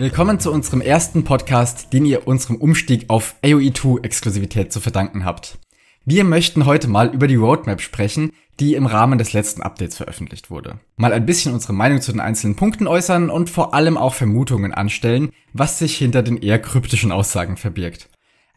Willkommen 0.00 0.40
zu 0.40 0.50
unserem 0.50 0.80
ersten 0.80 1.24
Podcast, 1.24 1.92
den 1.92 2.06
ihr 2.06 2.26
unserem 2.26 2.56
Umstieg 2.56 3.10
auf 3.10 3.34
AOE2-Exklusivität 3.42 4.72
zu 4.72 4.80
verdanken 4.80 5.26
habt. 5.26 5.58
Wir 6.06 6.24
möchten 6.24 6.64
heute 6.64 6.88
mal 6.88 7.12
über 7.12 7.26
die 7.26 7.36
Roadmap 7.36 7.82
sprechen, 7.82 8.32
die 8.60 8.76
im 8.76 8.86
Rahmen 8.86 9.18
des 9.18 9.34
letzten 9.34 9.60
Updates 9.60 9.98
veröffentlicht 9.98 10.50
wurde. 10.50 10.80
Mal 10.96 11.12
ein 11.12 11.26
bisschen 11.26 11.52
unsere 11.52 11.74
Meinung 11.74 12.00
zu 12.00 12.12
den 12.12 12.22
einzelnen 12.22 12.56
Punkten 12.56 12.86
äußern 12.86 13.28
und 13.28 13.50
vor 13.50 13.74
allem 13.74 13.98
auch 13.98 14.14
Vermutungen 14.14 14.72
anstellen, 14.72 15.32
was 15.52 15.78
sich 15.78 15.98
hinter 15.98 16.22
den 16.22 16.38
eher 16.38 16.62
kryptischen 16.62 17.12
Aussagen 17.12 17.58
verbirgt. 17.58 18.08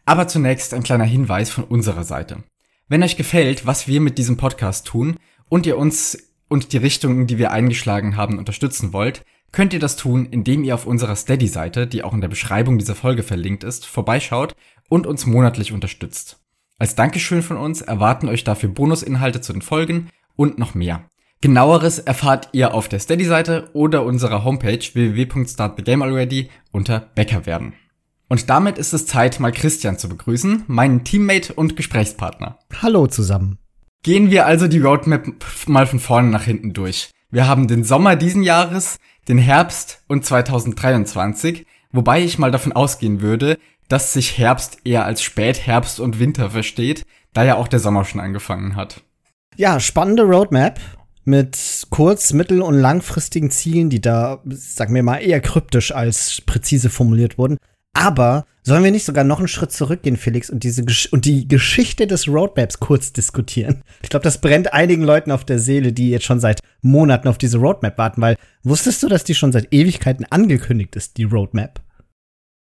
Aber 0.06 0.26
zunächst 0.26 0.72
ein 0.72 0.82
kleiner 0.82 1.04
Hinweis 1.04 1.50
von 1.50 1.64
unserer 1.64 2.04
Seite. 2.04 2.38
Wenn 2.88 3.02
euch 3.02 3.18
gefällt, 3.18 3.66
was 3.66 3.86
wir 3.86 4.00
mit 4.00 4.16
diesem 4.16 4.38
Podcast 4.38 4.86
tun 4.86 5.18
und 5.50 5.66
ihr 5.66 5.76
uns 5.76 6.16
und 6.48 6.72
die 6.72 6.78
Richtungen, 6.78 7.26
die 7.26 7.36
wir 7.36 7.50
eingeschlagen 7.50 8.16
haben, 8.16 8.38
unterstützen 8.38 8.94
wollt, 8.94 9.26
könnt 9.52 9.72
ihr 9.72 9.80
das 9.80 9.96
tun, 9.96 10.26
indem 10.26 10.64
ihr 10.64 10.74
auf 10.74 10.86
unserer 10.86 11.16
Steady-Seite, 11.16 11.86
die 11.86 12.02
auch 12.02 12.12
in 12.12 12.20
der 12.20 12.28
Beschreibung 12.28 12.78
dieser 12.78 12.94
Folge 12.94 13.22
verlinkt 13.22 13.64
ist, 13.64 13.86
vorbeischaut 13.86 14.54
und 14.88 15.06
uns 15.06 15.26
monatlich 15.26 15.72
unterstützt. 15.72 16.40
Als 16.78 16.94
Dankeschön 16.96 17.42
von 17.42 17.56
uns 17.56 17.80
erwarten 17.80 18.28
euch 18.28 18.44
dafür 18.44 18.68
Bonusinhalte 18.68 19.40
zu 19.40 19.52
den 19.52 19.62
Folgen 19.62 20.10
und 20.36 20.58
noch 20.58 20.74
mehr. 20.74 21.04
Genaueres 21.40 21.98
erfahrt 21.98 22.48
ihr 22.52 22.74
auf 22.74 22.88
der 22.88 22.98
Steady-Seite 22.98 23.68
oder 23.74 24.04
unserer 24.04 24.44
Homepage 24.44 24.78
www.startthegamealready 24.78 26.48
unter 26.72 27.00
Bäcker 27.00 27.46
werden. 27.46 27.74
Und 28.28 28.48
damit 28.48 28.78
ist 28.78 28.94
es 28.94 29.06
Zeit, 29.06 29.38
mal 29.40 29.52
Christian 29.52 29.98
zu 29.98 30.08
begrüßen, 30.08 30.64
meinen 30.66 31.04
Teammate 31.04 31.52
und 31.52 31.76
Gesprächspartner. 31.76 32.58
Hallo 32.80 33.06
zusammen. 33.06 33.58
Gehen 34.02 34.30
wir 34.30 34.46
also 34.46 34.68
die 34.68 34.80
Roadmap 34.80 35.26
mal 35.66 35.86
von 35.86 36.00
vorne 36.00 36.30
nach 36.30 36.44
hinten 36.44 36.72
durch. 36.72 37.10
Wir 37.30 37.46
haben 37.46 37.68
den 37.68 37.84
Sommer 37.84 38.16
diesen 38.16 38.42
Jahres, 38.42 38.98
den 39.28 39.38
Herbst 39.38 40.02
und 40.06 40.24
2023, 40.24 41.66
wobei 41.92 42.22
ich 42.22 42.38
mal 42.38 42.50
davon 42.50 42.72
ausgehen 42.72 43.20
würde, 43.20 43.58
dass 43.88 44.12
sich 44.12 44.38
Herbst 44.38 44.78
eher 44.84 45.04
als 45.04 45.22
Spätherbst 45.22 46.00
und 46.00 46.18
Winter 46.18 46.50
versteht, 46.50 47.04
da 47.32 47.44
ja 47.44 47.56
auch 47.56 47.68
der 47.68 47.80
Sommer 47.80 48.04
schon 48.04 48.20
angefangen 48.20 48.76
hat. 48.76 49.02
Ja, 49.56 49.78
spannende 49.80 50.22
Roadmap 50.24 50.80
mit 51.24 51.86
kurz-, 51.90 52.32
mittel- 52.32 52.62
und 52.62 52.74
langfristigen 52.74 53.50
Zielen, 53.50 53.90
die 53.90 54.00
da, 54.00 54.40
sagen 54.44 54.94
wir 54.94 55.02
mal, 55.02 55.18
eher 55.18 55.40
kryptisch 55.40 55.92
als 55.92 56.42
präzise 56.44 56.90
formuliert 56.90 57.38
wurden. 57.38 57.58
Aber 57.94 58.44
sollen 58.62 58.84
wir 58.84 58.90
nicht 58.90 59.04
sogar 59.04 59.24
noch 59.24 59.38
einen 59.38 59.48
Schritt 59.48 59.72
zurückgehen, 59.72 60.16
Felix, 60.16 60.50
und 60.50 60.64
diese 60.64 60.84
Gesch 60.84 61.06
und 61.12 61.24
die 61.24 61.46
Geschichte 61.48 62.06
des 62.06 62.28
Roadmaps 62.28 62.80
kurz 62.80 63.12
diskutieren? 63.12 63.82
Ich 64.02 64.10
glaube, 64.10 64.24
das 64.24 64.40
brennt 64.40 64.72
einigen 64.72 65.02
Leuten 65.02 65.30
auf 65.30 65.44
der 65.44 65.58
Seele, 65.58 65.92
die 65.92 66.10
jetzt 66.10 66.24
schon 66.24 66.40
seit 66.40 66.60
Monaten 66.82 67.28
auf 67.28 67.38
diese 67.38 67.58
Roadmap 67.58 67.96
warten, 67.96 68.20
weil 68.20 68.36
wusstest 68.62 69.02
du, 69.02 69.08
dass 69.08 69.24
die 69.24 69.34
schon 69.34 69.52
seit 69.52 69.72
Ewigkeiten 69.72 70.26
angekündigt 70.28 70.96
ist, 70.96 71.16
die 71.16 71.24
Roadmap? 71.24 71.80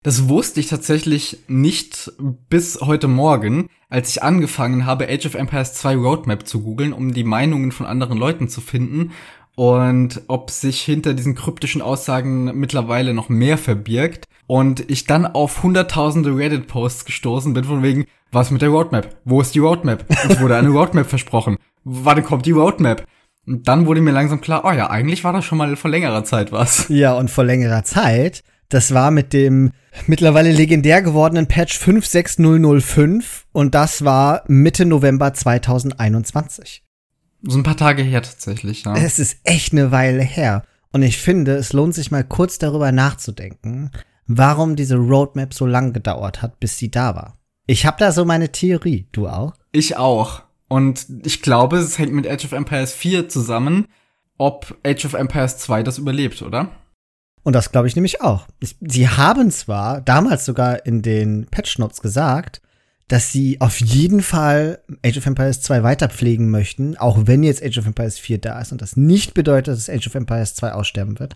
Das 0.05 0.29
wusste 0.29 0.61
ich 0.61 0.69
tatsächlich 0.69 1.39
nicht 1.49 2.13
bis 2.49 2.81
heute 2.81 3.09
Morgen, 3.09 3.69
als 3.89 4.11
ich 4.11 4.23
angefangen 4.23 4.87
habe, 4.87 5.09
Age 5.09 5.27
of 5.27 5.35
Empires 5.35 5.75
2 5.75 5.97
Roadmap 5.97 6.47
zu 6.47 6.63
googeln, 6.63 6.93
um 6.93 7.13
die 7.13 7.25
Meinungen 7.25 7.73
von 7.73 7.85
anderen 7.85 8.17
Leuten 8.17 8.49
zu 8.49 8.61
finden 8.61 9.11
und 9.57 10.23
ob 10.29 10.53
sich 10.53 10.83
hinter 10.83 11.15
diesen 11.15 11.35
kryptischen 11.35 11.83
Aussagen 11.83 12.45
mittlerweile 12.61 13.13
noch 13.13 13.29
mehr 13.29 13.59
verbirgt. 13.59 14.27
Und 14.49 14.91
ich 14.91 15.05
dann 15.05 15.27
auf 15.27 15.63
hunderttausende 15.63 16.35
Reddit-Posts 16.35 17.05
gestoßen 17.05 17.53
bin, 17.53 17.65
von 17.65 17.83
wegen, 17.83 18.07
was 18.33 18.51
mit 18.51 18.63
der 18.63 18.71
Roadmap? 18.71 19.15
Wo 19.25 19.41
ist 19.43 19.55
die 19.55 19.59
Roadmap? 19.59 20.05
Es 20.09 20.41
wurde 20.41 20.57
eine 20.57 20.71
Roadmap 20.71 21.07
versprochen. 21.09 21.59
Wann 21.85 22.25
kommt 22.25 22.47
die 22.47 22.53
Roadmap? 22.53 23.07
Und 23.47 23.69
dann 23.69 23.87
wurde 23.87 24.01
mir 24.01 24.11
langsam 24.13 24.41
klar, 24.41 24.63
oh 24.65 24.73
ja, 24.73 24.91
eigentlich 24.91 25.23
war 25.23 25.35
das 25.35 25.45
schon 25.45 25.59
mal 25.59 25.77
vor 25.77 25.91
längerer 25.91 26.25
Zeit 26.25 26.51
was. 26.51 26.87
Ja, 26.89 27.15
und 27.15 27.31
vor 27.31 27.45
längerer 27.45 27.85
Zeit, 27.85 28.43
das 28.71 28.93
war 28.93 29.11
mit 29.11 29.33
dem 29.33 29.73
mittlerweile 30.07 30.51
legendär 30.51 31.03
gewordenen 31.03 31.47
Patch 31.47 31.79
56005 31.79 33.47
und 33.53 33.75
das 33.75 34.05
war 34.05 34.45
Mitte 34.49 34.87
November 34.87 35.33
2021. 35.33 36.85
So 37.43 37.59
ein 37.59 37.63
paar 37.63 37.77
Tage 37.77 38.03
her 38.03 38.23
tatsächlich, 38.23 38.85
ja. 38.85 38.97
Es 38.97 39.19
ist 39.19 39.39
echt 39.45 39.73
eine 39.73 39.93
Weile 39.93 40.23
her. 40.23 40.65
Und 40.93 41.03
ich 41.03 41.19
finde, 41.19 41.53
es 41.53 41.73
lohnt 41.73 41.95
sich 41.95 42.11
mal 42.11 42.25
kurz 42.25 42.59
darüber 42.59 42.93
nachzudenken, 42.93 43.91
warum 44.29 44.77
diese 44.77 44.97
Roadmap 44.97 45.53
so 45.53 45.67
lang 45.67 45.93
gedauert 45.93 46.41
hat, 46.43 46.61
bis 46.61 46.79
sie 46.79 46.91
da 46.91 47.17
war. 47.17 47.37
Ich 47.67 47.85
habe 47.85 47.97
da 47.99 48.13
so 48.13 48.25
meine 48.25 48.53
Theorie. 48.53 49.09
Du 49.13 49.29
auch? 49.29 49.55
Ich 49.73 49.97
auch. 49.97 50.43
Und 50.69 51.07
ich 51.25 51.43
glaube, 51.43 51.79
es 51.79 51.99
hängt 51.99 52.13
mit 52.13 52.29
Age 52.29 52.45
of 52.45 52.53
Empires 52.53 52.93
4 52.93 53.29
zusammen, 53.29 53.89
ob 54.37 54.77
Age 54.87 55.07
of 55.07 55.15
Empires 55.15 55.59
2 55.59 55.83
das 55.83 55.99
überlebt, 55.99 56.43
oder? 56.43 56.71
Und 57.43 57.55
das 57.55 57.73
glaube 57.73 57.89
ich 57.89 57.97
nämlich 57.97 58.21
auch. 58.21 58.47
Sie 58.81 59.09
haben 59.09 59.51
zwar 59.51 60.03
damals 60.03 60.45
sogar 60.45 60.85
in 60.85 61.03
den 61.03 61.47
Patch 61.47 61.79
Notes 61.79 62.01
gesagt, 62.01 62.61
dass 63.09 63.33
sie 63.33 63.61
auf 63.63 63.81
jeden 63.81 64.21
Fall 64.21 64.83
Age 65.03 65.17
of 65.17 65.27
Empires 65.27 65.63
2 65.63 65.83
weiterpflegen 65.83 66.51
möchten, 66.51 66.99
auch 66.99 67.27
wenn 67.27 67.43
jetzt 67.43 67.63
Age 67.65 67.79
of 67.79 67.87
Empires 67.87 68.19
4 68.19 68.39
da 68.39 68.61
ist 68.61 68.73
und 68.73 68.83
das 68.83 68.97
nicht 68.97 69.33
bedeutet, 69.33 69.75
dass 69.75 69.89
Age 69.89 70.07
of 70.07 70.15
Empires 70.15 70.55
2 70.57 70.73
aussterben 70.73 71.19
wird. 71.19 71.35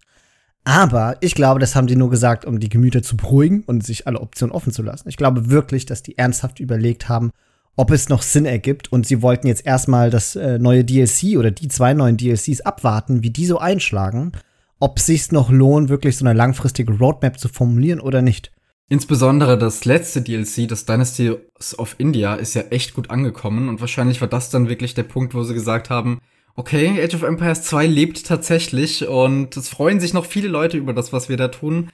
Aber 0.64 1.16
ich 1.20 1.34
glaube, 1.34 1.58
das 1.58 1.74
haben 1.74 1.88
die 1.88 1.96
nur 1.96 2.10
gesagt, 2.10 2.44
um 2.44 2.60
die 2.60 2.68
Gemüter 2.68 3.02
zu 3.02 3.16
beruhigen 3.16 3.64
und 3.64 3.84
sich 3.84 4.06
alle 4.06 4.20
Optionen 4.20 4.54
offen 4.54 4.72
zu 4.72 4.82
lassen. 4.82 5.08
Ich 5.08 5.16
glaube 5.16 5.50
wirklich, 5.50 5.86
dass 5.86 6.02
die 6.02 6.16
ernsthaft 6.16 6.60
überlegt 6.60 7.08
haben, 7.08 7.32
ob 7.74 7.90
es 7.90 8.08
noch 8.08 8.22
Sinn 8.22 8.44
ergibt 8.44 8.92
und 8.92 9.06
sie 9.06 9.22
wollten 9.22 9.46
jetzt 9.46 9.66
erstmal 9.66 10.10
das 10.10 10.36
äh, 10.36 10.58
neue 10.58 10.84
DLC 10.84 11.38
oder 11.38 11.50
die 11.50 11.68
zwei 11.68 11.94
neuen 11.94 12.16
DLCs 12.16 12.60
abwarten, 12.60 13.22
wie 13.22 13.30
die 13.30 13.46
so 13.46 13.58
einschlagen, 13.58 14.32
ob 14.78 14.98
es 14.98 15.06
sich 15.06 15.32
noch 15.32 15.50
lohnt, 15.50 15.88
wirklich 15.88 16.16
so 16.16 16.24
eine 16.24 16.36
langfristige 16.36 16.92
Roadmap 16.92 17.38
zu 17.38 17.48
formulieren 17.48 18.00
oder 18.00 18.20
nicht. 18.22 18.52
Insbesondere 18.88 19.56
das 19.56 19.86
letzte 19.86 20.20
DLC, 20.20 20.68
das 20.68 20.84
Dynasty 20.84 21.34
of 21.78 21.94
India, 21.98 22.34
ist 22.34 22.54
ja 22.54 22.62
echt 22.62 22.94
gut 22.94 23.10
angekommen 23.10 23.68
und 23.68 23.80
wahrscheinlich 23.80 24.20
war 24.20 24.28
das 24.28 24.50
dann 24.50 24.68
wirklich 24.68 24.92
der 24.94 25.04
Punkt, 25.04 25.34
wo 25.34 25.42
sie 25.44 25.54
gesagt 25.54 25.88
haben, 25.88 26.20
okay, 26.56 27.02
Age 27.02 27.14
of 27.14 27.22
Empires 27.22 27.62
2 27.64 27.86
lebt 27.86 28.26
tatsächlich 28.26 29.06
und 29.06 29.56
es 29.56 29.68
freuen 29.68 30.00
sich 30.00 30.12
noch 30.12 30.26
viele 30.26 30.48
Leute 30.48 30.76
über 30.76 30.92
das, 30.92 31.12
was 31.12 31.28
wir 31.28 31.36
da 31.36 31.48
tun. 31.48 31.90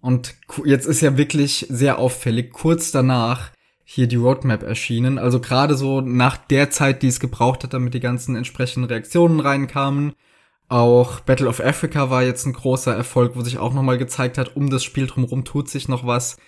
Und 0.00 0.34
jetzt 0.64 0.86
ist 0.86 1.00
ja 1.00 1.16
wirklich 1.16 1.66
sehr 1.70 1.98
auffällig, 1.98 2.52
kurz 2.52 2.90
danach 2.90 3.50
hier 3.84 4.06
die 4.06 4.16
Roadmap 4.16 4.62
erschienen. 4.62 5.18
Also 5.18 5.40
gerade 5.40 5.76
so 5.76 6.00
nach 6.00 6.36
der 6.36 6.70
Zeit, 6.70 7.02
die 7.02 7.08
es 7.08 7.20
gebraucht 7.20 7.64
hat, 7.64 7.74
damit 7.74 7.94
die 7.94 8.00
ganzen 8.00 8.36
entsprechenden 8.36 8.88
Reaktionen 8.88 9.40
reinkamen. 9.40 10.14
Auch 10.68 11.20
Battle 11.20 11.48
of 11.48 11.60
Africa 11.60 12.10
war 12.10 12.22
jetzt 12.22 12.46
ein 12.46 12.54
großer 12.54 12.94
Erfolg, 12.94 13.36
wo 13.36 13.42
sich 13.42 13.58
auch 13.58 13.74
nochmal 13.74 13.98
gezeigt 13.98 14.38
hat, 14.38 14.56
um 14.56 14.70
das 14.70 14.82
Spiel 14.82 15.06
drumherum 15.06 15.44
tut 15.44 15.68
sich 15.68 15.88
noch 15.88 16.06
was. 16.06 16.38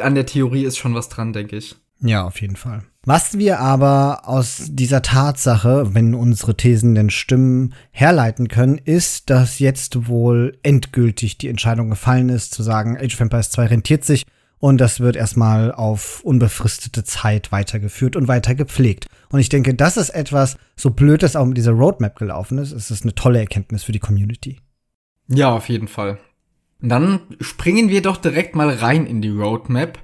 An 0.00 0.14
der 0.14 0.26
Theorie 0.26 0.64
ist 0.64 0.78
schon 0.78 0.94
was 0.94 1.08
dran, 1.08 1.32
denke 1.32 1.56
ich. 1.56 1.76
Ja, 2.02 2.24
auf 2.24 2.40
jeden 2.40 2.56
Fall. 2.56 2.82
Was 3.04 3.38
wir 3.38 3.60
aber 3.60 4.28
aus 4.28 4.66
dieser 4.68 5.02
Tatsache, 5.02 5.94
wenn 5.94 6.14
unsere 6.14 6.56
Thesen 6.56 6.94
denn 6.94 7.10
stimmen, 7.10 7.74
herleiten 7.90 8.48
können, 8.48 8.78
ist, 8.78 9.30
dass 9.30 9.58
jetzt 9.58 10.08
wohl 10.08 10.58
endgültig 10.62 11.38
die 11.38 11.48
Entscheidung 11.48 11.88
gefallen 11.88 12.28
ist, 12.28 12.52
zu 12.52 12.62
sagen, 12.62 12.98
Age 12.98 13.14
of 13.14 13.20
Empires 13.20 13.50
2 13.50 13.66
rentiert 13.66 14.04
sich 14.04 14.24
und 14.58 14.78
das 14.78 15.00
wird 15.00 15.16
erstmal 15.16 15.72
auf 15.72 16.22
unbefristete 16.22 17.02
Zeit 17.02 17.50
weitergeführt 17.52 18.16
und 18.16 18.28
weiter 18.28 18.54
gepflegt. 18.54 19.06
Und 19.30 19.40
ich 19.40 19.48
denke, 19.48 19.74
das 19.74 19.96
ist 19.96 20.10
etwas, 20.10 20.56
so 20.76 20.90
blöd 20.90 21.22
es 21.22 21.36
auch 21.36 21.46
mit 21.46 21.56
dieser 21.56 21.72
Roadmap 21.72 22.18
gelaufen 22.18 22.58
ist, 22.58 22.72
ist 22.72 22.90
es 22.90 23.02
eine 23.02 23.14
tolle 23.14 23.38
Erkenntnis 23.38 23.82
für 23.82 23.92
die 23.92 23.98
Community. 23.98 24.60
Ja, 25.28 25.50
auf 25.52 25.70
jeden 25.70 25.88
Fall. 25.88 26.18
Dann 26.80 27.20
springen 27.40 27.88
wir 27.88 28.02
doch 28.02 28.18
direkt 28.18 28.54
mal 28.54 28.68
rein 28.70 29.06
in 29.06 29.22
die 29.22 29.30
Roadmap 29.30 29.98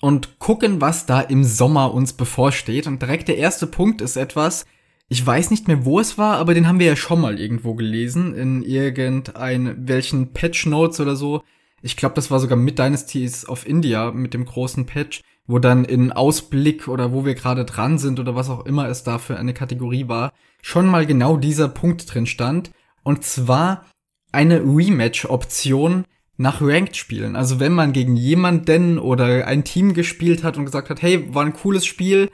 und 0.00 0.38
gucken, 0.38 0.80
was 0.80 1.06
da 1.06 1.20
im 1.20 1.44
Sommer 1.44 1.92
uns 1.94 2.12
bevorsteht. 2.12 2.86
Und 2.86 3.02
direkt 3.02 3.28
der 3.28 3.38
erste 3.38 3.66
Punkt 3.66 4.00
ist 4.00 4.16
etwas, 4.16 4.66
ich 5.08 5.24
weiß 5.24 5.50
nicht 5.50 5.68
mehr, 5.68 5.84
wo 5.84 6.00
es 6.00 6.18
war, 6.18 6.38
aber 6.38 6.54
den 6.54 6.66
haben 6.66 6.80
wir 6.80 6.86
ja 6.86 6.96
schon 6.96 7.20
mal 7.20 7.40
irgendwo 7.40 7.74
gelesen, 7.74 8.34
in 8.34 8.62
irgendein, 8.62 9.88
welchen 9.88 10.32
Patch 10.32 10.66
Notes 10.66 11.00
oder 11.00 11.16
so 11.16 11.42
ich 11.86 11.96
glaube, 11.96 12.14
das 12.14 12.30
war 12.30 12.40
sogar 12.40 12.58
mit 12.58 12.78
Dynasties 12.78 13.48
of 13.48 13.66
India, 13.66 14.10
mit 14.10 14.34
dem 14.34 14.44
großen 14.44 14.86
Patch, 14.86 15.22
wo 15.46 15.60
dann 15.60 15.84
in 15.84 16.10
Ausblick 16.10 16.88
oder 16.88 17.12
wo 17.12 17.24
wir 17.24 17.34
gerade 17.34 17.64
dran 17.64 17.98
sind 17.98 18.18
oder 18.18 18.34
was 18.34 18.50
auch 18.50 18.66
immer 18.66 18.88
es 18.88 19.04
da 19.04 19.18
für 19.18 19.38
eine 19.38 19.54
Kategorie 19.54 20.08
war, 20.08 20.32
schon 20.62 20.86
mal 20.86 21.06
genau 21.06 21.36
dieser 21.36 21.68
Punkt 21.68 22.12
drin 22.12 22.26
stand. 22.26 22.72
Und 23.04 23.24
zwar 23.24 23.86
eine 24.32 24.60
Rematch-Option 24.60 26.04
nach 26.36 26.60
Ranked-Spielen. 26.60 27.36
Also 27.36 27.60
wenn 27.60 27.72
man 27.72 27.92
gegen 27.92 28.16
jemanden 28.16 28.98
oder 28.98 29.46
ein 29.46 29.64
Team 29.64 29.94
gespielt 29.94 30.44
hat 30.44 30.56
und 30.56 30.64
gesagt 30.64 30.90
hat, 30.90 31.02
hey, 31.02 31.32
war 31.34 31.44
ein 31.44 31.52
cooles 31.52 31.86
Spiel, 31.86 32.30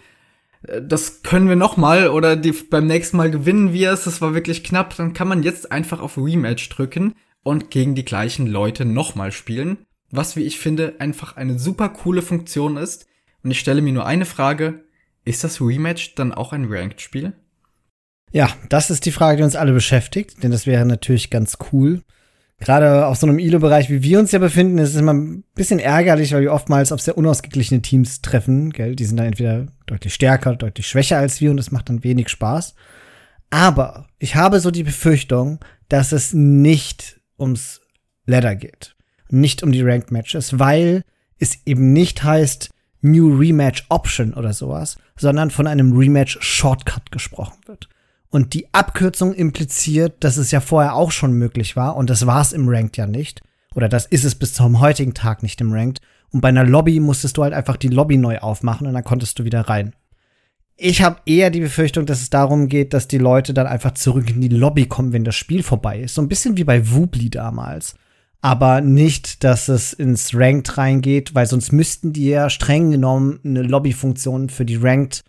äh, 0.67 0.83
das 0.83 1.23
können 1.23 1.49
wir 1.49 1.57
noch 1.57 1.77
mal 1.77 2.09
oder 2.09 2.37
die, 2.37 2.53
beim 2.53 2.87
nächsten 2.87 3.17
Mal 3.17 3.31
gewinnen 3.31 3.73
wir 3.73 3.93
es, 3.93 4.05
das 4.05 4.21
war 4.21 4.35
wirklich 4.35 4.65
knapp, 4.65 4.97
dann 4.97 5.13
kann 5.13 5.29
man 5.29 5.43
jetzt 5.43 5.71
einfach 5.71 6.01
auf 6.01 6.19
Rematch 6.19 6.69
drücken 6.69 7.15
und 7.43 7.71
gegen 7.71 7.95
die 7.95 8.05
gleichen 8.05 8.47
Leute 8.47 8.85
nochmal 8.85 9.33
spielen, 9.33 9.79
was 10.11 10.37
wie 10.37 10.43
ich 10.43 10.59
finde 10.59 10.97
einfach 10.99 11.37
eine 11.37 11.59
super 11.59 11.89
coole 11.89 12.23
Funktion 12.23 12.77
ist. 12.77 13.07
Und 13.45 13.51
ich 13.51 13.59
stelle 13.59 13.83
mir 13.83 13.93
nur 13.93 14.07
eine 14.07 14.25
Frage, 14.25 14.85
ist 15.25 15.43
das 15.43 15.61
Rematch 15.61 16.15
dann 16.15 16.33
auch 16.33 16.53
ein 16.53 16.67
Ranked-Spiel? 16.69 17.33
Ja, 18.33 18.49
das 18.69 18.91
ist 18.91 19.05
die 19.05 19.13
Frage, 19.13 19.39
die 19.39 19.43
uns 19.43 19.57
alle 19.57 19.73
beschäftigt, 19.73 20.43
denn 20.43 20.53
das 20.53 20.67
wäre 20.67 20.87
natürlich 20.87 21.29
ganz 21.29 21.59
cool. 21.73 22.03
Gerade 22.62 23.06
auf 23.06 23.17
so 23.17 23.26
einem 23.26 23.41
ILO-Bereich, 23.41 23.91
wie 23.91 24.05
wir 24.05 24.20
uns 24.20 24.31
ja 24.31 24.38
befinden, 24.38 24.79
ist 24.79 24.91
es 24.91 25.00
immer 25.00 25.12
ein 25.12 25.43
bisschen 25.56 25.81
ärgerlich, 25.81 26.32
weil 26.32 26.43
wir 26.43 26.53
oftmals 26.53 26.93
auf 26.93 27.00
sehr 27.00 27.19
unausgeglichene 27.19 27.82
Teams 27.82 28.23
treffen. 28.23 28.70
Gell? 28.70 28.94
Die 28.94 29.05
sind 29.05 29.17
dann 29.17 29.26
entweder 29.26 29.67
deutlich 29.87 30.14
stärker, 30.14 30.55
deutlich 30.55 30.87
schwächer 30.87 31.19
als 31.19 31.41
wir 31.41 31.50
und 31.50 31.56
das 31.56 31.73
macht 31.73 31.88
dann 31.88 32.05
wenig 32.05 32.29
Spaß. 32.29 32.76
Aber 33.50 34.06
ich 34.20 34.37
habe 34.37 34.61
so 34.61 34.70
die 34.70 34.85
Befürchtung, 34.85 35.59
dass 35.88 36.12
es 36.12 36.35
nicht 36.35 37.20
ums 37.37 37.81
Ladder 38.26 38.55
geht. 38.55 38.94
Nicht 39.29 39.65
um 39.65 39.73
die 39.73 39.82
Ranked 39.82 40.12
Matches, 40.12 40.61
weil 40.61 41.03
es 41.41 41.67
eben 41.67 41.93
nicht 41.93 42.23
heißt 42.23 42.70
New 43.00 43.37
Rematch 43.37 43.87
Option 43.88 44.35
oder 44.35 44.53
sowas, 44.53 44.99
sondern 45.17 45.50
von 45.50 45.67
einem 45.67 45.99
Rematch 45.99 46.38
Shortcut 46.41 47.11
gesprochen 47.11 47.58
wird. 47.67 47.88
Und 48.32 48.55
die 48.55 48.73
Abkürzung 48.73 49.34
impliziert, 49.34 50.25
dass 50.25 50.38
es 50.38 50.50
ja 50.50 50.61
vorher 50.61 50.94
auch 50.94 51.11
schon 51.11 51.34
möglich 51.34 51.76
war 51.76 51.96
und 51.96 52.08
das 52.08 52.26
war 52.26 52.40
es 52.40 52.55
im 52.55 52.67
Ranked 52.67 52.96
ja 52.96 53.06
nicht. 53.06 53.43
Oder 53.75 53.90
das 53.90 54.06
ist 54.06 54.25
es 54.25 54.34
bis 54.34 54.55
zum 54.55 54.81
heutigen 54.81 55.12
Tag 55.12 55.43
nicht 55.43 55.61
im 55.61 55.70
Ranked. 55.70 56.00
Und 56.31 56.40
bei 56.40 56.49
einer 56.49 56.64
Lobby 56.64 56.99
musstest 56.99 57.37
du 57.37 57.43
halt 57.43 57.52
einfach 57.52 57.76
die 57.76 57.88
Lobby 57.88 58.17
neu 58.17 58.38
aufmachen 58.38 58.87
und 58.87 58.94
dann 58.94 59.05
konntest 59.05 59.38
du 59.38 59.44
wieder 59.44 59.61
rein. 59.69 59.94
Ich 60.79 61.02
habe 61.02 61.19
eher 61.26 61.50
die 61.50 61.61
Befürchtung, 61.61 62.06
dass 62.06 62.23
es 62.23 62.31
darum 62.31 62.69
geht, 62.69 62.94
dass 62.94 63.06
die 63.06 63.19
Leute 63.19 63.52
dann 63.52 63.67
einfach 63.67 63.93
zurück 63.93 64.31
in 64.31 64.40
die 64.40 64.49
Lobby 64.49 64.87
kommen, 64.87 65.12
wenn 65.12 65.25
das 65.25 65.37
Spiel 65.37 65.62
vorbei 65.62 66.00
ist. 66.00 66.14
So 66.14 66.23
ein 66.23 66.29
bisschen 66.29 66.56
wie 66.56 66.64
bei 66.64 66.90
Wubli 66.90 67.29
damals. 67.29 67.96
Aber 68.40 68.81
nicht, 68.81 69.44
dass 69.44 69.69
es 69.69 69.93
ins 69.93 70.34
Ranked 70.34 70.79
reingeht, 70.79 71.34
weil 71.34 71.46
sonst 71.46 71.70
müssten 71.70 72.14
die 72.14 72.29
ja 72.29 72.49
streng 72.49 72.93
genommen 72.93 73.40
eine 73.44 73.62
Lobbyfunktion 73.62 74.49
für 74.49 74.64
die 74.64 74.76
Ranked 74.76 75.23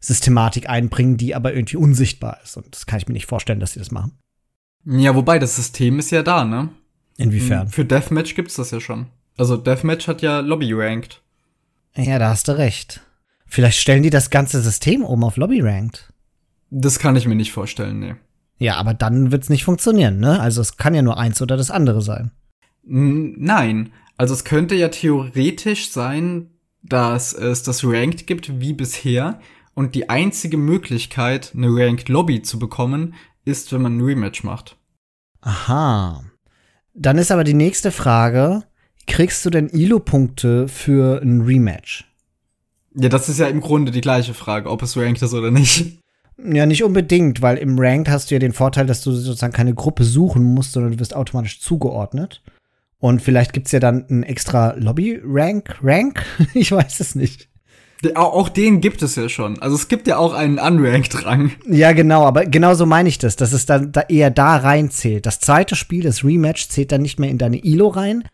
Systematik 0.00 0.68
einbringen, 0.68 1.16
die 1.16 1.34
aber 1.34 1.54
irgendwie 1.54 1.76
unsichtbar 1.76 2.38
ist. 2.42 2.56
Und 2.56 2.74
das 2.74 2.86
kann 2.86 2.98
ich 2.98 3.08
mir 3.08 3.14
nicht 3.14 3.26
vorstellen, 3.26 3.60
dass 3.60 3.72
sie 3.72 3.80
das 3.80 3.90
machen. 3.90 4.12
Ja, 4.84 5.14
wobei 5.14 5.38
das 5.38 5.56
System 5.56 5.98
ist 5.98 6.10
ja 6.10 6.22
da, 6.22 6.44
ne? 6.44 6.70
Inwiefern? 7.16 7.68
Für 7.68 7.84
Deathmatch 7.84 8.34
gibt's 8.34 8.54
das 8.54 8.70
ja 8.70 8.80
schon. 8.80 9.06
Also 9.36 9.56
Deathmatch 9.56 10.06
hat 10.06 10.22
ja 10.22 10.40
Lobby 10.40 10.72
ranked. 10.72 11.20
Ja, 11.96 12.18
da 12.18 12.30
hast 12.30 12.48
du 12.48 12.56
recht. 12.56 13.00
Vielleicht 13.46 13.78
stellen 13.78 14.02
die 14.02 14.10
das 14.10 14.30
ganze 14.30 14.60
System 14.60 15.02
um 15.02 15.24
auf 15.24 15.36
Lobby 15.36 15.60
ranked. 15.60 16.12
Das 16.70 16.98
kann 16.98 17.16
ich 17.16 17.26
mir 17.26 17.34
nicht 17.34 17.52
vorstellen, 17.52 17.98
nee. 17.98 18.14
Ja, 18.58 18.76
aber 18.76 18.94
dann 18.94 19.32
wird's 19.32 19.48
nicht 19.48 19.64
funktionieren, 19.64 20.18
ne? 20.18 20.40
Also 20.40 20.60
es 20.60 20.76
kann 20.76 20.94
ja 20.94 21.02
nur 21.02 21.18
eins 21.18 21.40
oder 21.40 21.56
das 21.56 21.70
andere 21.70 22.02
sein. 22.02 22.30
Nein. 22.84 23.92
Also 24.16 24.34
es 24.34 24.44
könnte 24.44 24.74
ja 24.74 24.88
theoretisch 24.88 25.90
sein, 25.90 26.50
dass 26.82 27.32
es 27.32 27.62
das 27.62 27.84
Ranked 27.84 28.26
gibt 28.26 28.60
wie 28.60 28.72
bisher 28.72 29.40
und 29.78 29.94
die 29.94 30.10
einzige 30.10 30.56
Möglichkeit, 30.56 31.52
eine 31.54 31.68
Ranked 31.68 32.08
Lobby 32.08 32.42
zu 32.42 32.58
bekommen, 32.58 33.14
ist, 33.44 33.72
wenn 33.72 33.80
man 33.80 33.96
ein 33.96 34.00
Rematch 34.00 34.42
macht. 34.42 34.76
Aha. 35.40 36.24
Dann 36.94 37.16
ist 37.16 37.30
aber 37.30 37.44
die 37.44 37.54
nächste 37.54 37.92
Frage, 37.92 38.64
kriegst 39.06 39.46
du 39.46 39.50
denn 39.50 39.68
ILO-Punkte 39.68 40.66
für 40.66 41.22
ein 41.22 41.42
Rematch? 41.42 42.12
Ja, 42.96 43.08
das 43.08 43.28
ist 43.28 43.38
ja 43.38 43.46
im 43.46 43.60
Grunde 43.60 43.92
die 43.92 44.00
gleiche 44.00 44.34
Frage, 44.34 44.68
ob 44.68 44.82
es 44.82 44.96
ranked 44.96 45.22
ist 45.22 45.32
oder 45.32 45.52
nicht. 45.52 46.00
Ja, 46.44 46.66
nicht 46.66 46.82
unbedingt, 46.82 47.40
weil 47.40 47.56
im 47.58 47.78
Ranked 47.78 48.12
hast 48.12 48.32
du 48.32 48.34
ja 48.34 48.40
den 48.40 48.54
Vorteil, 48.54 48.86
dass 48.86 49.02
du 49.02 49.12
sozusagen 49.12 49.52
keine 49.52 49.74
Gruppe 49.74 50.02
suchen 50.02 50.42
musst, 50.42 50.72
sondern 50.72 50.90
du 50.90 50.98
wirst 50.98 51.14
automatisch 51.14 51.60
zugeordnet. 51.60 52.42
Und 52.98 53.22
vielleicht 53.22 53.52
gibt's 53.52 53.70
ja 53.70 53.78
dann 53.78 54.06
ein 54.10 54.24
extra 54.24 54.72
Lobby-Rank, 54.72 55.78
Rank? 55.84 56.24
ich 56.54 56.72
weiß 56.72 56.98
es 56.98 57.14
nicht. 57.14 57.48
Auch 58.14 58.48
den 58.48 58.80
gibt 58.80 59.02
es 59.02 59.16
ja 59.16 59.28
schon. 59.28 59.60
Also 59.60 59.74
es 59.74 59.88
gibt 59.88 60.06
ja 60.06 60.18
auch 60.18 60.32
einen 60.32 60.58
Unranked-Rang. 60.58 61.52
Ja, 61.68 61.92
genau, 61.92 62.24
aber 62.24 62.46
genau 62.46 62.74
so 62.74 62.86
meine 62.86 63.08
ich 63.08 63.18
das, 63.18 63.36
dass 63.36 63.52
es 63.52 63.66
dann 63.66 63.90
da 63.92 64.02
eher 64.02 64.30
da 64.30 64.56
reinzählt. 64.56 65.26
Das 65.26 65.40
zweite 65.40 65.74
Spiel, 65.74 66.04
das 66.04 66.24
Rematch, 66.24 66.68
zählt 66.68 66.92
dann 66.92 67.02
nicht 67.02 67.18
mehr 67.18 67.30
in 67.30 67.38
deine 67.38 67.58
ILO 67.64 67.88
rein, 67.88 68.24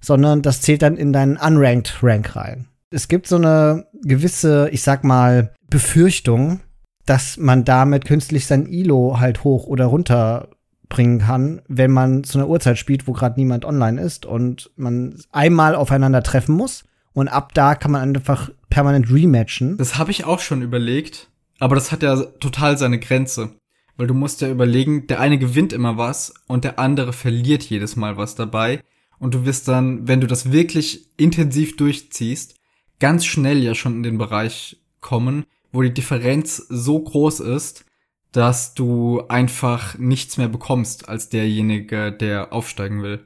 sondern 0.00 0.42
das 0.42 0.60
zählt 0.60 0.82
dann 0.82 0.96
in 0.96 1.12
deinen 1.12 1.36
Unranked-Rank 1.36 2.36
rein. 2.36 2.66
Es 2.90 3.08
gibt 3.08 3.26
so 3.26 3.36
eine 3.36 3.86
gewisse, 4.02 4.68
ich 4.70 4.82
sag 4.82 5.04
mal, 5.04 5.52
Befürchtung, 5.68 6.60
dass 7.04 7.36
man 7.38 7.64
damit 7.64 8.04
künstlich 8.04 8.46
sein 8.46 8.66
ILO 8.66 9.18
halt 9.18 9.42
hoch 9.42 9.66
oder 9.66 9.86
runter 9.86 10.48
bringen 10.88 11.18
kann, 11.18 11.60
wenn 11.68 11.90
man 11.90 12.24
zu 12.24 12.38
einer 12.38 12.48
Uhrzeit 12.48 12.78
spielt, 12.78 13.06
wo 13.06 13.12
gerade 13.12 13.38
niemand 13.38 13.64
online 13.64 14.00
ist 14.00 14.24
und 14.24 14.70
man 14.76 15.16
einmal 15.32 15.74
aufeinander 15.74 16.22
treffen 16.22 16.54
muss 16.54 16.84
und 17.12 17.28
ab 17.28 17.52
da 17.52 17.74
kann 17.74 17.90
man 17.90 18.02
einfach 18.02 18.50
permanent 18.70 19.10
rematchen. 19.10 19.76
Das 19.76 19.98
habe 19.98 20.10
ich 20.10 20.24
auch 20.24 20.40
schon 20.40 20.62
überlegt, 20.62 21.28
aber 21.58 21.74
das 21.74 21.92
hat 21.92 22.02
ja 22.02 22.16
total 22.22 22.78
seine 22.78 22.98
Grenze. 22.98 23.50
Weil 23.96 24.06
du 24.06 24.14
musst 24.14 24.40
ja 24.40 24.48
überlegen, 24.48 25.08
der 25.08 25.18
eine 25.20 25.38
gewinnt 25.38 25.72
immer 25.72 25.96
was 25.96 26.32
und 26.46 26.62
der 26.62 26.78
andere 26.78 27.12
verliert 27.12 27.64
jedes 27.64 27.96
Mal 27.96 28.16
was 28.16 28.36
dabei. 28.36 28.80
Und 29.18 29.34
du 29.34 29.44
wirst 29.44 29.66
dann, 29.66 30.06
wenn 30.06 30.20
du 30.20 30.28
das 30.28 30.52
wirklich 30.52 31.08
intensiv 31.16 31.76
durchziehst, 31.76 32.54
ganz 33.00 33.26
schnell 33.26 33.58
ja 33.58 33.74
schon 33.74 33.94
in 33.94 34.02
den 34.04 34.18
Bereich 34.18 34.80
kommen, 35.00 35.44
wo 35.72 35.82
die 35.82 35.92
Differenz 35.92 36.56
so 36.68 37.00
groß 37.00 37.40
ist, 37.40 37.84
dass 38.32 38.74
du 38.74 39.22
einfach 39.28 39.98
nichts 39.98 40.36
mehr 40.36 40.48
bekommst 40.48 41.08
als 41.08 41.28
derjenige, 41.28 42.12
der 42.12 42.52
aufsteigen 42.52 43.02
will. 43.02 43.24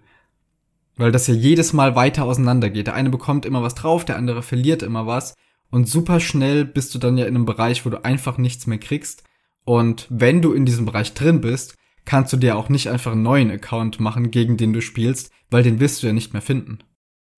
Weil 1.03 1.13
das 1.13 1.27
ja 1.27 1.35
jedes 1.35 1.73
Mal 1.73 1.97
weiter 1.97 2.25
auseinander 2.25 2.71
geht. 2.71 2.87
Der 2.87 2.95
eine 2.95 3.11
bekommt 3.11 3.45
immer 3.45 3.63
was 3.63 3.75
drauf, 3.75 4.05
der 4.05 4.17
andere 4.17 4.43
verliert 4.43 4.83
immer 4.83 5.07
was. 5.07 5.35
Und 5.71 5.89
super 5.89 6.21
schnell 6.21 6.65
bist 6.65 6.95
du 6.95 6.99
dann 6.99 7.19
ja 7.19 7.25
in 7.27 7.35
einem 7.35 7.45
Bereich, 7.45 7.85
wo 7.85 7.91
du 7.91 8.05
einfach 8.05 8.39
nichts 8.39 8.69
mehr 8.69 8.79
kriegst. 8.79 9.25
Und 9.65 10.07
wenn 10.11 10.43
du 10.43 10.53
in 10.53 10.65
diesem 10.65 10.87
Bereich 10.87 11.13
drin 11.15 11.41
bist, 11.41 11.75
kannst 12.05 12.33
du 12.33 12.37
dir 12.37 12.57
auch 12.57 12.69
nicht 12.69 12.89
einfach 12.89 13.13
einen 13.13 13.23
neuen 13.23 13.51
Account 13.51 13.99
machen, 13.99 14.31
gegen 14.31 14.57
den 14.57 14.73
du 14.73 14.81
spielst, 14.81 15.33
weil 15.51 15.65
den 15.65 15.81
wirst 15.81 16.03
du 16.03 16.07
ja 16.07 16.13
nicht 16.13 16.35
mehr 16.35 16.43
finden. 16.43 16.79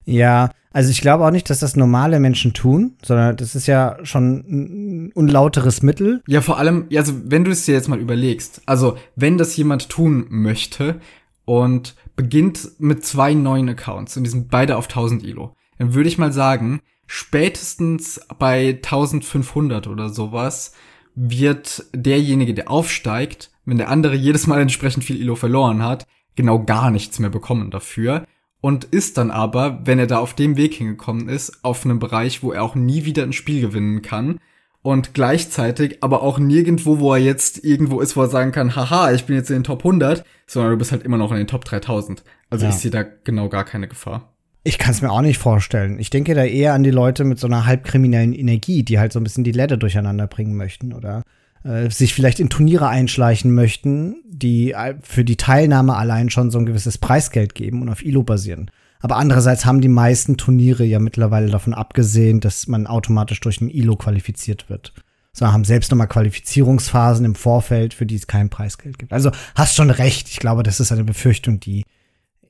Ja, 0.04 0.50
also 0.70 0.90
ich 0.90 1.00
glaube 1.00 1.24
auch 1.24 1.30
nicht, 1.30 1.48
dass 1.48 1.60
das 1.60 1.76
normale 1.76 2.20
Menschen 2.20 2.52
tun, 2.52 2.98
sondern 3.02 3.36
das 3.36 3.54
ist 3.54 3.66
ja 3.66 3.96
schon 4.02 4.44
ein 4.48 5.12
unlauteres 5.12 5.82
Mittel. 5.82 6.22
Ja, 6.26 6.42
vor 6.42 6.58
allem, 6.58 6.88
also 6.94 7.14
wenn 7.24 7.44
du 7.44 7.50
es 7.50 7.64
dir 7.64 7.72
jetzt 7.72 7.88
mal 7.88 8.00
überlegst, 8.00 8.60
also 8.66 8.98
wenn 9.16 9.38
das 9.38 9.56
jemand 9.56 9.88
tun 9.88 10.26
möchte 10.28 11.00
und 11.44 11.94
beginnt 12.16 12.78
mit 12.78 13.04
zwei 13.04 13.34
neuen 13.34 13.68
Accounts 13.68 14.16
und 14.16 14.24
die 14.24 14.30
sind 14.30 14.50
beide 14.50 14.76
auf 14.76 14.86
1000 14.86 15.24
Elo. 15.24 15.54
Dann 15.78 15.94
würde 15.94 16.08
ich 16.08 16.18
mal 16.18 16.32
sagen, 16.32 16.80
spätestens 17.06 18.20
bei 18.38 18.80
1500 18.82 19.86
oder 19.86 20.08
sowas 20.08 20.74
wird 21.14 21.84
derjenige, 21.94 22.54
der 22.54 22.70
aufsteigt, 22.70 23.50
wenn 23.64 23.78
der 23.78 23.88
andere 23.88 24.14
jedes 24.14 24.46
Mal 24.46 24.60
entsprechend 24.60 25.04
viel 25.04 25.20
Elo 25.20 25.36
verloren 25.36 25.82
hat, 25.82 26.06
genau 26.36 26.62
gar 26.62 26.90
nichts 26.90 27.18
mehr 27.18 27.30
bekommen 27.30 27.70
dafür 27.70 28.26
und 28.60 28.84
ist 28.84 29.18
dann 29.18 29.30
aber, 29.30 29.80
wenn 29.84 29.98
er 29.98 30.06
da 30.06 30.18
auf 30.18 30.34
dem 30.34 30.56
Weg 30.56 30.74
hingekommen 30.74 31.28
ist, 31.28 31.64
auf 31.64 31.84
einem 31.84 31.98
Bereich, 31.98 32.42
wo 32.42 32.52
er 32.52 32.62
auch 32.62 32.74
nie 32.74 33.04
wieder 33.04 33.22
ein 33.22 33.32
Spiel 33.32 33.60
gewinnen 33.60 34.02
kann 34.02 34.40
und 34.84 35.14
gleichzeitig 35.14 36.02
aber 36.02 36.22
auch 36.22 36.38
nirgendwo, 36.38 36.98
wo 36.98 37.14
er 37.14 37.18
jetzt 37.18 37.64
irgendwo 37.64 38.00
ist, 38.00 38.16
wo 38.16 38.20
er 38.20 38.28
sagen 38.28 38.52
kann, 38.52 38.76
haha, 38.76 39.12
ich 39.12 39.24
bin 39.24 39.34
jetzt 39.34 39.48
in 39.48 39.56
den 39.56 39.64
Top 39.64 39.78
100, 39.78 40.24
sondern 40.46 40.72
du 40.72 40.76
bist 40.76 40.92
halt 40.92 41.02
immer 41.04 41.16
noch 41.16 41.30
in 41.30 41.38
den 41.38 41.46
Top 41.46 41.64
3000. 41.64 42.22
Also 42.50 42.66
ja. 42.66 42.70
ich 42.70 42.76
sehe 42.76 42.90
da 42.90 43.02
genau 43.02 43.48
gar 43.48 43.64
keine 43.64 43.88
Gefahr. 43.88 44.34
Ich 44.62 44.76
kann 44.76 44.90
es 44.90 45.00
mir 45.00 45.10
auch 45.10 45.22
nicht 45.22 45.38
vorstellen. 45.38 45.98
Ich 45.98 46.10
denke 46.10 46.34
da 46.34 46.44
eher 46.44 46.74
an 46.74 46.82
die 46.82 46.90
Leute 46.90 47.24
mit 47.24 47.38
so 47.38 47.46
einer 47.46 47.64
halbkriminellen 47.64 48.34
Energie, 48.34 48.82
die 48.82 48.98
halt 48.98 49.14
so 49.14 49.20
ein 49.20 49.24
bisschen 49.24 49.42
die 49.42 49.52
Ladder 49.52 49.78
durcheinander 49.78 50.26
bringen 50.26 50.54
möchten 50.54 50.92
oder 50.92 51.22
äh, 51.64 51.88
sich 51.88 52.12
vielleicht 52.12 52.38
in 52.38 52.50
Turniere 52.50 52.88
einschleichen 52.88 53.54
möchten, 53.54 54.16
die 54.26 54.72
äh, 54.72 54.96
für 55.00 55.24
die 55.24 55.38
Teilnahme 55.38 55.96
allein 55.96 56.28
schon 56.28 56.50
so 56.50 56.58
ein 56.58 56.66
gewisses 56.66 56.98
Preisgeld 56.98 57.54
geben 57.54 57.80
und 57.80 57.88
auf 57.88 58.04
ILO 58.04 58.22
basieren. 58.22 58.70
Aber 59.00 59.16
andererseits 59.16 59.66
haben 59.66 59.80
die 59.80 59.88
meisten 59.88 60.36
Turniere 60.36 60.84
ja 60.84 60.98
mittlerweile 60.98 61.50
davon 61.50 61.74
abgesehen, 61.74 62.40
dass 62.40 62.66
man 62.66 62.86
automatisch 62.86 63.40
durch 63.40 63.60
ein 63.60 63.68
ILO 63.68 63.96
qualifiziert 63.96 64.70
wird. 64.70 64.94
Sondern 65.32 65.52
haben 65.52 65.64
selbst 65.64 65.90
nochmal 65.90 66.08
Qualifizierungsphasen 66.08 67.24
im 67.24 67.34
Vorfeld, 67.34 67.92
für 67.92 68.06
die 68.06 68.14
es 68.14 68.26
kein 68.26 68.50
Preisgeld 68.50 68.98
gibt. 68.98 69.12
Also 69.12 69.30
hast 69.54 69.74
schon 69.74 69.90
recht. 69.90 70.28
Ich 70.28 70.38
glaube, 70.38 70.62
das 70.62 70.80
ist 70.80 70.92
eine 70.92 71.04
Befürchtung, 71.04 71.60
die 71.60 71.84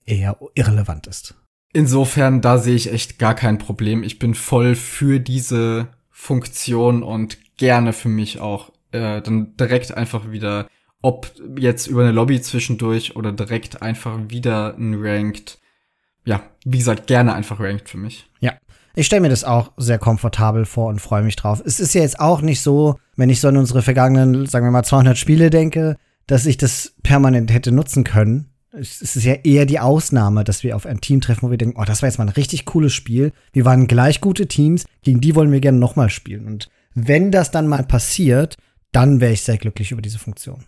eher 0.04 0.36
irrelevant 0.54 1.06
ist. 1.06 1.34
Insofern, 1.72 2.40
da 2.40 2.58
sehe 2.58 2.76
ich 2.76 2.92
echt 2.92 3.18
gar 3.18 3.34
kein 3.34 3.58
Problem. 3.58 4.04
Ich 4.04 4.20
bin 4.20 4.34
voll 4.34 4.76
für 4.76 5.18
diese 5.18 5.88
Funktion 6.10 7.02
und 7.02 7.38
gerne 7.56 7.92
für 7.92 8.08
mich 8.08 8.38
auch 8.38 8.70
äh, 8.92 9.20
dann 9.20 9.56
direkt 9.56 9.92
einfach 9.96 10.30
wieder, 10.30 10.68
ob 11.02 11.32
jetzt 11.58 11.88
über 11.88 12.02
eine 12.02 12.12
Lobby 12.12 12.40
zwischendurch 12.40 13.16
oder 13.16 13.32
direkt 13.32 13.82
einfach 13.82 14.18
wieder 14.28 14.76
ein 14.76 14.94
Ranked 14.96 15.58
ja, 16.24 16.42
wie 16.64 16.78
gesagt, 16.78 17.06
gerne 17.06 17.34
einfach 17.34 17.60
ranked 17.60 17.88
für 17.88 17.98
mich. 17.98 18.26
Ja. 18.40 18.52
Ich 18.96 19.06
stelle 19.06 19.22
mir 19.22 19.28
das 19.28 19.44
auch 19.44 19.72
sehr 19.76 19.98
komfortabel 19.98 20.64
vor 20.64 20.88
und 20.88 21.00
freue 21.00 21.22
mich 21.22 21.36
drauf. 21.36 21.60
Es 21.64 21.80
ist 21.80 21.94
ja 21.94 22.02
jetzt 22.02 22.20
auch 22.20 22.42
nicht 22.42 22.60
so, 22.60 22.98
wenn 23.16 23.28
ich 23.28 23.40
so 23.40 23.48
an 23.48 23.56
unsere 23.56 23.82
vergangenen, 23.82 24.46
sagen 24.46 24.66
wir 24.66 24.70
mal, 24.70 24.84
200 24.84 25.18
Spiele 25.18 25.50
denke, 25.50 25.96
dass 26.26 26.46
ich 26.46 26.56
das 26.56 26.94
permanent 27.02 27.52
hätte 27.52 27.72
nutzen 27.72 28.04
können. 28.04 28.50
Es 28.72 29.02
ist 29.02 29.24
ja 29.24 29.34
eher 29.34 29.66
die 29.66 29.78
Ausnahme, 29.78 30.42
dass 30.42 30.64
wir 30.64 30.74
auf 30.74 30.86
ein 30.86 31.00
Team 31.00 31.20
treffen, 31.20 31.46
wo 31.46 31.50
wir 31.50 31.58
denken, 31.58 31.78
oh, 31.78 31.84
das 31.84 32.02
war 32.02 32.08
jetzt 32.08 32.18
mal 32.18 32.24
ein 32.24 32.30
richtig 32.34 32.64
cooles 32.64 32.92
Spiel. 32.92 33.32
Wir 33.52 33.64
waren 33.64 33.86
gleich 33.86 34.20
gute 34.20 34.46
Teams, 34.46 34.84
gegen 35.02 35.20
die 35.20 35.34
wollen 35.34 35.52
wir 35.52 35.60
gerne 35.60 35.78
nochmal 35.78 36.10
spielen. 36.10 36.46
Und 36.46 36.68
wenn 36.94 37.30
das 37.30 37.50
dann 37.50 37.68
mal 37.68 37.84
passiert, 37.84 38.56
dann 38.92 39.20
wäre 39.20 39.32
ich 39.32 39.42
sehr 39.42 39.58
glücklich 39.58 39.92
über 39.92 40.02
diese 40.02 40.18
Funktion. 40.18 40.64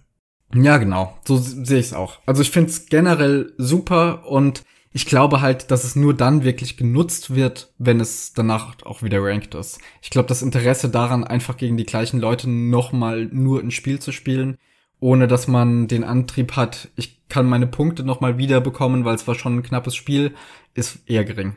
Ja, 0.55 0.77
genau. 0.79 1.17
So 1.25 1.37
sehe 1.37 1.79
ich 1.79 1.87
es 1.87 1.93
auch. 1.93 2.21
Also 2.27 2.43
ich 2.43 2.51
finde 2.51 2.71
es 2.71 2.87
generell 2.87 3.53
super 3.59 4.27
und 4.27 4.63
ich 4.97 5.05
glaube 5.05 5.43
halt, 5.43 5.71
dass 5.71 5.85
es 5.85 5.95
nur 5.95 6.15
dann 6.15 6.43
wirklich 6.43 6.79
genutzt 6.79 7.35
wird, 7.35 7.71
wenn 7.77 8.01
es 8.01 8.33
danach 8.33 8.77
auch 8.83 9.03
wieder 9.03 9.23
ranked 9.23 9.55
ist. 9.55 9.79
Ich 10.01 10.09
glaube, 10.09 10.27
das 10.27 10.41
Interesse 10.41 10.89
daran, 10.89 11.23
einfach 11.23 11.59
gegen 11.59 11.77
die 11.77 11.85
gleichen 11.85 12.19
Leute 12.19 12.49
nochmal 12.49 13.27
nur 13.27 13.61
ein 13.61 13.71
Spiel 13.71 13.99
zu 13.99 14.11
spielen, 14.11 14.57
ohne 14.99 15.29
dass 15.29 15.49
man 15.49 15.87
den 15.87 16.03
Antrieb 16.03 16.53
hat, 16.53 16.89
ich 16.97 17.29
kann 17.29 17.45
meine 17.45 17.67
Punkte 17.67 18.05
nochmal 18.05 18.39
wieder 18.39 18.63
bekommen, 18.63 19.05
weil 19.05 19.17
es 19.17 19.29
war 19.29 19.35
schon 19.35 19.59
ein 19.59 19.63
knappes 19.63 19.95
Spiel, 19.95 20.33
ist 20.73 21.01
eher 21.05 21.27
gering. 21.27 21.57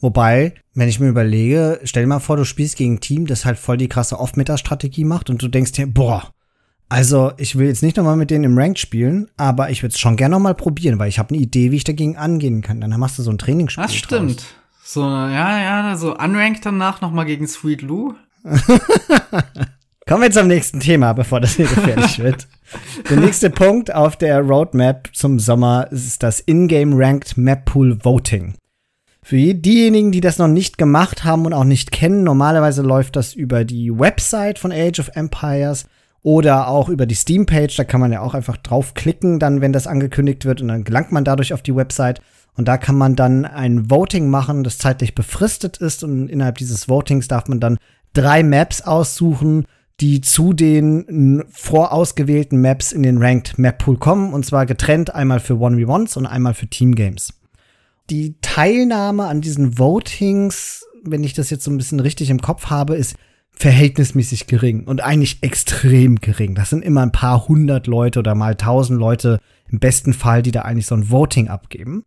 Wobei, 0.00 0.54
wenn 0.72 0.88
ich 0.88 0.98
mir 0.98 1.10
überlege, 1.10 1.78
stell 1.84 2.04
dir 2.04 2.08
mal 2.08 2.20
vor, 2.20 2.38
du 2.38 2.46
spielst 2.46 2.78
gegen 2.78 2.94
ein 2.94 3.00
Team, 3.00 3.26
das 3.26 3.44
halt 3.44 3.58
voll 3.58 3.76
die 3.76 3.88
krasse 3.88 4.18
Off-Meta-Strategie 4.18 5.04
macht 5.04 5.28
und 5.28 5.42
du 5.42 5.48
denkst 5.48 5.72
dir, 5.72 5.86
boah, 5.86 6.32
also 6.88 7.32
ich 7.36 7.56
will 7.56 7.66
jetzt 7.66 7.82
nicht 7.82 7.96
nochmal 7.96 8.16
mit 8.16 8.30
denen 8.30 8.44
im 8.44 8.58
Ranked 8.58 8.78
spielen, 8.78 9.30
aber 9.36 9.70
ich 9.70 9.82
würde 9.82 9.92
es 9.94 9.98
schon 9.98 10.16
gerne 10.16 10.34
nochmal 10.34 10.54
probieren, 10.54 10.98
weil 10.98 11.08
ich 11.08 11.18
habe 11.18 11.34
eine 11.34 11.42
Idee, 11.42 11.70
wie 11.70 11.76
ich 11.76 11.84
dagegen 11.84 12.16
angehen 12.16 12.60
kann. 12.62 12.80
Dann 12.80 12.98
machst 12.98 13.18
du 13.18 13.22
so 13.22 13.30
ein 13.30 13.38
Trainingsspiel. 13.38 13.82
Das 13.82 13.94
stimmt. 13.94 14.40
Draus. 14.40 14.54
So, 14.84 15.02
ja, 15.02 15.60
ja, 15.60 15.96
so 15.96 16.16
unranked 16.16 16.66
danach 16.66 17.00
nochmal 17.00 17.24
gegen 17.24 17.46
Sweet 17.46 17.82
Lou. 17.82 18.14
Kommen 20.06 20.22
wir 20.22 20.30
zum 20.32 20.48
nächsten 20.48 20.80
Thema, 20.80 21.12
bevor 21.12 21.40
das 21.40 21.54
hier 21.54 21.66
gefährlich 21.66 22.18
wird. 22.18 22.48
Der 23.08 23.18
nächste 23.18 23.50
Punkt 23.50 23.94
auf 23.94 24.16
der 24.16 24.40
Roadmap 24.40 25.08
zum 25.14 25.38
Sommer 25.38 25.86
ist 25.90 26.22
das 26.22 26.40
Ingame 26.40 26.96
Ranked 26.96 27.36
Map 27.36 27.66
Pool 27.66 28.04
Voting. 28.04 28.54
Für 29.22 29.54
diejenigen, 29.54 30.10
die 30.10 30.20
das 30.20 30.38
noch 30.38 30.48
nicht 30.48 30.78
gemacht 30.78 31.22
haben 31.22 31.46
und 31.46 31.52
auch 31.52 31.64
nicht 31.64 31.92
kennen, 31.92 32.24
normalerweise 32.24 32.82
läuft 32.82 33.14
das 33.14 33.34
über 33.34 33.64
die 33.64 33.96
Website 33.96 34.58
von 34.58 34.72
Age 34.72 34.98
of 34.98 35.10
Empires 35.14 35.86
oder 36.22 36.68
auch 36.68 36.88
über 36.88 37.06
die 37.06 37.14
Steam-Page. 37.14 37.76
Da 37.76 37.84
kann 37.84 38.00
man 38.00 38.12
ja 38.12 38.20
auch 38.20 38.34
einfach 38.34 38.56
draufklicken, 38.56 39.38
dann, 39.38 39.60
wenn 39.60 39.72
das 39.72 39.86
angekündigt 39.86 40.44
wird, 40.44 40.60
und 40.60 40.68
dann 40.68 40.84
gelangt 40.84 41.12
man 41.12 41.24
dadurch 41.24 41.52
auf 41.52 41.62
die 41.62 41.74
Website. 41.74 42.20
Und 42.54 42.68
da 42.68 42.76
kann 42.76 42.96
man 42.96 43.16
dann 43.16 43.44
ein 43.44 43.90
Voting 43.90 44.28
machen, 44.28 44.62
das 44.62 44.78
zeitlich 44.78 45.14
befristet 45.14 45.78
ist. 45.78 46.04
Und 46.04 46.28
innerhalb 46.28 46.58
dieses 46.58 46.88
Votings 46.88 47.28
darf 47.28 47.48
man 47.48 47.60
dann 47.60 47.78
drei 48.12 48.42
Maps 48.42 48.82
aussuchen, 48.82 49.64
die 50.00 50.20
zu 50.20 50.52
den 50.52 51.44
vorausgewählten 51.50 52.60
Maps 52.60 52.92
in 52.92 53.02
den 53.02 53.18
Ranked 53.18 53.58
Map 53.58 53.78
Pool 53.78 53.96
kommen. 53.96 54.32
Und 54.32 54.44
zwar 54.44 54.66
getrennt 54.66 55.14
einmal 55.14 55.40
für 55.40 55.54
1v1s 55.54 56.18
und 56.18 56.26
einmal 56.26 56.54
für 56.54 56.66
Team 56.66 56.94
Games 56.94 57.32
die 58.12 58.34
Teilnahme 58.42 59.24
an 59.24 59.40
diesen 59.40 59.78
Votings, 59.78 60.86
wenn 61.02 61.24
ich 61.24 61.32
das 61.32 61.50
jetzt 61.50 61.64
so 61.64 61.70
ein 61.70 61.78
bisschen 61.78 62.00
richtig 62.00 62.30
im 62.30 62.40
Kopf 62.40 62.66
habe, 62.66 62.94
ist 62.94 63.16
verhältnismäßig 63.54 64.46
gering 64.46 64.84
und 64.84 65.02
eigentlich 65.02 65.42
extrem 65.42 66.16
gering. 66.16 66.54
Das 66.54 66.70
sind 66.70 66.84
immer 66.84 67.02
ein 67.02 67.12
paar 67.12 67.48
hundert 67.48 67.86
Leute 67.86 68.18
oder 68.18 68.34
mal 68.34 68.56
tausend 68.56 68.98
Leute 68.98 69.38
im 69.68 69.78
besten 69.78 70.12
Fall, 70.12 70.42
die 70.42 70.50
da 70.50 70.62
eigentlich 70.62 70.86
so 70.86 70.94
ein 70.94 71.10
Voting 71.10 71.48
abgeben. 71.48 72.04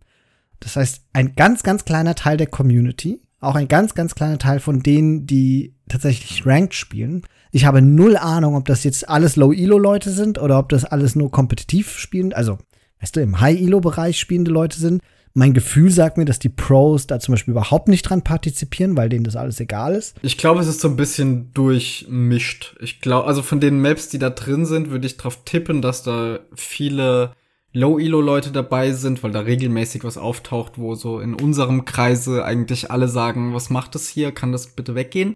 Das 0.60 0.76
heißt, 0.76 1.04
ein 1.14 1.36
ganz, 1.36 1.64
ganz 1.64 1.86
kleiner 1.86 2.16
Teil 2.16 2.38
der 2.38 2.48
Community, 2.48 3.22
auch 3.40 3.56
ein 3.56 3.68
ganz, 3.68 3.94
ganz 3.94 4.16
kleiner 4.16 4.38
Teil 4.38 4.60
von 4.60 4.82
denen, 4.82 5.28
die 5.28 5.76
tatsächlich 5.88 6.46
Ranked 6.46 6.74
spielen. 6.74 7.22
Ich 7.52 7.66
habe 7.66 7.82
null 7.82 8.18
Ahnung, 8.18 8.56
ob 8.56 8.66
das 8.66 8.84
jetzt 8.84 9.08
alles 9.08 9.36
Low-Elo-Leute 9.36 10.12
sind 10.12 10.40
oder 10.40 10.58
ob 10.60 10.70
das 10.70 10.84
alles 10.84 11.16
nur 11.16 11.32
kompetitiv 11.32 11.98
spielen, 11.98 12.34
also, 12.34 12.58
weißt 13.02 13.16
du, 13.16 13.22
im 13.22 13.40
High-Elo-Bereich 13.40 14.20
spielende 14.20 14.52
Leute 14.52 14.80
sind. 14.80 15.02
Mein 15.38 15.54
Gefühl 15.54 15.92
sagt 15.92 16.18
mir, 16.18 16.24
dass 16.24 16.40
die 16.40 16.48
Pros 16.48 17.08
da 17.08 17.20
zum 17.20 17.34
Beispiel 17.34 17.52
überhaupt 17.52 17.90
nicht 17.90 18.04
dran 18.04 18.22
partizipieren, 18.22 18.96
weil 18.96 19.10
denen 19.10 19.26
das 19.26 19.36
alles 19.36 19.60
egal 19.60 19.94
ist. 19.94 20.16
Ich 20.22 20.38
glaube, 20.38 20.62
es 20.62 20.68
ist 20.68 20.80
so 20.80 20.88
ein 20.88 20.96
bisschen 20.96 21.52
durchmischt. 21.54 22.78
Ich 22.80 23.02
glaube, 23.02 23.28
also 23.28 23.42
von 23.42 23.60
den 23.60 23.82
Maps, 23.82 24.08
die 24.08 24.18
da 24.18 24.30
drin 24.30 24.66
sind, 24.66 24.92
würde 24.92 25.06
ich 25.06 25.18
drauf 25.18 25.44
tippen, 25.44 25.82
dass 25.82 26.04
da 26.04 26.40
viele 26.56 27.34
Low-Elo-Leute 27.74 28.52
dabei 28.52 28.94
sind, 28.94 29.24
weil 29.24 29.34
da 29.34 29.42
regelmäßig 29.42 30.06
was 30.06 30.18
auftaucht, 30.18 30.78
wo 30.78 30.96
so 30.96 31.20
in 31.20 31.34
unserem 31.34 31.84
Kreise 31.84 32.46
eigentlich 32.46 32.90
alle 32.90 33.10
sagen, 33.10 33.54
was 33.54 33.70
macht 33.70 33.94
das 33.96 34.08
hier? 34.08 34.32
Kann 34.32 34.54
das 34.54 34.68
bitte 34.68 34.96
weggehen? 34.96 35.36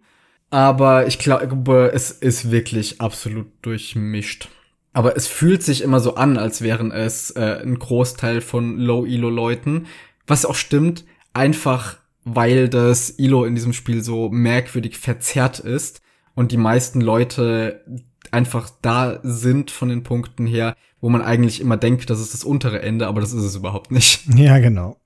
Aber 0.50 1.08
ich 1.08 1.20
glaube, 1.20 1.92
es 1.94 2.10
ist 2.10 2.52
wirklich 2.52 3.02
absolut 3.02 3.48
durchmischt. 3.62 4.48
Aber 4.94 5.16
es 5.16 5.28
fühlt 5.28 5.64
sich 5.64 5.82
immer 5.82 6.00
so 6.00 6.16
an, 6.16 6.38
als 6.38 6.62
wären 6.62 6.92
es 6.92 7.32
äh, 7.32 7.62
ein 7.64 7.78
Großteil 7.78 8.42
von 8.42 8.78
Low-Elo-Leuten. 8.78 9.86
Was 10.26 10.46
auch 10.46 10.56
stimmt, 10.56 11.06
einfach 11.34 11.98
weil 12.24 12.70
das 12.70 13.12
Elo 13.12 13.46
in 13.46 13.56
diesem 13.56 13.74
Spiel 13.74 14.04
so 14.04 14.30
merkwürdig 14.30 14.98
verzerrt 14.98 15.60
ist 15.60 16.02
und 16.36 16.52
die 16.52 16.58
meisten 16.58 17.02
Leute 17.02 17.84
einfach 18.32 18.70
da 18.82 19.20
sind 19.24 19.72
von 19.72 19.90
den 19.90 20.04
Punkten 20.04 20.46
her, 20.46 20.76
wo 21.02 21.10
man 21.10 21.22
eigentlich 21.22 21.62
immer 21.62 21.78
denkt, 21.78 22.10
das 22.10 22.20
ist 22.20 22.34
das 22.34 22.44
untere 22.44 22.82
Ende, 22.82 23.08
aber 23.08 23.22
das 23.22 23.34
ist 23.34 23.44
es 23.44 23.56
überhaupt 23.56 23.92
nicht. 23.92 24.22
Ja, 24.36 24.60
genau. 24.60 24.98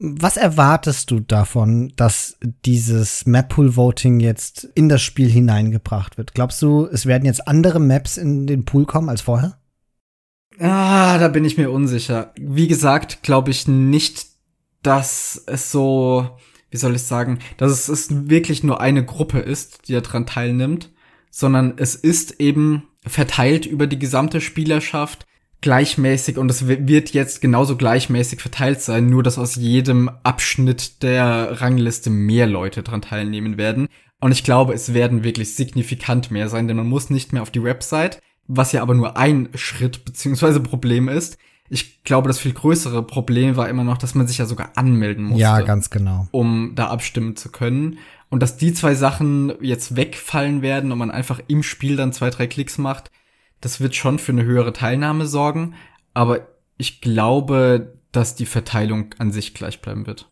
Was 0.00 0.36
erwartest 0.36 1.10
du 1.10 1.18
davon, 1.18 1.92
dass 1.96 2.36
dieses 2.64 3.26
Map-Pool-Voting 3.26 4.20
jetzt 4.20 4.64
in 4.74 4.88
das 4.88 5.02
Spiel 5.02 5.28
hineingebracht 5.28 6.18
wird? 6.18 6.34
Glaubst 6.34 6.62
du, 6.62 6.86
es 6.86 7.06
werden 7.06 7.24
jetzt 7.24 7.48
andere 7.48 7.80
Maps 7.80 8.16
in 8.16 8.46
den 8.46 8.64
Pool 8.64 8.86
kommen 8.86 9.08
als 9.08 9.22
vorher? 9.22 9.58
Ah, 10.60 11.18
da 11.18 11.28
bin 11.28 11.44
ich 11.44 11.58
mir 11.58 11.70
unsicher. 11.70 12.32
Wie 12.36 12.68
gesagt, 12.68 13.22
glaube 13.22 13.50
ich 13.50 13.66
nicht, 13.66 14.26
dass 14.82 15.42
es 15.46 15.72
so, 15.72 16.30
wie 16.70 16.76
soll 16.76 16.94
ich 16.94 17.02
sagen, 17.02 17.40
dass 17.56 17.88
es 17.88 18.28
wirklich 18.28 18.62
nur 18.62 18.80
eine 18.80 19.04
Gruppe 19.04 19.40
ist, 19.40 19.88
die 19.88 19.94
daran 19.94 20.26
teilnimmt, 20.26 20.92
sondern 21.30 21.74
es 21.76 21.96
ist 21.96 22.40
eben 22.40 22.84
verteilt 23.04 23.66
über 23.66 23.88
die 23.88 23.98
gesamte 23.98 24.40
Spielerschaft 24.40 25.26
gleichmäßig 25.60 26.38
und 26.38 26.50
es 26.50 26.68
wird 26.68 27.10
jetzt 27.10 27.40
genauso 27.40 27.76
gleichmäßig 27.76 28.40
verteilt 28.40 28.80
sein, 28.80 29.06
nur 29.06 29.22
dass 29.22 29.38
aus 29.38 29.56
jedem 29.56 30.08
Abschnitt 30.22 31.02
der 31.02 31.60
Rangliste 31.60 32.10
mehr 32.10 32.46
Leute 32.46 32.82
dran 32.82 33.02
teilnehmen 33.02 33.56
werden. 33.56 33.88
Und 34.20 34.32
ich 34.32 34.44
glaube, 34.44 34.72
es 34.72 34.94
werden 34.94 35.24
wirklich 35.24 35.54
signifikant 35.54 36.30
mehr 36.30 36.48
sein, 36.48 36.68
denn 36.68 36.76
man 36.76 36.88
muss 36.88 37.10
nicht 37.10 37.32
mehr 37.32 37.42
auf 37.42 37.50
die 37.50 37.62
Website, 37.62 38.20
was 38.46 38.72
ja 38.72 38.82
aber 38.82 38.94
nur 38.94 39.16
ein 39.16 39.48
Schritt 39.54 40.04
beziehungsweise 40.04 40.60
Problem 40.60 41.08
ist. 41.08 41.38
Ich 41.70 42.02
glaube, 42.02 42.28
das 42.28 42.38
viel 42.38 42.54
größere 42.54 43.02
Problem 43.02 43.56
war 43.56 43.68
immer 43.68 43.84
noch, 43.84 43.98
dass 43.98 44.14
man 44.14 44.26
sich 44.26 44.38
ja 44.38 44.46
sogar 44.46 44.72
anmelden 44.76 45.24
musste. 45.24 45.42
Ja, 45.42 45.60
ganz 45.60 45.90
genau. 45.90 46.26
Um 46.30 46.72
da 46.74 46.86
abstimmen 46.88 47.36
zu 47.36 47.50
können. 47.50 47.98
Und 48.30 48.42
dass 48.42 48.56
die 48.56 48.72
zwei 48.72 48.94
Sachen 48.94 49.52
jetzt 49.60 49.96
wegfallen 49.96 50.62
werden 50.62 50.92
und 50.92 50.98
man 50.98 51.10
einfach 51.10 51.40
im 51.46 51.62
Spiel 51.62 51.96
dann 51.96 52.12
zwei, 52.12 52.30
drei 52.30 52.46
Klicks 52.46 52.78
macht, 52.78 53.10
das 53.60 53.80
wird 53.80 53.94
schon 53.94 54.18
für 54.18 54.32
eine 54.32 54.44
höhere 54.44 54.72
Teilnahme 54.72 55.26
sorgen, 55.26 55.74
aber 56.14 56.48
ich 56.76 57.00
glaube, 57.00 57.94
dass 58.12 58.34
die 58.34 58.46
Verteilung 58.46 59.14
an 59.18 59.32
sich 59.32 59.54
gleich 59.54 59.80
bleiben 59.80 60.06
wird. 60.06 60.30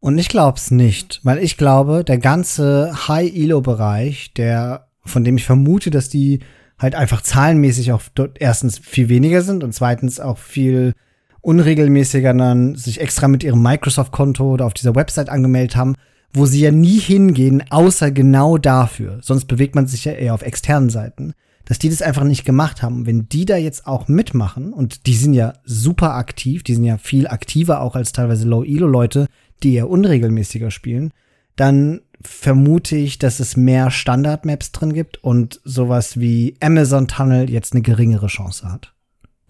Und 0.00 0.18
ich 0.18 0.28
glaube 0.28 0.58
es 0.58 0.70
nicht, 0.70 1.20
weil 1.22 1.38
ich 1.38 1.56
glaube, 1.56 2.02
der 2.02 2.18
ganze 2.18 3.06
High-Elo-Bereich, 3.06 4.34
der, 4.34 4.88
von 5.04 5.22
dem 5.22 5.36
ich 5.36 5.44
vermute, 5.44 5.90
dass 5.90 6.08
die 6.08 6.40
halt 6.78 6.96
einfach 6.96 7.22
zahlenmäßig 7.22 7.92
auch 7.92 8.02
dort 8.14 8.40
erstens 8.40 8.78
viel 8.78 9.08
weniger 9.08 9.42
sind 9.42 9.62
und 9.62 9.72
zweitens 9.72 10.18
auch 10.18 10.38
viel 10.38 10.94
unregelmäßiger 11.40 12.34
dann 12.34 12.74
sich 12.74 13.00
extra 13.00 13.28
mit 13.28 13.44
ihrem 13.44 13.62
Microsoft-Konto 13.62 14.44
oder 14.44 14.66
auf 14.66 14.74
dieser 14.74 14.94
Website 14.94 15.28
angemeldet 15.28 15.76
haben, 15.76 15.94
wo 16.32 16.46
sie 16.46 16.60
ja 16.60 16.70
nie 16.70 16.98
hingehen, 16.98 17.62
außer 17.70 18.10
genau 18.10 18.58
dafür. 18.58 19.18
Sonst 19.22 19.46
bewegt 19.46 19.74
man 19.74 19.86
sich 19.86 20.04
ja 20.04 20.12
eher 20.12 20.34
auf 20.34 20.42
externen 20.42 20.90
Seiten 20.90 21.34
dass 21.64 21.78
die 21.78 21.88
das 21.88 22.02
einfach 22.02 22.24
nicht 22.24 22.44
gemacht 22.44 22.82
haben. 22.82 23.06
Wenn 23.06 23.28
die 23.28 23.44
da 23.44 23.56
jetzt 23.56 23.86
auch 23.86 24.08
mitmachen, 24.08 24.72
und 24.72 25.06
die 25.06 25.14
sind 25.14 25.34
ja 25.34 25.54
super 25.64 26.14
aktiv, 26.14 26.62
die 26.62 26.74
sind 26.74 26.84
ja 26.84 26.98
viel 26.98 27.26
aktiver 27.26 27.80
auch 27.80 27.94
als 27.94 28.12
teilweise 28.12 28.48
Low-Elo-Leute, 28.48 29.26
die 29.62 29.74
eher 29.74 29.88
unregelmäßiger 29.88 30.70
spielen, 30.70 31.12
dann 31.56 32.00
vermute 32.20 32.96
ich, 32.96 33.18
dass 33.18 33.40
es 33.40 33.56
mehr 33.56 33.90
Standard-Maps 33.90 34.72
drin 34.72 34.92
gibt 34.92 35.22
und 35.22 35.60
sowas 35.64 36.18
wie 36.18 36.56
Amazon 36.60 37.08
Tunnel 37.08 37.50
jetzt 37.50 37.72
eine 37.72 37.82
geringere 37.82 38.28
Chance 38.28 38.70
hat. 38.70 38.94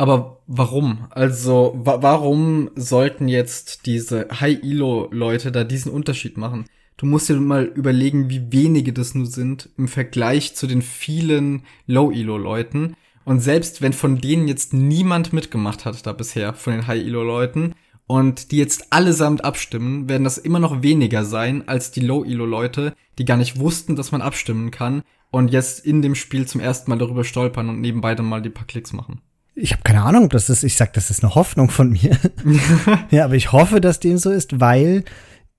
Aber 0.02 0.38
warum? 0.49 1.06
Also, 1.11 1.75
wa 1.76 2.02
warum 2.02 2.71
sollten 2.75 3.28
jetzt 3.28 3.87
diese 3.87 4.26
High-Elo-Leute 4.40 5.52
da 5.52 5.62
diesen 5.62 5.92
Unterschied 5.92 6.37
machen? 6.37 6.64
du 7.02 7.06
musst 7.06 7.28
dir 7.28 7.35
mal 7.35 7.64
überlegen, 7.64 8.30
wie 8.30 8.52
wenige 8.52 8.92
das 8.92 9.14
nur 9.14 9.26
sind 9.26 9.68
im 9.76 9.88
Vergleich 9.88 10.54
zu 10.54 10.68
den 10.68 10.82
vielen 10.82 11.64
Low-Elo-Leuten. 11.88 12.94
Und 13.25 13.40
selbst 13.40 13.82
wenn 13.82 13.92
von 13.92 14.21
denen 14.21 14.47
jetzt 14.47 14.73
niemand 14.73 15.32
mitgemacht 15.32 15.85
hat 15.85 16.06
da 16.06 16.12
bisher, 16.12 16.54
von 16.54 16.75
den 16.75 16.87
High-Elo-Leuten, 16.87 17.75
und 18.06 18.50
die 18.50 18.59
jetzt 18.59 18.92
allesamt 18.92 19.44
abstimmen, 19.44 20.09
werden 20.09 20.25
das 20.25 20.38
immer 20.38 20.59
noch 20.59 20.82
weniger 20.82 21.25
sein 21.25 21.66
als 21.66 21.92
die 21.92 22.00
Low-Elo-Leute, 22.00 22.94
die 23.18 23.25
gar 23.25 23.37
nicht 23.37 23.59
wussten, 23.59 23.97
dass 23.97 24.12
man 24.12 24.23
abstimmen 24.23 24.71
kann 24.71 25.02
und 25.30 25.50
jetzt 25.50 25.85
in 25.85 26.02
dem 26.02 26.14
Spiel 26.14 26.47
zum 26.47 26.61
ersten 26.61 26.90
Mal 26.90 26.99
darüber 26.99 27.25
stolpern 27.25 27.68
und 27.68 27.80
nebenbei 27.80 28.14
dann 28.14 28.26
mal 28.26 28.42
die 28.42 28.50
paar 28.50 28.66
Klicks 28.66 28.92
machen. 28.92 29.23
Ich 29.54 29.73
habe 29.73 29.82
keine 29.82 30.02
Ahnung, 30.02 30.25
ob 30.25 30.30
das 30.30 30.49
ist. 30.49 30.64
Ich 30.64 30.76
sag, 30.76 30.92
das 30.94 31.11
ist 31.11 31.23
eine 31.23 31.35
Hoffnung 31.35 31.68
von 31.68 31.90
mir. 31.90 32.16
ja, 33.11 33.25
aber 33.25 33.35
ich 33.35 33.52
hoffe, 33.52 33.80
dass 33.80 34.00
dem 34.00 34.18
so 34.18 34.30
ist, 34.30 34.61
weil 34.61 35.04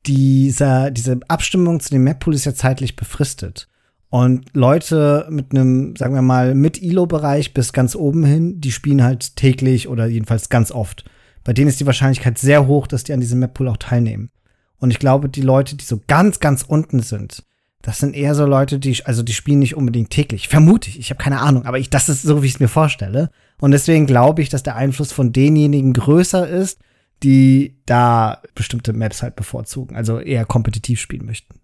dieser, 0.05 0.91
diese 0.91 1.19
Abstimmung 1.27 1.79
zu 1.79 1.89
dem 1.91 2.03
Map-Pool 2.03 2.33
ist 2.33 2.45
ja 2.45 2.53
zeitlich 2.53 2.95
befristet. 2.95 3.67
Und 4.09 4.45
Leute 4.53 5.25
mit 5.29 5.51
einem, 5.51 5.95
sagen 5.95 6.13
wir 6.13 6.21
mal, 6.21 6.53
mit 6.53 6.81
ILO-Bereich 6.81 7.53
bis 7.53 7.73
ganz 7.73 7.95
oben 7.95 8.23
hin, 8.23 8.61
die 8.61 8.71
spielen 8.71 9.03
halt 9.03 9.35
täglich 9.35 9.87
oder 9.87 10.05
jedenfalls 10.05 10.49
ganz 10.49 10.71
oft. 10.71 11.05
Bei 11.43 11.53
denen 11.53 11.67
ist 11.67 11.79
die 11.79 11.85
Wahrscheinlichkeit 11.85 12.37
sehr 12.37 12.67
hoch, 12.67 12.87
dass 12.87 13.03
die 13.03 13.13
an 13.13 13.21
diesem 13.21 13.39
Map-Pool 13.39 13.67
auch 13.67 13.77
teilnehmen. 13.77 14.29
Und 14.77 14.91
ich 14.91 14.99
glaube, 14.99 15.29
die 15.29 15.41
Leute, 15.41 15.75
die 15.75 15.85
so 15.85 16.01
ganz, 16.07 16.39
ganz 16.39 16.63
unten 16.63 16.99
sind, 16.99 17.43
das 17.81 17.99
sind 17.99 18.15
eher 18.15 18.33
so 18.33 18.45
Leute, 18.45 18.79
die, 18.79 19.05
also 19.05 19.23
die 19.23 19.33
spielen 19.33 19.59
nicht 19.59 19.75
unbedingt 19.75 20.09
täglich. 20.09 20.47
Vermute 20.47 20.89
ich, 20.89 20.99
ich 20.99 21.09
habe 21.09 21.21
keine 21.21 21.41
Ahnung, 21.41 21.65
aber 21.65 21.79
ich, 21.79 21.89
das 21.89 22.07
ist 22.07 22.21
so, 22.21 22.41
wie 22.41 22.47
ich 22.47 22.53
es 22.53 22.59
mir 22.59 22.69
vorstelle. 22.69 23.29
Und 23.63 23.71
deswegen 23.71 24.07
glaube 24.07 24.41
ich, 24.41 24.49
dass 24.49 24.61
der 24.61 24.75
Einfluss 24.75 25.13
von 25.13 25.31
denjenigen 25.31 25.93
größer 25.93 26.49
ist, 26.49 26.81
die 27.23 27.77
da 27.85 28.41
bestimmte 28.55 28.91
Maps 28.91 29.23
halt 29.23 29.37
bevorzugen, 29.37 29.95
also 29.95 30.19
eher 30.19 30.43
kompetitiv 30.43 30.99
spielen 30.99 31.25
möchten. 31.25 31.61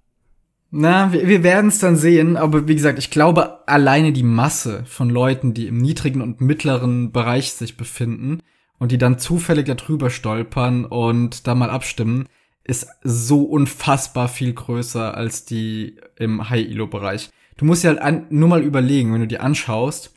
Na, 0.71 1.11
wir, 1.11 1.27
wir 1.27 1.43
werden 1.43 1.67
es 1.67 1.79
dann 1.79 1.97
sehen, 1.97 2.37
aber 2.37 2.69
wie 2.69 2.75
gesagt, 2.75 2.99
ich 2.99 3.11
glaube, 3.11 3.67
alleine 3.67 4.13
die 4.13 4.23
Masse 4.23 4.85
von 4.85 5.09
Leuten, 5.09 5.53
die 5.53 5.67
im 5.67 5.75
niedrigen 5.75 6.21
und 6.21 6.39
mittleren 6.39 7.11
Bereich 7.11 7.51
sich 7.51 7.75
befinden 7.75 8.39
und 8.77 8.93
die 8.93 8.97
dann 8.97 9.19
zufällig 9.19 9.65
darüber 9.65 10.09
stolpern 10.09 10.85
und 10.85 11.47
da 11.47 11.53
mal 11.53 11.69
abstimmen, 11.69 12.29
ist 12.63 12.87
so 13.03 13.43
unfassbar 13.43 14.29
viel 14.29 14.53
größer 14.53 15.17
als 15.17 15.43
die 15.43 15.97
im 16.15 16.49
High-Elo-Bereich. 16.49 17.29
Du 17.57 17.65
musst 17.65 17.83
dir 17.83 17.99
halt 17.99 18.31
nur 18.31 18.47
mal 18.47 18.63
überlegen, 18.63 19.11
wenn 19.11 19.19
du 19.19 19.27
dir 19.27 19.43
anschaust, 19.43 20.13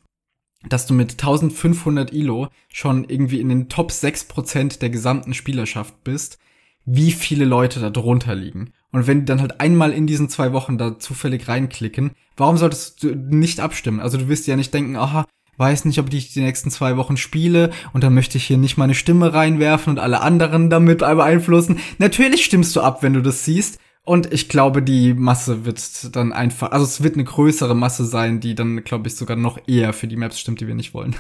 dass 0.69 0.87
du 0.87 0.95
mit 0.95 1.13
1500 1.13 2.13
Elo 2.13 2.49
schon 2.69 3.05
irgendwie 3.05 3.41
in 3.41 3.49
den 3.49 3.69
Top 3.69 3.91
6% 3.91 4.79
der 4.79 4.91
gesamten 4.91 5.35
Spielerschaft 5.35 6.05
bist, 6.05 6.39
wie 6.85 7.13
viele 7.13 7.45
Leute 7.45 7.81
da 7.81 7.91
drunter 7.91 8.35
liegen. 8.35 8.73
Und 8.91 9.07
wenn 9.07 9.21
die 9.21 9.25
dann 9.25 9.41
halt 9.41 9.61
einmal 9.61 9.93
in 9.93 10.07
diesen 10.07 10.29
zwei 10.29 10.53
Wochen 10.53 10.79
da 10.79 10.99
zufällig 10.99 11.49
reinklicken, 11.49 12.13
warum 12.37 12.59
solltest 12.59 13.03
du 13.03 13.15
nicht 13.15 13.61
abstimmen? 13.61 14.01
Also 14.01 14.19
du 14.19 14.29
wirst 14.29 14.47
ja 14.47 14.57
nicht 14.57 14.75
denken, 14.75 14.97
aha, 14.97 15.25
weiß 15.57 15.85
nicht, 15.85 15.99
ob 15.99 16.13
ich 16.13 16.33
die 16.33 16.41
nächsten 16.41 16.71
zwei 16.71 16.97
Wochen 16.97 17.17
spiele 17.17 17.71
und 17.93 18.03
dann 18.03 18.15
möchte 18.15 18.39
ich 18.39 18.45
hier 18.45 18.59
nicht 18.59 18.77
meine 18.77 18.95
Stimme 18.95 19.33
reinwerfen 19.33 19.93
und 19.93 19.99
alle 19.99 20.21
anderen 20.21 20.71
damit 20.71 20.99
beeinflussen. 20.99 21.79
Natürlich 21.99 22.45
stimmst 22.45 22.75
du 22.77 22.81
ab, 22.81 23.03
wenn 23.03 23.15
du 23.15 23.23
das 23.23 23.45
siehst. 23.45 23.79
Und 24.05 24.33
ich 24.33 24.49
glaube, 24.49 24.83
die 24.83 25.15
Masse 25.15 25.65
wird 25.65 26.15
dann 26.17 26.33
einfach, 26.33 26.73
also 26.73 26.85
es 26.85 27.03
wird 27.03 27.15
eine 27.15 27.25
größere 27.25 27.75
Masse 27.75 28.05
sein, 28.05 28.41
die 28.41 28.55
dann, 28.55 28.83
glaube 28.83 29.09
ich, 29.09 29.15
sogar 29.15 29.37
noch 29.37 29.59
eher 29.67 29.93
für 29.93 30.09
die 30.09 30.17
Maps 30.17 30.41
stimmt, 30.41 30.61
die 30.61 30.67
wir 30.67 30.75
nicht 30.75 30.93
wollen. 30.93 31.15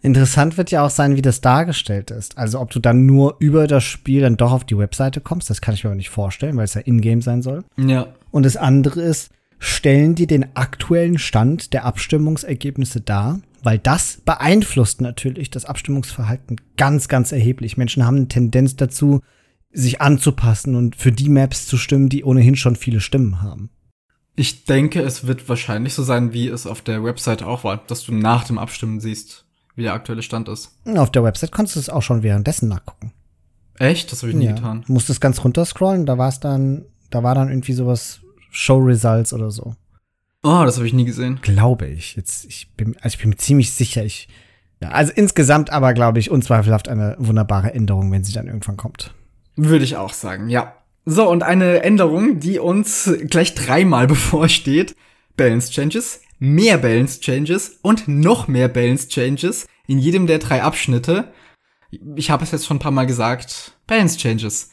Interessant 0.00 0.56
wird 0.56 0.70
ja 0.70 0.84
auch 0.84 0.90
sein, 0.90 1.16
wie 1.16 1.22
das 1.22 1.40
dargestellt 1.40 2.10
ist. 2.10 2.38
Also 2.38 2.60
ob 2.60 2.70
du 2.70 2.78
dann 2.78 3.06
nur 3.06 3.36
über 3.38 3.66
das 3.66 3.84
Spiel 3.84 4.20
dann 4.20 4.36
doch 4.36 4.52
auf 4.52 4.64
die 4.64 4.78
Webseite 4.78 5.20
kommst, 5.20 5.50
das 5.50 5.60
kann 5.60 5.74
ich 5.74 5.84
mir 5.84 5.90
aber 5.90 5.96
nicht 5.96 6.10
vorstellen, 6.10 6.56
weil 6.56 6.64
es 6.64 6.74
ja 6.74 6.80
in-game 6.82 7.22
sein 7.22 7.42
soll. 7.42 7.64
Ja. 7.76 8.08
Und 8.30 8.46
das 8.46 8.56
andere 8.56 9.02
ist, 9.02 9.30
stellen 9.58 10.14
die 10.14 10.26
den 10.26 10.54
aktuellen 10.54 11.18
Stand 11.18 11.72
der 11.72 11.84
Abstimmungsergebnisse 11.84 13.00
dar? 13.00 13.40
weil 13.66 13.78
das 13.78 14.18
beeinflusst 14.24 15.00
natürlich 15.00 15.50
das 15.50 15.64
Abstimmungsverhalten 15.64 16.60
ganz, 16.76 17.08
ganz 17.08 17.32
erheblich. 17.32 17.76
Menschen 17.76 18.06
haben 18.06 18.16
eine 18.16 18.28
Tendenz 18.28 18.76
dazu, 18.76 19.22
sich 19.76 20.00
anzupassen 20.00 20.74
und 20.74 20.96
für 20.96 21.12
die 21.12 21.28
Maps 21.28 21.66
zu 21.66 21.76
stimmen, 21.76 22.08
die 22.08 22.24
ohnehin 22.24 22.56
schon 22.56 22.76
viele 22.76 23.00
Stimmen 23.00 23.42
haben. 23.42 23.68
Ich 24.34 24.64
denke, 24.64 25.02
es 25.02 25.26
wird 25.26 25.48
wahrscheinlich 25.48 25.94
so 25.94 26.02
sein, 26.02 26.32
wie 26.32 26.48
es 26.48 26.66
auf 26.66 26.80
der 26.80 27.04
Website 27.04 27.42
auch 27.42 27.64
war, 27.64 27.78
dass 27.86 28.04
du 28.04 28.14
nach 28.14 28.44
dem 28.44 28.58
Abstimmen 28.58 29.00
siehst, 29.00 29.44
wie 29.74 29.82
der 29.82 29.92
aktuelle 29.92 30.22
Stand 30.22 30.48
ist. 30.48 30.78
Auf 30.96 31.10
der 31.10 31.24
Website 31.24 31.52
konntest 31.52 31.76
du 31.76 31.80
es 31.80 31.88
auch 31.90 32.02
schon 32.02 32.22
währenddessen 32.22 32.68
nachgucken. 32.68 33.12
Echt? 33.78 34.12
Das 34.12 34.22
habe 34.22 34.30
ich 34.30 34.36
nie 34.36 34.46
ja. 34.46 34.52
getan. 34.52 34.84
Du 34.86 34.94
musstest 34.94 35.20
ganz 35.20 35.44
runter 35.44 35.64
scrollen, 35.66 36.06
da 36.06 36.16
war 36.16 36.28
es 36.28 36.40
dann, 36.40 36.86
da 37.10 37.22
war 37.22 37.34
dann 37.34 37.48
irgendwie 37.48 37.74
sowas 37.74 38.20
Show 38.50 38.78
Results 38.78 39.34
oder 39.34 39.50
so. 39.50 39.74
Oh, 40.42 40.62
das 40.64 40.76
habe 40.76 40.86
ich 40.86 40.94
nie 40.94 41.04
gesehen. 41.04 41.40
Glaube 41.42 41.86
ich. 41.86 42.16
Jetzt, 42.16 42.46
ich 42.46 42.72
bin, 42.76 42.96
also 43.02 43.14
ich 43.14 43.18
bin 43.18 43.30
mir 43.30 43.36
ziemlich 43.36 43.72
sicher, 43.72 44.04
ich. 44.04 44.28
Ja, 44.80 44.90
also 44.90 45.12
insgesamt 45.14 45.70
aber, 45.70 45.92
glaube 45.92 46.18
ich, 46.18 46.30
unzweifelhaft 46.30 46.88
eine 46.88 47.16
wunderbare 47.18 47.74
Änderung, 47.74 48.10
wenn 48.12 48.24
sie 48.24 48.32
dann 48.32 48.46
irgendwann 48.46 48.76
kommt. 48.76 49.14
Würde 49.56 49.84
ich 49.84 49.96
auch 49.96 50.12
sagen, 50.12 50.48
ja. 50.48 50.76
So, 51.04 51.28
und 51.28 51.42
eine 51.42 51.82
Änderung, 51.82 52.40
die 52.40 52.58
uns 52.58 53.10
gleich 53.28 53.54
dreimal 53.54 54.06
bevorsteht. 54.06 54.94
Balance 55.36 55.70
Changes, 55.70 56.20
mehr 56.38 56.78
Balance 56.78 57.20
Changes 57.20 57.78
und 57.82 58.08
noch 58.08 58.48
mehr 58.48 58.68
Balance 58.68 59.08
Changes 59.08 59.66
in 59.86 59.98
jedem 59.98 60.26
der 60.26 60.38
drei 60.38 60.62
Abschnitte. 60.62 61.32
Ich 62.16 62.30
habe 62.30 62.44
es 62.44 62.50
jetzt 62.50 62.66
schon 62.66 62.78
ein 62.78 62.80
paar 62.80 62.92
Mal 62.92 63.06
gesagt. 63.06 63.72
Balance 63.86 64.18
Changes. 64.18 64.70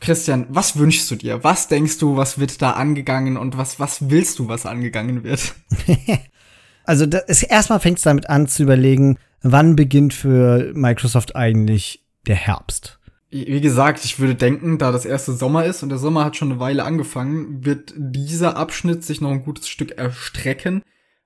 Christian, 0.00 0.46
was 0.48 0.76
wünschst 0.76 1.10
du 1.10 1.16
dir? 1.16 1.44
Was 1.44 1.68
denkst 1.68 1.98
du, 1.98 2.16
was 2.16 2.38
wird 2.38 2.62
da 2.62 2.72
angegangen 2.72 3.36
und 3.36 3.56
was, 3.58 3.78
was 3.78 4.10
willst 4.10 4.38
du, 4.38 4.48
was 4.48 4.66
angegangen 4.66 5.22
wird? 5.22 5.54
also 6.84 7.06
das, 7.06 7.42
erstmal 7.42 7.80
fängt 7.80 7.98
es 7.98 8.04
damit 8.04 8.28
an 8.28 8.48
zu 8.48 8.62
überlegen, 8.62 9.18
wann 9.42 9.76
beginnt 9.76 10.14
für 10.14 10.72
Microsoft 10.74 11.36
eigentlich 11.36 12.04
der 12.26 12.36
Herbst? 12.36 12.98
Wie 13.34 13.62
gesagt, 13.62 14.04
ich 14.04 14.18
würde 14.18 14.34
denken, 14.34 14.76
da 14.76 14.92
das 14.92 15.06
erste 15.06 15.32
Sommer 15.32 15.64
ist 15.64 15.82
und 15.82 15.88
der 15.88 15.96
Sommer 15.96 16.26
hat 16.26 16.36
schon 16.36 16.50
eine 16.50 16.60
Weile 16.60 16.84
angefangen, 16.84 17.64
wird 17.64 17.94
dieser 17.96 18.58
Abschnitt 18.58 19.04
sich 19.04 19.22
noch 19.22 19.30
ein 19.30 19.42
gutes 19.42 19.68
Stück 19.68 19.92
erstrecken 19.92 20.82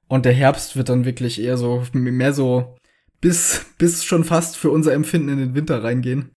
und 0.06 0.24
der 0.24 0.32
Herbst 0.32 0.76
wird 0.76 0.88
dann 0.88 1.04
wirklich 1.04 1.40
eher 1.40 1.56
so, 1.56 1.82
mehr 1.92 2.32
so 2.32 2.76
bis, 3.20 3.66
bis 3.76 4.04
schon 4.04 4.22
fast 4.22 4.56
für 4.56 4.70
unser 4.70 4.92
Empfinden 4.92 5.30
in 5.30 5.38
den 5.38 5.54
Winter 5.56 5.82
reingehen. 5.82 6.30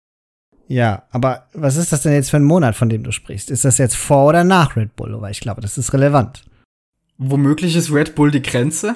Ja, 0.68 1.02
aber 1.11 1.48
was 1.52 1.76
ist 1.76 1.92
das 1.92 2.02
denn 2.02 2.12
jetzt 2.12 2.31
für 2.31 2.37
ein 2.37 2.44
Monat, 2.44 2.76
von 2.76 2.88
dem 2.88 3.02
du 3.02 3.11
sprichst? 3.11 3.50
Ist 3.50 3.64
das 3.64 3.79
jetzt 3.79 3.96
vor 3.96 4.29
oder 4.29 4.44
nach 4.44 4.76
Red 4.76 4.94
Bull? 4.94 5.20
Weil 5.20 5.33
ich 5.33 5.40
glaube, 5.40 5.62
das 5.62 5.79
ist 5.79 5.92
relevant. 5.92 6.44
Womöglich 7.18 7.74
ist 7.74 7.92
Red 7.92 8.14
Bull 8.14 8.31
die 8.31 8.42
Grenze? 8.42 8.94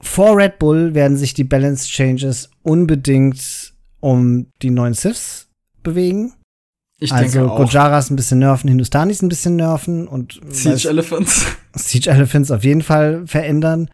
Vor 0.00 0.36
Red 0.36 0.60
Bull 0.60 0.94
werden 0.94 1.16
sich 1.16 1.34
die 1.34 1.44
Balance 1.44 1.88
Changes 1.88 2.48
unbedingt 2.62 3.72
um 4.00 4.46
die 4.62 4.70
neuen 4.70 4.94
Siths 4.94 5.48
bewegen. 5.82 6.34
Ich 6.98 7.12
also. 7.12 7.48
Gojaras 7.48 8.10
ein 8.10 8.16
bisschen 8.16 8.38
nerven, 8.38 8.68
Hindustanis 8.68 9.22
ein 9.22 9.28
bisschen 9.28 9.56
nerven 9.56 10.06
und 10.06 10.40
Siege 10.50 10.88
Elephants. 10.88 11.46
Siege 11.74 12.10
Elephants 12.10 12.50
auf 12.50 12.62
jeden 12.62 12.82
Fall 12.82 13.26
verändern. 13.26 13.90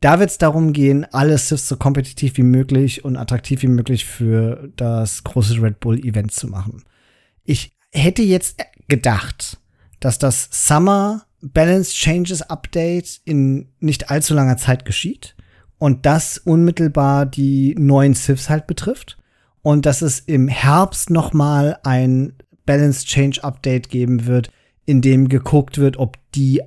Da 0.00 0.20
wird 0.20 0.30
es 0.30 0.38
darum 0.38 0.72
gehen, 0.72 1.06
alle 1.12 1.38
Siths 1.38 1.68
so 1.68 1.76
kompetitiv 1.76 2.36
wie 2.36 2.42
möglich 2.42 3.04
und 3.04 3.16
attraktiv 3.16 3.62
wie 3.62 3.68
möglich 3.68 4.04
für 4.04 4.70
das 4.76 5.24
große 5.24 5.60
Red 5.60 5.80
Bull 5.80 5.98
Event 5.98 6.32
zu 6.32 6.46
machen. 6.46 6.84
Ich 7.44 7.76
hätte 7.92 8.22
jetzt 8.22 8.62
gedacht, 8.88 9.58
dass 9.98 10.18
das 10.18 10.48
Summer 10.52 11.26
Balance 11.40 11.92
Changes 11.92 12.42
Update 12.42 13.20
in 13.24 13.68
nicht 13.80 14.10
allzu 14.10 14.34
langer 14.34 14.56
Zeit 14.56 14.84
geschieht 14.84 15.34
und 15.78 16.06
das 16.06 16.38
unmittelbar 16.38 17.26
die 17.26 17.74
neuen 17.78 18.14
Siths 18.14 18.48
halt 18.48 18.66
betrifft 18.66 19.18
und 19.66 19.84
dass 19.84 20.00
es 20.00 20.20
im 20.20 20.46
Herbst 20.46 21.10
noch 21.10 21.32
mal 21.32 21.76
ein 21.82 22.34
Balance 22.66 23.04
Change 23.04 23.42
Update 23.42 23.88
geben 23.88 24.26
wird, 24.26 24.52
in 24.84 25.00
dem 25.00 25.28
geguckt 25.28 25.78
wird, 25.78 25.96
ob 25.96 26.18
die 26.36 26.62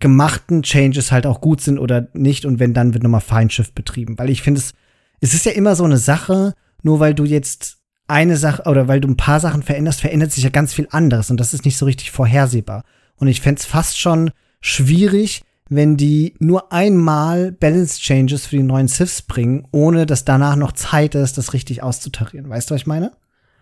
gemachten 0.00 0.64
Changes 0.64 1.12
halt 1.12 1.24
auch 1.24 1.40
gut 1.40 1.60
sind 1.60 1.78
oder 1.78 2.08
nicht. 2.14 2.44
Und 2.44 2.58
wenn 2.58 2.74
dann 2.74 2.94
wird 2.94 3.04
nochmal 3.04 3.20
Feinschiff 3.20 3.72
betrieben, 3.72 4.18
weil 4.18 4.28
ich 4.28 4.42
finde 4.42 4.58
es 4.58 4.72
es 5.20 5.34
ist 5.34 5.46
ja 5.46 5.52
immer 5.52 5.76
so 5.76 5.84
eine 5.84 5.98
Sache, 5.98 6.54
nur 6.82 6.98
weil 6.98 7.14
du 7.14 7.22
jetzt 7.22 7.76
eine 8.08 8.36
Sache 8.36 8.64
oder 8.68 8.88
weil 8.88 9.00
du 9.00 9.06
ein 9.06 9.16
paar 9.16 9.38
Sachen 9.38 9.62
veränderst, 9.62 10.00
verändert 10.00 10.32
sich 10.32 10.42
ja 10.42 10.50
ganz 10.50 10.74
viel 10.74 10.88
anderes. 10.90 11.30
Und 11.30 11.38
das 11.38 11.54
ist 11.54 11.64
nicht 11.64 11.78
so 11.78 11.86
richtig 11.86 12.10
vorhersehbar. 12.10 12.82
Und 13.14 13.28
ich 13.28 13.40
fände 13.40 13.60
es 13.60 13.66
fast 13.66 14.00
schon 14.00 14.32
schwierig, 14.60 15.44
wenn 15.68 15.96
die 15.96 16.34
nur 16.38 16.72
einmal 16.72 17.52
Balance 17.52 18.00
Changes 18.00 18.46
für 18.46 18.56
die 18.56 18.62
neuen 18.62 18.88
Siths 18.88 19.22
bringen, 19.22 19.66
ohne 19.72 20.06
dass 20.06 20.24
danach 20.24 20.56
noch 20.56 20.72
Zeit 20.72 21.14
ist, 21.14 21.38
das 21.38 21.52
richtig 21.52 21.82
auszutarieren. 21.82 22.48
Weißt 22.48 22.70
du, 22.70 22.74
was 22.74 22.82
ich 22.82 22.86
meine? 22.86 23.12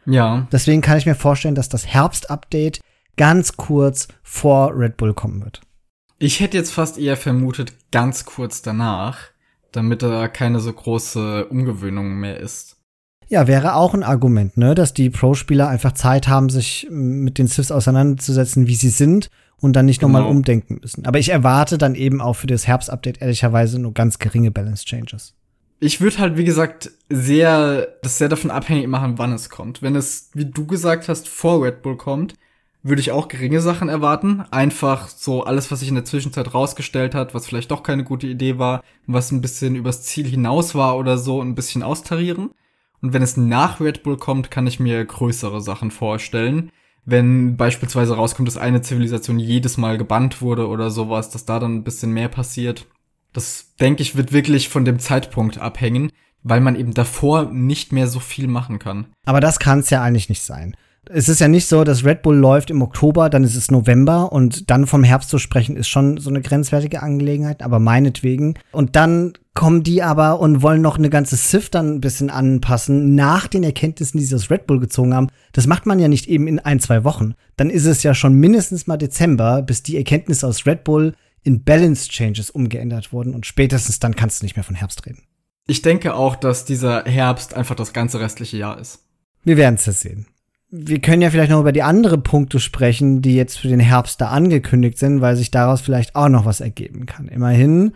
Ja. 0.06 0.48
Deswegen 0.50 0.80
kann 0.80 0.98
ich 0.98 1.06
mir 1.06 1.14
vorstellen, 1.14 1.54
dass 1.54 1.68
das 1.68 1.86
Herbst-Update 1.86 2.80
ganz 3.16 3.56
kurz 3.56 4.08
vor 4.22 4.76
Red 4.76 4.96
Bull 4.96 5.14
kommen 5.14 5.44
wird. 5.44 5.60
Ich 6.18 6.40
hätte 6.40 6.56
jetzt 6.56 6.72
fast 6.72 6.98
eher 6.98 7.16
vermutet, 7.16 7.72
ganz 7.90 8.24
kurz 8.24 8.62
danach, 8.62 9.18
damit 9.72 10.02
da 10.02 10.28
keine 10.28 10.60
so 10.60 10.72
große 10.72 11.46
Umgewöhnung 11.46 12.18
mehr 12.18 12.38
ist. 12.38 12.76
Ja, 13.28 13.46
wäre 13.46 13.76
auch 13.76 13.94
ein 13.94 14.02
Argument, 14.02 14.56
ne, 14.56 14.74
dass 14.74 14.92
die 14.92 15.08
Pro-Spieler 15.08 15.68
einfach 15.68 15.92
Zeit 15.92 16.26
haben, 16.26 16.50
sich 16.50 16.88
mit 16.90 17.38
den 17.38 17.46
Siths 17.46 17.70
auseinanderzusetzen, 17.70 18.66
wie 18.66 18.74
sie 18.74 18.88
sind 18.88 19.30
und 19.60 19.74
dann 19.74 19.86
nicht 19.86 20.00
genau. 20.00 20.12
nochmal 20.12 20.30
umdenken 20.30 20.78
müssen. 20.80 21.06
Aber 21.06 21.18
ich 21.18 21.30
erwarte 21.30 21.78
dann 21.78 21.94
eben 21.94 22.20
auch 22.20 22.34
für 22.34 22.46
das 22.46 22.66
Herbst-Update 22.66 23.20
ehrlicherweise 23.20 23.78
nur 23.78 23.92
ganz 23.92 24.18
geringe 24.18 24.50
Balance-Changes. 24.50 25.34
Ich 25.80 26.00
würde 26.00 26.18
halt, 26.18 26.36
wie 26.36 26.44
gesagt, 26.44 26.90
sehr, 27.08 27.88
das 28.02 28.18
sehr 28.18 28.28
davon 28.28 28.50
abhängig 28.50 28.86
machen, 28.86 29.16
wann 29.16 29.32
es 29.32 29.48
kommt. 29.48 29.80
Wenn 29.80 29.96
es, 29.96 30.30
wie 30.34 30.44
du 30.44 30.66
gesagt 30.66 31.08
hast, 31.08 31.28
vor 31.28 31.64
Red 31.64 31.82
Bull 31.82 31.96
kommt, 31.96 32.34
würde 32.82 33.00
ich 33.00 33.12
auch 33.12 33.28
geringe 33.28 33.60
Sachen 33.60 33.88
erwarten. 33.88 34.42
Einfach 34.50 35.08
so 35.08 35.44
alles, 35.44 35.70
was 35.70 35.80
sich 35.80 35.88
in 35.88 35.94
der 35.94 36.04
Zwischenzeit 36.04 36.52
rausgestellt 36.52 37.14
hat, 37.14 37.34
was 37.34 37.46
vielleicht 37.46 37.70
doch 37.70 37.82
keine 37.82 38.04
gute 38.04 38.26
Idee 38.26 38.58
war, 38.58 38.82
was 39.06 39.32
ein 39.32 39.40
bisschen 39.40 39.74
übers 39.74 40.02
Ziel 40.02 40.26
hinaus 40.26 40.74
war 40.74 40.98
oder 40.98 41.18
so, 41.18 41.40
ein 41.40 41.54
bisschen 41.54 41.82
austarieren. 41.82 42.50
Und 43.02 43.12
wenn 43.14 43.22
es 43.22 43.36
nach 43.36 43.80
Red 43.80 44.02
Bull 44.02 44.16
kommt, 44.16 44.50
kann 44.50 44.66
ich 44.66 44.80
mir 44.80 45.02
größere 45.04 45.60
Sachen 45.60 45.90
vorstellen, 45.90 46.70
wenn 47.04 47.56
beispielsweise 47.56 48.14
rauskommt, 48.14 48.48
dass 48.48 48.56
eine 48.56 48.82
Zivilisation 48.82 49.38
jedes 49.38 49.76
Mal 49.76 49.98
gebannt 49.98 50.42
wurde 50.42 50.68
oder 50.68 50.90
sowas, 50.90 51.30
dass 51.30 51.44
da 51.44 51.58
dann 51.58 51.76
ein 51.76 51.84
bisschen 51.84 52.12
mehr 52.12 52.28
passiert. 52.28 52.86
Das, 53.32 53.74
denke 53.80 54.02
ich, 54.02 54.16
wird 54.16 54.32
wirklich 54.32 54.68
von 54.68 54.84
dem 54.84 54.98
Zeitpunkt 54.98 55.58
abhängen, 55.58 56.10
weil 56.42 56.60
man 56.60 56.76
eben 56.76 56.94
davor 56.94 57.44
nicht 57.44 57.92
mehr 57.92 58.06
so 58.06 58.20
viel 58.20 58.48
machen 58.48 58.78
kann. 58.78 59.06
Aber 59.24 59.40
das 59.40 59.58
kann 59.58 59.80
es 59.80 59.90
ja 59.90 60.02
eigentlich 60.02 60.28
nicht 60.28 60.42
sein. 60.42 60.76
Es 61.08 61.28
ist 61.28 61.40
ja 61.40 61.48
nicht 61.48 61.66
so, 61.66 61.82
dass 61.82 62.04
Red 62.04 62.22
Bull 62.22 62.36
läuft 62.36 62.70
im 62.70 62.82
Oktober, 62.82 63.30
dann 63.30 63.42
ist 63.42 63.56
es 63.56 63.70
November 63.70 64.32
und 64.32 64.70
dann 64.70 64.86
vom 64.86 65.02
Herbst 65.02 65.30
zu 65.30 65.38
sprechen, 65.38 65.76
ist 65.76 65.88
schon 65.88 66.18
so 66.18 66.30
eine 66.30 66.42
grenzwertige 66.42 67.02
Angelegenheit, 67.02 67.62
aber 67.62 67.78
meinetwegen. 67.78 68.54
Und 68.70 68.96
dann 68.96 69.32
kommen 69.54 69.82
die 69.82 70.02
aber 70.02 70.40
und 70.40 70.62
wollen 70.62 70.82
noch 70.82 70.98
eine 70.98 71.10
ganze 71.10 71.36
Sith 71.36 71.70
dann 71.70 71.94
ein 71.94 72.00
bisschen 72.00 72.30
anpassen 72.30 73.14
nach 73.14 73.48
den 73.48 73.64
Erkenntnissen, 73.64 74.18
die 74.18 74.24
sie 74.24 74.34
aus 74.34 74.50
Red 74.50 74.66
Bull 74.66 74.78
gezogen 74.78 75.14
haben. 75.14 75.28
Das 75.52 75.66
macht 75.66 75.86
man 75.86 75.98
ja 75.98 76.08
nicht 76.08 76.28
eben 76.28 76.46
in 76.46 76.58
ein, 76.60 76.80
zwei 76.80 77.02
Wochen. 77.02 77.34
Dann 77.56 77.70
ist 77.70 77.86
es 77.86 78.02
ja 78.02 78.14
schon 78.14 78.34
mindestens 78.34 78.86
mal 78.86 78.98
Dezember, 78.98 79.62
bis 79.62 79.82
die 79.82 79.96
Erkenntnisse 79.96 80.46
aus 80.46 80.66
Red 80.66 80.84
Bull 80.84 81.14
in 81.42 81.64
Balance 81.64 82.08
Changes 82.08 82.50
umgeändert 82.50 83.12
wurden 83.12 83.34
und 83.34 83.46
spätestens 83.46 83.98
dann 83.98 84.14
kannst 84.14 84.40
du 84.40 84.44
nicht 84.44 84.56
mehr 84.56 84.64
von 84.64 84.76
Herbst 84.76 85.06
reden. 85.06 85.22
Ich 85.66 85.82
denke 85.82 86.14
auch, 86.14 86.36
dass 86.36 86.64
dieser 86.64 87.04
Herbst 87.04 87.54
einfach 87.54 87.74
das 87.74 87.92
ganze 87.92 88.20
restliche 88.20 88.56
Jahr 88.56 88.78
ist. 88.78 89.00
Wir 89.44 89.56
werden 89.56 89.76
es 89.76 89.86
ja 89.86 89.92
sehen. 89.92 90.26
Wir 90.72 91.00
können 91.00 91.22
ja 91.22 91.30
vielleicht 91.30 91.50
noch 91.50 91.60
über 91.60 91.72
die 91.72 91.82
anderen 91.82 92.22
Punkte 92.22 92.60
sprechen, 92.60 93.22
die 93.22 93.34
jetzt 93.34 93.58
für 93.58 93.68
den 93.68 93.80
Herbst 93.80 94.20
da 94.20 94.28
angekündigt 94.28 94.98
sind, 94.98 95.20
weil 95.20 95.36
sich 95.36 95.50
daraus 95.50 95.80
vielleicht 95.80 96.14
auch 96.14 96.28
noch 96.28 96.44
was 96.44 96.60
ergeben 96.60 97.06
kann. 97.06 97.26
Immerhin 97.26 97.94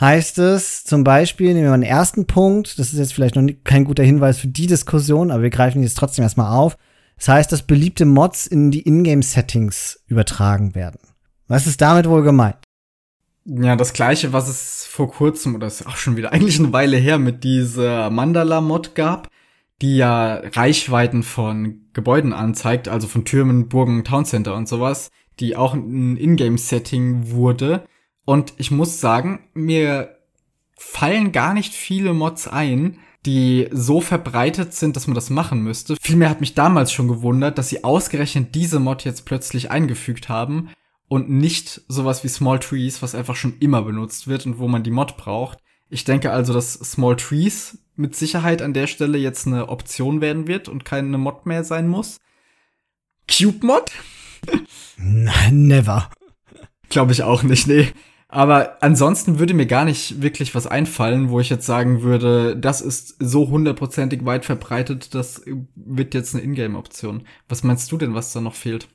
heißt 0.00 0.38
es 0.38 0.84
zum 0.84 1.02
Beispiel, 1.04 1.48
nehmen 1.54 1.64
wir 1.64 1.70
mal 1.70 1.78
den 1.78 1.88
ersten 1.88 2.26
Punkt, 2.26 2.78
das 2.78 2.92
ist 2.92 2.98
jetzt 2.98 3.14
vielleicht 3.14 3.36
noch 3.36 3.48
kein 3.64 3.84
guter 3.84 4.04
Hinweis 4.04 4.38
für 4.38 4.48
die 4.48 4.66
Diskussion, 4.66 5.30
aber 5.30 5.42
wir 5.42 5.50
greifen 5.50 5.82
jetzt 5.82 5.98
trotzdem 5.98 6.22
erstmal 6.22 6.52
auf. 6.52 6.76
Das 7.16 7.28
heißt, 7.28 7.52
dass 7.52 7.62
beliebte 7.62 8.04
Mods 8.04 8.46
in 8.46 8.70
die 8.70 8.86
Ingame-Settings 8.86 10.00
übertragen 10.06 10.74
werden. 10.74 11.00
Was 11.46 11.66
ist 11.66 11.80
damit 11.80 12.08
wohl 12.08 12.22
gemeint? 12.22 12.56
Ja, 13.44 13.76
das 13.76 13.92
gleiche, 13.92 14.32
was 14.32 14.48
es 14.48 14.84
vor 14.84 15.10
kurzem, 15.10 15.54
oder 15.54 15.66
ist 15.66 15.86
auch 15.86 15.96
schon 15.96 16.16
wieder 16.16 16.32
eigentlich 16.32 16.58
eine 16.58 16.72
Weile 16.72 16.96
her, 16.96 17.18
mit 17.18 17.44
dieser 17.44 18.10
Mandala-Mod 18.10 18.94
gab, 18.94 19.28
die 19.84 19.96
ja 19.96 20.36
Reichweiten 20.36 21.22
von 21.22 21.82
Gebäuden 21.92 22.32
anzeigt, 22.32 22.88
also 22.88 23.06
von 23.06 23.26
Türmen, 23.26 23.68
Burgen, 23.68 24.02
Towncenter 24.02 24.54
und 24.54 24.66
sowas, 24.66 25.10
die 25.40 25.56
auch 25.56 25.74
ein 25.74 26.16
Ingame-Setting 26.16 27.32
wurde. 27.32 27.84
Und 28.24 28.54
ich 28.56 28.70
muss 28.70 28.98
sagen, 28.98 29.40
mir 29.52 30.16
fallen 30.74 31.32
gar 31.32 31.52
nicht 31.52 31.74
viele 31.74 32.14
Mods 32.14 32.48
ein, 32.48 32.98
die 33.26 33.68
so 33.72 34.00
verbreitet 34.00 34.72
sind, 34.72 34.96
dass 34.96 35.06
man 35.06 35.14
das 35.14 35.28
machen 35.28 35.60
müsste. 35.60 35.96
Vielmehr 36.00 36.30
hat 36.30 36.40
mich 36.40 36.54
damals 36.54 36.90
schon 36.90 37.08
gewundert, 37.08 37.58
dass 37.58 37.68
sie 37.68 37.84
ausgerechnet 37.84 38.54
diese 38.54 38.80
Mod 38.80 39.04
jetzt 39.04 39.26
plötzlich 39.26 39.70
eingefügt 39.70 40.30
haben 40.30 40.70
und 41.08 41.28
nicht 41.28 41.82
sowas 41.88 42.24
wie 42.24 42.28
Small 42.28 42.58
Trees, 42.58 43.02
was 43.02 43.14
einfach 43.14 43.36
schon 43.36 43.58
immer 43.60 43.82
benutzt 43.82 44.28
wird 44.28 44.46
und 44.46 44.58
wo 44.58 44.66
man 44.66 44.82
die 44.82 44.90
Mod 44.90 45.18
braucht. 45.18 45.58
Ich 45.90 46.04
denke 46.04 46.30
also, 46.30 46.54
dass 46.54 46.72
Small 46.72 47.16
Trees 47.16 47.83
mit 47.96 48.16
Sicherheit 48.16 48.62
an 48.62 48.72
der 48.72 48.86
Stelle 48.86 49.18
jetzt 49.18 49.46
eine 49.46 49.68
Option 49.68 50.20
werden 50.20 50.46
wird 50.46 50.68
und 50.68 50.84
keine 50.84 51.18
Mod 51.18 51.46
mehr 51.46 51.64
sein 51.64 51.88
muss. 51.88 52.20
Cube 53.30 53.64
Mod? 53.66 53.92
Never. 54.98 56.10
Glaube 56.88 57.12
ich 57.12 57.22
auch 57.22 57.42
nicht, 57.42 57.66
nee. 57.66 57.88
Aber 58.28 58.82
ansonsten 58.82 59.38
würde 59.38 59.54
mir 59.54 59.66
gar 59.66 59.84
nicht 59.84 60.20
wirklich 60.20 60.54
was 60.56 60.66
einfallen, 60.66 61.30
wo 61.30 61.38
ich 61.38 61.50
jetzt 61.50 61.66
sagen 61.66 62.02
würde, 62.02 62.56
das 62.56 62.80
ist 62.80 63.14
so 63.20 63.48
hundertprozentig 63.48 64.24
weit 64.24 64.44
verbreitet, 64.44 65.14
das 65.14 65.42
wird 65.76 66.14
jetzt 66.14 66.34
eine 66.34 66.42
Ingame-Option. 66.42 67.26
Was 67.48 67.62
meinst 67.62 67.92
du 67.92 67.96
denn, 67.96 68.14
was 68.14 68.32
da 68.32 68.40
noch 68.40 68.54
fehlt? 68.54 68.88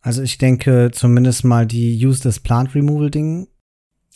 Also 0.00 0.22
ich 0.22 0.38
denke 0.38 0.90
zumindest 0.92 1.44
mal 1.44 1.66
die 1.66 2.06
Use 2.06 2.22
this 2.22 2.38
Plant 2.38 2.74
Removal 2.74 3.10
Ding. 3.10 3.48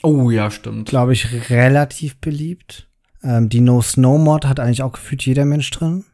Oh 0.04 0.30
ja, 0.30 0.50
stimmt. 0.50 0.88
Glaube 0.88 1.12
ich 1.12 1.50
relativ 1.50 2.20
beliebt. 2.20 2.88
Ähm, 3.22 3.48
die 3.48 3.61
No 3.61 3.82
Snow 3.82 4.18
Mod 4.20 4.46
hat 4.46 4.61
eigentlich 4.61 4.82
auch 4.82 4.92
gefühlt 4.92 5.24
jeder 5.24 5.44
Mensch 5.44 5.70
drin. 5.70 6.04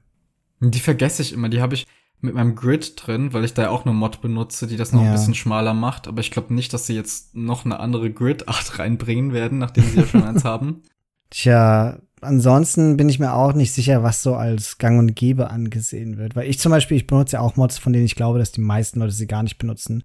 Die 0.61 0.81
vergesse 0.81 1.23
ich 1.23 1.33
immer. 1.33 1.49
Die 1.49 1.61
habe 1.61 1.75
ich 1.75 1.87
mit 2.21 2.35
meinem 2.35 2.57
Grid 2.57 2.95
drin, 2.97 3.33
weil 3.33 3.45
ich 3.45 3.55
da 3.55 3.69
auch 3.71 3.85
eine 3.85 3.95
Mod 3.95 4.21
benutze, 4.21 4.67
die 4.67 4.77
das 4.77 4.93
noch 4.93 5.03
ja. 5.03 5.09
ein 5.09 5.13
bisschen 5.13 5.35
schmaler 5.35 5.75
macht. 5.75 6.09
Aber 6.09 6.21
ich 6.21 6.31
glaube 6.31 6.53
nicht, 6.53 6.73
dass 6.73 6.87
sie 6.87 6.95
jetzt 6.95 7.35
noch 7.37 7.65
eine 7.65 7.79
andere 7.81 8.11
Grid-Art 8.11 8.79
reinbringen 8.79 9.33
werden, 9.33 9.59
nachdem 9.59 9.85
sie 9.85 9.99
ja 9.99 10.07
schon 10.07 10.25
eins 10.25 10.45
haben. 10.45 10.83
Tja, 11.31 12.01
ansonsten 12.21 12.97
bin 12.97 13.09
ich 13.09 13.19
mir 13.19 13.35
auch 13.35 13.53
nicht 13.53 13.73
sicher, 13.73 14.03
was 14.03 14.23
so 14.23 14.35
als 14.35 14.79
Gang 14.79 14.99
und 14.99 15.15
Gäbe 15.15 15.51
angesehen 15.51 16.17
wird. 16.17 16.35
Weil 16.35 16.49
ich 16.49 16.59
zum 16.59 16.71
Beispiel, 16.71 16.97
ich 16.97 17.07
benutze 17.07 17.37
ja 17.37 17.41
auch 17.41 17.57
Mods, 17.57 17.79
von 17.79 17.93
denen 17.93 18.07
ich 18.07 18.17
glaube, 18.17 18.39
dass 18.39 18.53
die 18.53 18.61
meisten 18.61 19.01
Leute 19.01 19.13
sie 19.13 19.27
gar 19.27 19.43
nicht 19.43 19.59
benutzen. 19.59 20.03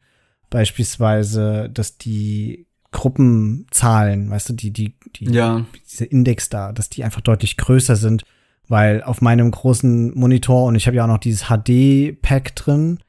Beispielsweise, 0.49 1.69
dass 1.73 1.97
die 1.97 2.67
Gruppenzahlen, 2.93 4.29
weißt 4.29 4.49
du, 4.49 4.53
die, 4.53 4.71
die, 4.71 4.95
die, 5.15 5.25
ja. 5.25 5.65
diese 5.91 6.06
Index 6.06 6.47
da, 6.49 6.71
dass 6.71 6.89
die 6.89 7.03
einfach 7.03 7.21
deutlich 7.21 7.58
größer 7.58 7.95
sind. 7.95 8.23
Weil 8.69 9.03
auf 9.03 9.21
meinem 9.21 9.51
großen 9.51 10.17
Monitor, 10.17 10.65
und 10.65 10.75
ich 10.75 10.88
habe 10.88 10.95
ja 10.95 11.03
auch 11.03 11.10
noch 11.10 11.17
dieses 11.17 11.47
HD-Pack 11.49 12.56
drin, 12.56 12.99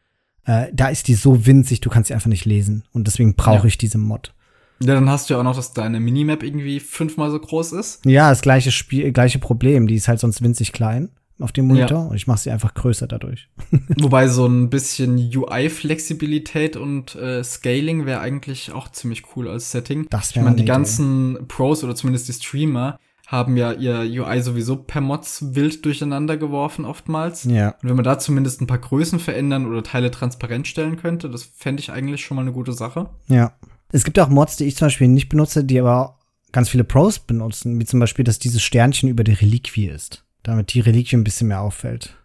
äh, 0.47 0.67
da 0.73 0.89
ist 0.89 1.07
die 1.07 1.15
so 1.15 1.47
winzig, 1.47 1.81
du 1.81 1.91
kannst 1.91 2.09
sie 2.09 2.15
einfach 2.15 2.29
nicht 2.29 2.45
lesen. 2.45 2.83
Und 2.93 3.07
deswegen 3.07 3.37
brauche 3.37 3.59
ja. 3.59 3.65
ich 3.67 3.79
diese 3.79 3.99
Mod. 3.99 4.35
Ja, 4.81 4.95
dann 4.95 5.09
hast 5.09 5.31
du 5.31 5.35
ja 5.35 5.41
auch 5.41 5.45
noch, 5.45 5.55
dass 5.55 5.73
deine 5.73 6.01
Minimap 6.01 6.43
irgendwie 6.43 6.81
fünfmal 6.81 7.31
so 7.31 7.39
groß 7.39 7.73
ist. 7.73 8.05
Ja, 8.05 8.31
das 8.31 8.43
gleiche 8.43 8.73
Spiel, 8.73 9.13
gleiche 9.13 9.39
Problem. 9.39 9.87
Die 9.87 9.95
ist 9.95 10.09
halt 10.09 10.19
sonst 10.19 10.43
winzig 10.43 10.73
klein 10.73 11.11
auf 11.41 11.53
dem 11.53 11.67
Monitor 11.67 11.99
ja. 11.99 12.07
und 12.07 12.17
ich 12.17 12.27
mache 12.27 12.39
sie 12.39 12.51
einfach 12.51 12.75
größer 12.75 13.07
dadurch. 13.07 13.49
Wobei 13.99 14.29
so 14.29 14.47
ein 14.47 14.71
bisschen 14.71 15.17
UI-Flexibilität 15.17 16.77
und 16.77 17.15
äh, 17.17 17.43
Scaling 17.43 18.07
wäre 18.07 18.21
eigentlich 18.21 18.73
auch 18.73 18.89
ziemlich 18.91 19.25
cool 19.35 19.49
als 19.49 19.71
Setting. 19.71 20.07
Das 20.11 20.35
wäre 20.35 20.45
Ich 20.45 20.45
meine, 20.45 20.57
die 20.57 20.65
ganzen 20.65 21.39
Pros 21.49 21.83
oder 21.83 21.95
zumindest 21.95 22.29
die 22.29 22.35
Streamer 22.35 22.99
haben 23.27 23.57
ja 23.57 23.73
ihr 23.73 24.23
UI 24.23 24.43
sowieso 24.43 24.77
per 24.77 25.01
Mods 25.01 25.55
wild 25.55 25.85
durcheinander 25.85 26.37
geworfen 26.37 26.85
oftmals. 26.85 27.45
Ja. 27.45 27.71
Und 27.83 27.89
wenn 27.89 27.97
man 27.97 28.05
da 28.05 28.19
zumindest 28.19 28.61
ein 28.61 28.67
paar 28.67 28.79
Größen 28.79 29.19
verändern 29.19 29.67
oder 29.67 29.83
Teile 29.83 30.11
transparent 30.11 30.69
stellen 30.69 30.97
könnte, 30.97 31.31
das 31.31 31.43
fände 31.43 31.81
ich 31.81 31.91
eigentlich 31.91 32.25
schon 32.25 32.37
mal 32.37 32.43
eine 32.43 32.53
gute 32.53 32.73
Sache. 32.73 33.09
Ja. 33.29 33.55
Es 33.93 34.05
gibt 34.05 34.19
auch 34.19 34.29
Mods, 34.29 34.57
die 34.57 34.65
ich 34.65 34.77
zum 34.77 34.87
Beispiel 34.87 35.09
nicht 35.09 35.29
benutze, 35.29 35.65
die 35.65 35.81
aber 35.81 36.19
ganz 36.53 36.69
viele 36.69 36.85
Pros 36.85 37.19
benutzen, 37.19 37.79
wie 37.81 37.85
zum 37.85 38.01
Beispiel, 38.01 38.25
dass 38.25 38.39
dieses 38.39 38.63
Sternchen 38.63 39.09
über 39.09 39.25
der 39.25 39.41
Reliquie 39.41 39.87
ist, 39.87 40.25
damit 40.45 40.73
die 40.73 40.81
Reliquie 40.81 41.17
ein 41.17 41.25
bisschen 41.25 41.49
mehr 41.49 41.61
auffällt. 41.61 42.17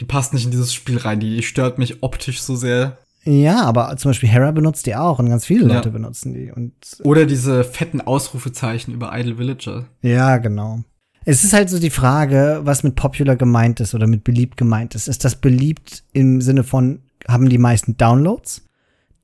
Die 0.00 0.04
passt 0.04 0.34
nicht 0.34 0.44
in 0.44 0.50
dieses 0.50 0.74
Spiel 0.74 0.98
rein, 0.98 1.20
die 1.20 1.42
stört 1.42 1.78
mich 1.78 2.02
optisch 2.02 2.42
so 2.42 2.56
sehr. 2.56 2.98
Ja, 3.24 3.62
aber 3.64 3.96
zum 3.96 4.10
Beispiel 4.10 4.28
Hera 4.28 4.50
benutzt 4.50 4.86
die 4.86 4.96
auch 4.96 5.18
und 5.18 5.28
ganz 5.28 5.46
viele 5.46 5.66
Leute 5.66 5.88
ja. 5.88 5.92
benutzen 5.92 6.34
die. 6.34 6.52
Und 6.52 6.72
Oder 7.04 7.26
diese 7.26 7.64
fetten 7.64 8.00
Ausrufezeichen 8.00 8.92
über 8.92 9.10
Idle 9.18 9.38
Villager. 9.38 9.86
Ja, 10.02 10.36
genau. 10.36 10.80
Es 11.24 11.44
ist 11.44 11.52
halt 11.52 11.68
so 11.68 11.78
die 11.78 11.90
Frage, 11.90 12.60
was 12.64 12.82
mit 12.82 12.94
popular 12.94 13.36
gemeint 13.36 13.80
ist 13.80 13.94
oder 13.94 14.06
mit 14.06 14.24
beliebt 14.24 14.56
gemeint 14.56 14.94
ist. 14.94 15.08
Ist 15.08 15.24
das 15.24 15.36
beliebt 15.36 16.04
im 16.12 16.40
Sinne 16.40 16.64
von, 16.64 17.00
haben 17.28 17.48
die 17.48 17.58
meisten 17.58 17.96
Downloads? 17.96 18.62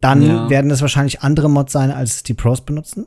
dann 0.01 0.23
ja. 0.23 0.51
werden 0.51 0.71
es 0.71 0.81
wahrscheinlich 0.81 1.23
andere 1.23 1.51
Mods 1.51 1.73
sein, 1.73 1.91
als 1.91 2.23
die 2.23 2.35
Pros 2.35 2.61
benutzen. 2.61 3.07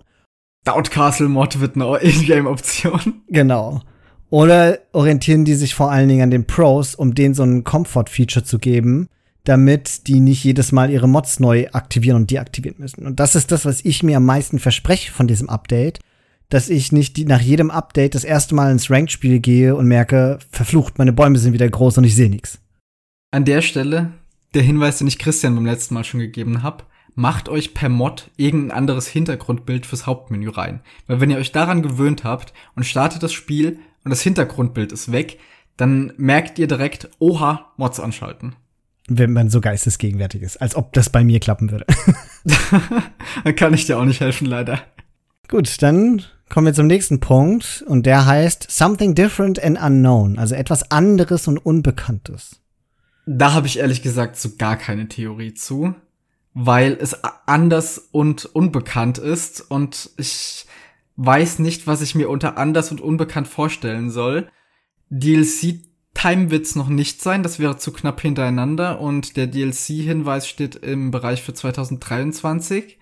Doubtcastle 0.65 1.29
Mod 1.29 1.59
wird 1.59 1.75
eine 1.75 1.97
Ingame-Option. 2.01 3.21
Genau. 3.29 3.81
Oder 4.29 4.79
orientieren 4.93 5.45
die 5.45 5.55
sich 5.55 5.73
vor 5.73 5.91
allen 5.91 6.07
Dingen 6.07 6.23
an 6.23 6.31
den 6.31 6.45
Pros, 6.45 6.95
um 6.95 7.15
denen 7.15 7.33
so 7.33 7.43
ein 7.43 7.63
Comfort-Feature 7.63 8.45
zu 8.45 8.59
geben, 8.59 9.09
damit 9.43 10.07
die 10.07 10.19
nicht 10.19 10.43
jedes 10.43 10.71
Mal 10.71 10.91
ihre 10.91 11.09
Mods 11.09 11.39
neu 11.39 11.67
aktivieren 11.71 12.17
und 12.17 12.31
deaktivieren 12.31 12.79
müssen. 12.79 13.05
Und 13.05 13.19
das 13.19 13.35
ist 13.35 13.51
das, 13.51 13.65
was 13.65 13.83
ich 13.83 14.03
mir 14.03 14.17
am 14.17 14.25
meisten 14.25 14.59
verspreche 14.59 15.11
von 15.11 15.27
diesem 15.27 15.49
Update, 15.49 15.99
dass 16.49 16.69
ich 16.69 16.91
nicht 16.91 17.17
die, 17.17 17.25
nach 17.25 17.41
jedem 17.41 17.71
Update 17.71 18.15
das 18.15 18.23
erste 18.23 18.55
Mal 18.55 18.71
ins 18.71 18.89
Ranked-Spiel 18.91 19.39
gehe 19.39 19.75
und 19.75 19.87
merke, 19.87 20.39
verflucht, 20.51 20.97
meine 20.97 21.13
Bäume 21.13 21.39
sind 21.39 21.53
wieder 21.53 21.69
groß 21.69 21.97
und 21.97 22.03
ich 22.03 22.15
sehe 22.15 22.29
nichts. 22.29 22.59
An 23.31 23.45
der 23.45 23.61
Stelle 23.61 24.11
der 24.53 24.63
Hinweis, 24.63 24.97
den 24.97 25.07
ich 25.07 25.19
Christian 25.19 25.55
beim 25.55 25.65
letzten 25.65 25.93
Mal 25.93 26.03
schon 26.03 26.19
gegeben 26.19 26.63
habe, 26.63 26.83
macht 27.15 27.49
euch 27.49 27.73
per 27.73 27.89
Mod 27.89 28.31
irgendein 28.37 28.77
anderes 28.77 29.07
Hintergrundbild 29.07 29.85
fürs 29.85 30.05
Hauptmenü 30.07 30.49
rein. 30.49 30.81
Weil 31.05 31.19
wenn 31.19 31.29
ihr 31.29 31.37
euch 31.37 31.51
daran 31.51 31.83
gewöhnt 31.83 32.23
habt 32.23 32.53
und 32.75 32.85
startet 32.85 33.21
das 33.21 33.33
Spiel 33.33 33.79
und 34.03 34.11
das 34.11 34.21
Hintergrundbild 34.21 34.91
ist 34.91 35.11
weg, 35.11 35.39
dann 35.77 36.13
merkt 36.17 36.59
ihr 36.59 36.67
direkt, 36.67 37.09
oha, 37.19 37.71
Mods 37.77 37.99
anschalten. 37.99 38.55
Wenn 39.07 39.33
man 39.33 39.49
so 39.49 39.61
geistesgegenwärtig 39.61 40.41
ist, 40.41 40.61
als 40.61 40.75
ob 40.75 40.93
das 40.93 41.09
bei 41.09 41.23
mir 41.23 41.39
klappen 41.39 41.71
würde. 41.71 41.85
dann 43.43 43.55
kann 43.55 43.73
ich 43.73 43.85
dir 43.85 43.97
auch 43.97 44.05
nicht 44.05 44.19
helfen, 44.19 44.45
leider. 44.45 44.81
Gut, 45.47 45.81
dann 45.81 46.21
kommen 46.49 46.67
wir 46.67 46.73
zum 46.73 46.87
nächsten 46.87 47.19
Punkt 47.19 47.83
und 47.87 48.05
der 48.05 48.25
heißt 48.25 48.69
Something 48.69 49.15
Different 49.15 49.63
and 49.63 49.81
Unknown, 49.81 50.37
also 50.37 50.53
etwas 50.53 50.91
anderes 50.91 51.47
und 51.47 51.57
Unbekanntes. 51.57 52.59
Da 53.25 53.53
habe 53.53 53.67
ich 53.67 53.79
ehrlich 53.79 54.01
gesagt 54.01 54.37
so 54.37 54.55
gar 54.57 54.75
keine 54.75 55.07
Theorie 55.07 55.53
zu, 55.53 55.95
weil 56.53 56.97
es 56.99 57.15
anders 57.47 58.09
und 58.11 58.45
unbekannt 58.45 59.17
ist 59.17 59.61
und 59.61 60.09
ich 60.17 60.65
weiß 61.19 61.59
nicht, 61.59 61.85
was 61.85 62.01
ich 62.01 62.15
mir 62.15 62.29
unter 62.29 62.57
anders 62.57 62.91
und 62.91 63.01
unbekannt 63.01 63.47
vorstellen 63.47 64.09
soll. 64.09 64.49
DLC 65.09 65.81
Time 66.13 66.49
wird's 66.49 66.75
noch 66.75 66.87
nicht 66.87 67.21
sein, 67.21 67.43
das 67.43 67.59
wäre 67.59 67.77
zu 67.77 67.91
knapp 67.91 68.21
hintereinander 68.21 68.99
und 68.99 69.37
der 69.37 69.47
DLC-Hinweis 69.47 70.47
steht 70.47 70.75
im 70.75 71.11
Bereich 71.11 71.43
für 71.43 71.53
2023. 71.53 72.99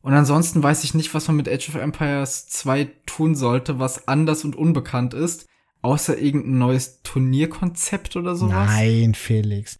Und 0.00 0.14
ansonsten 0.14 0.62
weiß 0.62 0.82
ich 0.84 0.94
nicht, 0.94 1.14
was 1.14 1.28
man 1.28 1.36
mit 1.36 1.48
Age 1.48 1.68
of 1.68 1.74
Empires 1.76 2.48
2 2.48 2.90
tun 3.06 3.34
sollte, 3.34 3.78
was 3.78 4.08
anders 4.08 4.44
und 4.44 4.56
unbekannt 4.56 5.14
ist, 5.14 5.46
außer 5.82 6.18
irgendein 6.18 6.58
neues 6.58 7.02
Turnierkonzept 7.02 8.16
oder 8.16 8.34
sowas. 8.34 8.68
Nein, 8.68 9.14
Felix. 9.14 9.78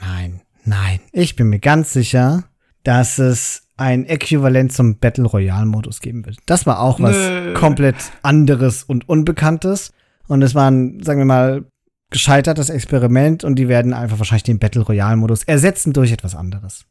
Nein, 0.00 0.42
nein. 0.64 1.00
Ich 1.12 1.36
bin 1.36 1.48
mir 1.48 1.60
ganz 1.60 1.92
sicher, 1.92 2.44
dass 2.84 3.18
es 3.18 3.62
ein 3.76 4.06
Äquivalent 4.06 4.72
zum 4.72 4.98
Battle 4.98 5.24
Royale 5.24 5.66
Modus 5.66 6.00
geben 6.00 6.24
wird. 6.26 6.38
Das 6.46 6.66
war 6.66 6.80
auch 6.80 7.00
was 7.00 7.16
Nö. 7.16 7.54
komplett 7.54 7.96
anderes 8.22 8.84
und 8.84 9.08
Unbekanntes. 9.08 9.92
Und 10.28 10.42
es 10.42 10.54
war 10.54 10.70
ein, 10.70 11.02
sagen 11.02 11.20
wir 11.20 11.26
mal, 11.26 11.64
gescheitertes 12.10 12.70
Experiment 12.70 13.42
und 13.42 13.56
die 13.56 13.68
werden 13.68 13.92
einfach 13.94 14.18
wahrscheinlich 14.18 14.44
den 14.44 14.58
Battle 14.58 14.82
Royale 14.82 15.16
Modus 15.16 15.42
ersetzen 15.44 15.92
durch 15.92 16.12
etwas 16.12 16.34
anderes. 16.34 16.84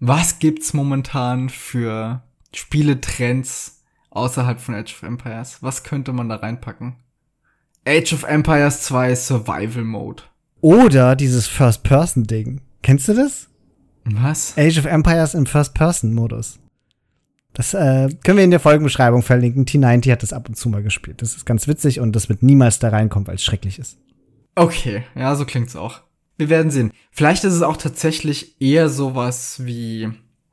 Was 0.00 0.38
gibt's 0.38 0.72
momentan 0.72 1.48
für 1.48 2.22
Spieletrends 2.54 3.82
außerhalb 4.10 4.58
von 4.58 4.74
Age 4.74 4.94
of 4.94 5.02
Empires? 5.02 5.58
Was 5.60 5.84
könnte 5.84 6.12
man 6.12 6.28
da 6.28 6.36
reinpacken? 6.36 6.96
Age 7.86 8.12
of 8.12 8.22
Empires 8.24 8.82
2 8.82 9.14
Survival 9.14 9.84
Mode. 9.84 10.22
Oder 10.60 11.14
dieses 11.14 11.46
First-Person-Ding. 11.46 12.60
Kennst 12.82 13.08
du 13.08 13.14
das? 13.14 13.48
Was? 14.14 14.56
Age 14.56 14.78
of 14.78 14.84
Empires 14.86 15.34
im 15.34 15.46
First-Person-Modus. 15.46 16.58
Das 17.54 17.74
äh, 17.74 18.08
können 18.24 18.38
wir 18.38 18.44
in 18.44 18.50
der 18.50 18.60
Folgenbeschreibung 18.60 19.22
verlinken. 19.22 19.64
T90 19.64 20.12
hat 20.12 20.22
das 20.22 20.32
ab 20.32 20.48
und 20.48 20.54
zu 20.54 20.68
mal 20.68 20.82
gespielt. 20.82 21.22
Das 21.22 21.34
ist 21.34 21.44
ganz 21.44 21.66
witzig 21.66 22.00
und 22.00 22.14
das 22.14 22.28
wird 22.28 22.42
niemals 22.42 22.78
da 22.78 22.90
reinkommen, 22.90 23.26
weil 23.26 23.34
es 23.34 23.44
schrecklich 23.44 23.78
ist. 23.78 23.98
Okay, 24.54 25.04
ja, 25.14 25.34
so 25.34 25.44
klingt's 25.44 25.76
auch. 25.76 26.02
Wir 26.36 26.48
werden 26.48 26.70
sehen. 26.70 26.92
Vielleicht 27.10 27.44
ist 27.44 27.54
es 27.54 27.62
auch 27.62 27.76
tatsächlich 27.76 28.60
eher 28.60 28.88
sowas 28.88 29.64
wie, 29.64 30.08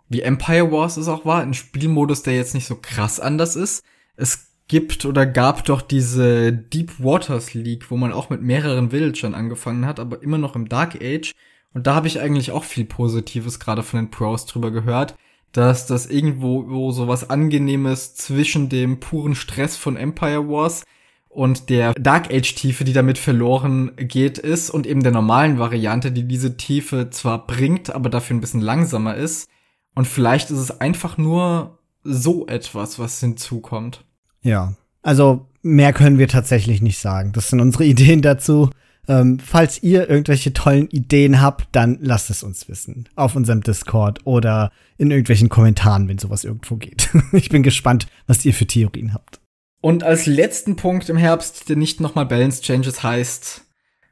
wie 0.10 0.22
Empire 0.22 0.72
Wars 0.72 0.98
es 0.98 1.08
auch 1.08 1.26
war, 1.26 1.42
ein 1.42 1.54
Spielmodus, 1.54 2.24
der 2.24 2.36
jetzt 2.36 2.56
nicht 2.56 2.66
so 2.66 2.76
krass 2.76 3.20
anders 3.20 3.56
ist. 3.56 3.84
Es 4.16 4.48
gibt 4.68 5.06
oder 5.06 5.28
gab 5.28 5.64
doch 5.66 5.82
diese 5.82 6.52
Deep 6.52 7.00
Waters 7.00 7.54
League, 7.54 7.92
wo 7.92 7.98
man 7.98 8.14
auch 8.14 8.32
mit 8.32 8.42
mehreren 8.42 8.92
Villagern 8.92 9.36
angefangen 9.36 9.86
hat, 9.86 10.00
aber 10.00 10.24
immer 10.24 10.40
noch 10.40 10.56
im 10.56 10.70
Dark 10.70 10.96
Age. 11.02 11.34
Und 11.76 11.86
da 11.88 11.94
habe 11.94 12.08
ich 12.08 12.22
eigentlich 12.22 12.52
auch 12.52 12.64
viel 12.64 12.86
Positives 12.86 13.60
gerade 13.60 13.84
von 13.84 14.00
den 14.00 14.10
Pros 14.10 14.46
drüber 14.46 14.72
gehört, 14.72 15.16
dass 15.52 15.86
das 15.86 16.06
irgendwo 16.06 16.70
wo 16.70 16.92
so 16.92 17.10
was 17.10 17.30
Angenehmes 17.30 18.16
zwischen 18.16 18.70
dem 18.70 19.02
puren 19.02 19.36
Stress 19.36 19.76
von 19.76 19.98
Empire 19.98 20.48
Wars 20.48 20.86
und 21.28 21.70
der 21.70 21.94
Dark 21.94 22.34
Age 22.34 22.56
Tiefe, 22.56 22.86
die 22.86 22.94
damit 22.94 23.18
verloren 23.18 23.92
geht, 23.98 24.38
ist 24.38 24.70
und 24.70 24.88
eben 24.88 25.04
der 25.04 25.12
normalen 25.12 25.60
Variante, 25.60 26.14
die 26.14 26.26
diese 26.26 26.56
Tiefe 26.56 27.10
zwar 27.10 27.46
bringt, 27.46 27.94
aber 27.94 28.10
dafür 28.10 28.38
ein 28.38 28.42
bisschen 28.42 28.62
langsamer 28.62 29.16
ist. 29.16 29.50
Und 29.96 30.08
vielleicht 30.08 30.52
ist 30.52 30.60
es 30.60 30.80
einfach 30.80 31.18
nur 31.18 31.80
so 32.04 32.48
etwas, 32.48 33.00
was 33.00 33.20
hinzukommt. 33.20 34.06
Ja, 34.42 34.76
also 35.02 35.48
mehr 35.62 35.92
können 35.92 36.20
wir 36.20 36.30
tatsächlich 36.30 36.82
nicht 36.82 37.00
sagen. 37.00 37.34
Das 37.34 37.50
sind 37.50 37.60
unsere 37.60 37.84
Ideen 37.86 38.22
dazu. 38.22 38.70
Ähm, 39.08 39.40
falls 39.40 39.84
ihr 39.84 40.10
irgendwelche 40.10 40.54
tollen 40.54 40.88
Ideen 40.90 41.42
habt, 41.42 41.68
dann 41.72 41.98
lasst 42.02 42.30
es 42.30 42.44
uns 42.44 42.68
wissen. 42.68 43.08
Auf 43.16 43.36
unserem 43.36 43.62
Discord 43.62 44.20
oder 44.26 44.72
in 44.98 45.12
irgendwelchen 45.12 45.50
Kommentaren, 45.50 46.08
wenn 46.08 46.18
sowas 46.18 46.44
irgendwo 46.44 46.76
geht. 46.78 47.10
ich 47.32 47.50
bin 47.50 47.64
gespannt, 47.64 48.08
was 48.28 48.46
ihr 48.46 48.54
für 48.54 48.66
Theorien 48.66 49.14
habt. 49.14 49.40
Und 49.82 50.04
als 50.04 50.26
letzten 50.26 50.76
Punkt 50.76 51.10
im 51.10 51.18
Herbst, 51.18 51.70
der 51.70 51.76
nicht 51.76 52.00
nochmal 52.00 52.26
Balance 52.26 52.62
Changes 52.62 53.04
heißt, 53.04 53.66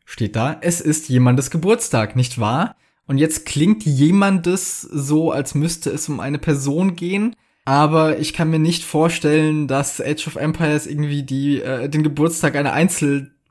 steht 0.05 0.35
da, 0.35 0.57
es 0.61 0.81
ist 0.81 1.09
jemandes 1.09 1.49
Geburtstag, 1.49 2.15
nicht 2.15 2.39
wahr? 2.39 2.75
Und 3.07 3.17
jetzt 3.17 3.45
klingt 3.45 3.83
jemandes 3.83 4.81
so, 4.81 5.31
als 5.31 5.55
müsste 5.55 5.89
es 5.89 6.07
um 6.07 6.19
eine 6.19 6.37
Person 6.37 6.95
gehen. 6.95 7.35
Aber 7.65 8.19
ich 8.19 8.33
kann 8.33 8.49
mir 8.49 8.59
nicht 8.59 8.83
vorstellen, 8.83 9.67
dass 9.67 10.01
Age 10.01 10.27
of 10.27 10.35
Empires 10.35 10.85
irgendwie 10.85 11.23
die, 11.23 11.61
äh, 11.61 11.89
den 11.89 12.03
Geburtstag 12.03 12.55
einer 12.55 12.73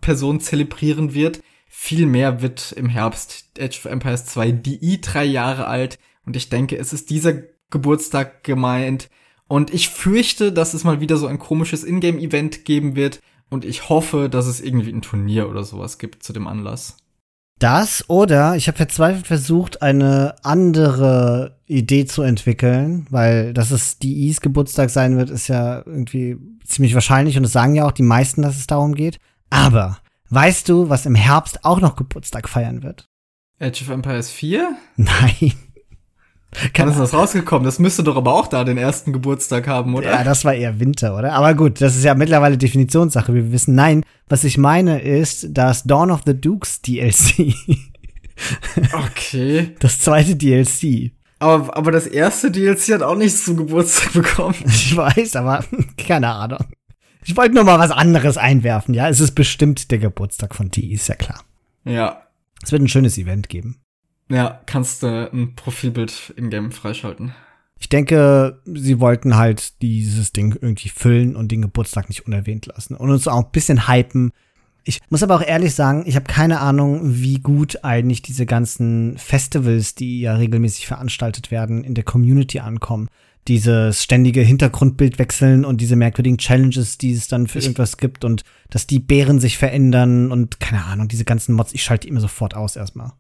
Einzelperson 0.03 0.41
zelebrieren 0.41 1.15
wird. 1.15 1.41
Vielmehr 1.69 2.43
wird 2.43 2.73
im 2.73 2.89
Herbst 2.89 3.47
Age 3.59 3.79
of 3.79 3.85
Empires 3.87 4.27
2 4.27 4.53
DI 4.53 5.01
drei 5.01 5.25
Jahre 5.25 5.67
alt. 5.67 5.99
Und 6.27 6.37
ich 6.37 6.51
denke, 6.51 6.77
es 6.77 6.93
ist 6.93 7.11
dieser 7.11 7.35
Geburtstag 7.71 8.45
gemeint, 8.45 9.09
und 9.49 9.75
ich 9.75 9.91
fürchte, 9.91 10.51
dass 10.51 10.73
es 10.73 10.83
mal 10.83 11.03
wieder 11.03 11.19
so 11.19 11.27
ein 11.27 11.39
komisches 11.39 11.85
Ingame-Event 11.85 12.65
geben 12.65 12.97
wird. 12.97 13.21
Und 13.51 13.67
ich 13.67 13.91
hoffe, 13.91 14.31
dass 14.31 14.47
es 14.47 14.63
irgendwie 14.63 14.91
ein 14.91 15.03
Turnier 15.03 15.51
oder 15.51 15.63
sowas 15.63 15.99
gibt 15.99 16.23
zu 16.23 16.33
dem 16.33 16.47
Anlass. 16.47 16.97
Das 17.59 18.09
oder 18.09 18.57
ich 18.57 18.67
habe 18.67 18.79
verzweifelt 18.79 19.27
versucht, 19.27 19.83
eine 19.83 20.37
andere 20.43 21.59
Idee 21.67 22.07
zu 22.07 22.23
entwickeln, 22.23 23.07
weil 23.11 23.53
dass 23.53 23.73
es 23.73 23.99
die 23.99 24.27
Is 24.29 24.41
Geburtstag 24.41 24.89
sein 24.89 25.19
wird, 25.19 25.29
ist 25.29 25.49
ja 25.49 25.83
irgendwie 25.85 26.39
ziemlich 26.65 26.95
wahrscheinlich 26.95 27.37
und 27.37 27.45
es 27.45 27.53
sagen 27.53 27.75
ja 27.75 27.85
auch 27.85 27.93
die 27.93 28.03
meisten, 28.03 28.41
dass 28.41 28.57
es 28.57 28.67
darum 28.67 28.95
geht. 28.95 29.19
Aber 29.53 29.99
weißt 30.31 30.69
du, 30.71 30.89
was 30.89 31.05
im 31.05 31.15
Herbst 31.15 31.65
auch 31.65 31.79
noch 31.79 31.95
Geburtstag 31.95 32.49
feiern 32.49 32.83
wird? 32.83 33.07
Age 33.61 33.83
of 33.83 33.91
Empires 33.91 34.31
4? 34.31 34.77
Nein. 34.97 35.53
Kann 36.73 36.89
ist 36.89 36.99
das 36.99 37.15
rausgekommen? 37.15 37.65
Das 37.65 37.79
müsste 37.79 38.03
doch 38.03 38.17
aber 38.17 38.35
auch 38.35 38.47
da 38.47 38.65
den 38.65 38.79
ersten 38.79 39.13
Geburtstag 39.13 39.67
haben, 39.67 39.95
oder? 39.95 40.11
Ja, 40.11 40.25
das 40.25 40.45
war 40.45 40.55
eher 40.55 40.81
Winter, 40.81 41.17
oder? 41.17 41.33
Aber 41.33 41.55
gut, 41.55 41.81
das 41.81 41.97
ist 41.97 42.05
ja 42.05 42.15
mittlerweile 42.15 42.59
Definitionssache. 42.59 43.33
Wir 43.33 43.53
wissen, 43.53 43.75
nein. 43.75 44.05
Was 44.27 44.45
ich 44.45 44.59
meine 44.59 45.01
ist 45.01 45.49
das 45.51 45.85
Dawn 45.85 46.11
of 46.11 46.23
the 46.27 46.39
Dukes 46.39 46.81
DLC. 46.83 47.55
okay. 48.93 49.75
Das 49.81 49.99
zweite 49.99 50.37
DLC. 50.37 51.13
Aber, 51.39 51.77
aber 51.77 51.91
das 51.91 52.07
erste 52.07 52.51
DLC 52.51 52.95
hat 52.95 53.03
auch 53.03 53.17
nichts 53.17 53.45
zum 53.45 53.57
Geburtstag 53.57 54.13
bekommen. 54.13 54.57
Ich 54.67 54.97
weiß, 54.97 55.37
aber 55.37 55.65
keine 55.97 56.29
Ahnung. 56.29 56.65
Ich 57.25 57.37
wollte 57.37 57.55
nur 57.55 57.65
mal 57.65 57.79
was 57.79 57.91
anderes 57.91 58.37
einwerfen, 58.37 58.95
ja. 58.95 59.09
Es 59.09 59.21
ist 59.21 59.35
bestimmt 59.35 59.91
der 59.91 59.99
Geburtstag 59.99 60.55
von 60.55 60.71
T, 60.71 60.81
ist 60.81 61.09
ja 61.09 61.15
klar. 61.15 61.45
Ja. 61.85 62.23
Es 62.63 62.73
wird 62.73 62.83
ein 62.83 62.89
schönes 62.89 63.19
Event 63.19 63.49
geben. 63.49 63.81
Ja, 64.29 64.61
kannst 64.67 65.03
du 65.03 65.31
ein 65.31 65.55
Profilbild 65.55 66.33
in-game 66.37 66.73
freischalten. 66.73 67.35
Ich 67.79 67.89
denke, 67.89 68.63
sie 68.65 69.01
wollten 69.01 69.37
halt 69.37 69.83
dieses 69.83 70.33
Ding 70.33 70.57
irgendwie 70.61 70.89
füllen 70.89 71.35
und 71.35 71.51
den 71.51 71.63
Geburtstag 71.63 72.09
nicht 72.09 72.27
unerwähnt 72.27 72.67
lassen 72.67 72.95
und 72.97 73.11
uns 73.11 73.27
auch 73.27 73.45
ein 73.45 73.51
bisschen 73.51 73.89
hypen. 73.89 74.31
Ich 74.85 75.01
muss 75.11 75.23
aber 75.23 75.37
auch 75.37 75.47
ehrlich 75.47 75.75
sagen, 75.75 76.05
ich 76.07 76.17
habe 76.17 76.27
keine 76.27 76.61
Ahnung, 76.61 77.01
wie 77.05 77.41
gut 77.41 77.85
eigentlich 77.85 78.23
diese 78.23 78.47
ganzen 78.47 79.19
Festivals, 79.19 79.95
die 79.95 80.21
ja 80.21 80.37
regelmäßig 80.37 80.87
veranstaltet 80.87 81.51
werden, 81.51 81.85
in 81.85 81.95
der 81.95 82.05
Community 82.05 82.61
ankommen. 82.61 83.09
Dieses 83.49 84.03
ständige 84.03 84.43
Hintergrundbild 84.43 85.19
wechseln 85.19 85.65
und 85.65 85.81
diese 85.81 85.97
merkwürdigen 85.97 86.39
Challenges, 86.39 86.99
die 86.99 87.13
es 87.13 87.27
dann 87.27 87.49
für 87.49 87.59
ich 87.59 87.65
irgendwas 87.65 87.97
gibt 87.97 88.25
und 88.25 88.45
dass 88.71 88.87
die 88.87 89.01
Bären 89.01 89.41
sich 89.41 89.59
verändern 89.59 90.31
und 90.31 90.61
keine 90.61 90.85
Ahnung, 90.85 91.09
diese 91.09 91.25
ganzen 91.25 91.55
Mods, 91.55 91.75
ich 91.75 91.83
schalte 91.83 92.07
die 92.07 92.11
immer 92.11 92.21
sofort 92.21 92.55
aus 92.55 92.77
erstmal 92.77 93.13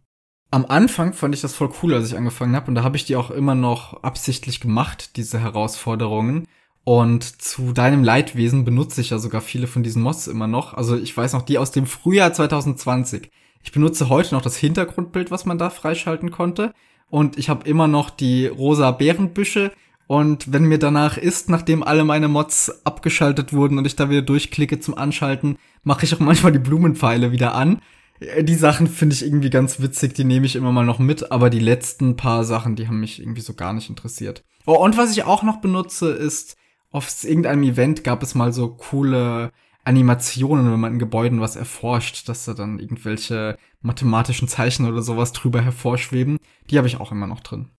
am 0.52 0.66
Anfang 0.66 1.14
fand 1.14 1.34
ich 1.34 1.40
das 1.40 1.54
voll 1.54 1.70
cool, 1.82 1.94
als 1.94 2.08
ich 2.08 2.16
angefangen 2.16 2.54
habe. 2.54 2.68
Und 2.68 2.74
da 2.74 2.82
habe 2.82 2.96
ich 2.96 3.06
die 3.06 3.16
auch 3.16 3.30
immer 3.30 3.54
noch 3.54 4.02
absichtlich 4.02 4.60
gemacht, 4.60 5.16
diese 5.16 5.40
Herausforderungen. 5.40 6.46
Und 6.84 7.24
zu 7.40 7.72
deinem 7.72 8.04
Leidwesen 8.04 8.64
benutze 8.64 9.00
ich 9.00 9.10
ja 9.10 9.18
sogar 9.18 9.40
viele 9.40 9.66
von 9.66 9.82
diesen 9.82 10.02
Mods 10.02 10.26
immer 10.26 10.46
noch. 10.46 10.74
Also 10.74 10.96
ich 10.96 11.16
weiß 11.16 11.32
noch 11.32 11.42
die 11.42 11.56
aus 11.56 11.70
dem 11.70 11.86
Frühjahr 11.86 12.34
2020. 12.34 13.30
Ich 13.62 13.72
benutze 13.72 14.10
heute 14.10 14.34
noch 14.34 14.42
das 14.42 14.56
Hintergrundbild, 14.56 15.30
was 15.30 15.46
man 15.46 15.56
da 15.56 15.70
freischalten 15.70 16.30
konnte. 16.30 16.74
Und 17.08 17.38
ich 17.38 17.48
habe 17.48 17.66
immer 17.66 17.88
noch 17.88 18.10
die 18.10 18.46
rosa 18.46 18.90
Bärenbüsche. 18.90 19.72
Und 20.06 20.52
wenn 20.52 20.64
mir 20.64 20.78
danach 20.78 21.16
ist, 21.16 21.48
nachdem 21.48 21.82
alle 21.82 22.04
meine 22.04 22.28
Mods 22.28 22.84
abgeschaltet 22.84 23.52
wurden 23.52 23.78
und 23.78 23.86
ich 23.86 23.96
da 23.96 24.10
wieder 24.10 24.22
durchklicke 24.22 24.80
zum 24.80 24.96
Anschalten, 24.96 25.56
mache 25.84 26.04
ich 26.04 26.14
auch 26.14 26.20
manchmal 26.20 26.52
die 26.52 26.58
Blumenpfeile 26.58 27.32
wieder 27.32 27.54
an. 27.54 27.80
Äh, 28.20 28.44
die 28.44 28.54
Sachen 28.54 28.86
finde 28.86 29.14
ich 29.14 29.24
irgendwie 29.24 29.50
ganz 29.50 29.80
witzig, 29.80 30.14
die 30.14 30.24
nehme 30.24 30.46
ich 30.46 30.56
immer 30.56 30.72
mal 30.72 30.84
noch 30.84 30.98
mit, 30.98 31.30
aber 31.32 31.50
die 31.50 31.60
letzten 31.60 32.16
paar 32.16 32.44
Sachen, 32.44 32.76
die 32.76 32.88
haben 32.88 33.00
mich 33.00 33.20
irgendwie 33.20 33.40
so 33.40 33.54
gar 33.54 33.72
nicht 33.72 33.88
interessiert. 33.88 34.44
Oh, 34.66 34.74
und 34.74 34.96
was 34.96 35.12
ich 35.12 35.24
auch 35.24 35.42
noch 35.42 35.60
benutze, 35.60 36.10
ist, 36.10 36.56
auf 36.90 37.24
irgendeinem 37.24 37.62
Event 37.62 38.04
gab 38.04 38.22
es 38.22 38.34
mal 38.34 38.52
so 38.52 38.68
coole 38.68 39.50
Animationen, 39.84 40.70
wenn 40.70 40.78
man 40.78 40.92
in 40.92 40.98
Gebäuden 40.98 41.40
was 41.40 41.56
erforscht, 41.56 42.28
dass 42.28 42.44
da 42.44 42.54
dann 42.54 42.78
irgendwelche 42.78 43.58
mathematischen 43.80 44.46
Zeichen 44.46 44.86
oder 44.86 45.02
sowas 45.02 45.32
drüber 45.32 45.60
hervorschweben. 45.62 46.38
Die 46.70 46.78
habe 46.78 46.86
ich 46.86 47.00
auch 47.00 47.10
immer 47.10 47.26
noch 47.26 47.40
drin. 47.40 47.70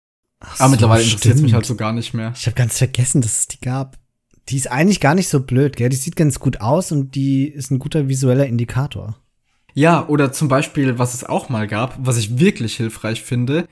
Ach 0.43 0.59
aber 0.59 0.67
so, 0.67 0.71
mittlerweile 0.71 1.03
interessiert 1.03 1.35
es 1.35 1.41
mich 1.41 1.53
halt 1.53 1.65
so 1.65 1.75
gar 1.75 1.93
nicht 1.93 2.13
mehr. 2.13 2.33
Ich 2.35 2.45
habe 2.45 2.55
ganz 2.55 2.77
vergessen, 2.77 3.21
dass 3.21 3.39
es 3.39 3.47
die 3.47 3.59
gab. 3.59 3.97
Die 4.49 4.57
ist 4.57 4.69
eigentlich 4.69 4.99
gar 4.99 5.15
nicht 5.15 5.29
so 5.29 5.39
blöd, 5.39 5.77
gell? 5.77 5.89
Die 5.89 5.95
sieht 5.95 6.15
ganz 6.15 6.39
gut 6.39 6.61
aus 6.61 6.91
und 6.91 7.15
die 7.15 7.47
ist 7.47 7.71
ein 7.71 7.79
guter 7.79 8.09
visueller 8.09 8.45
Indikator. 8.45 9.17
Ja, 9.73 10.07
oder 10.07 10.31
zum 10.31 10.49
Beispiel, 10.49 10.99
was 10.99 11.13
es 11.13 11.23
auch 11.23 11.49
mal 11.49 11.67
gab, 11.67 11.97
was 11.97 12.17
ich 12.17 12.37
wirklich 12.39 12.75
hilfreich 12.75 13.23
finde, 13.23 13.67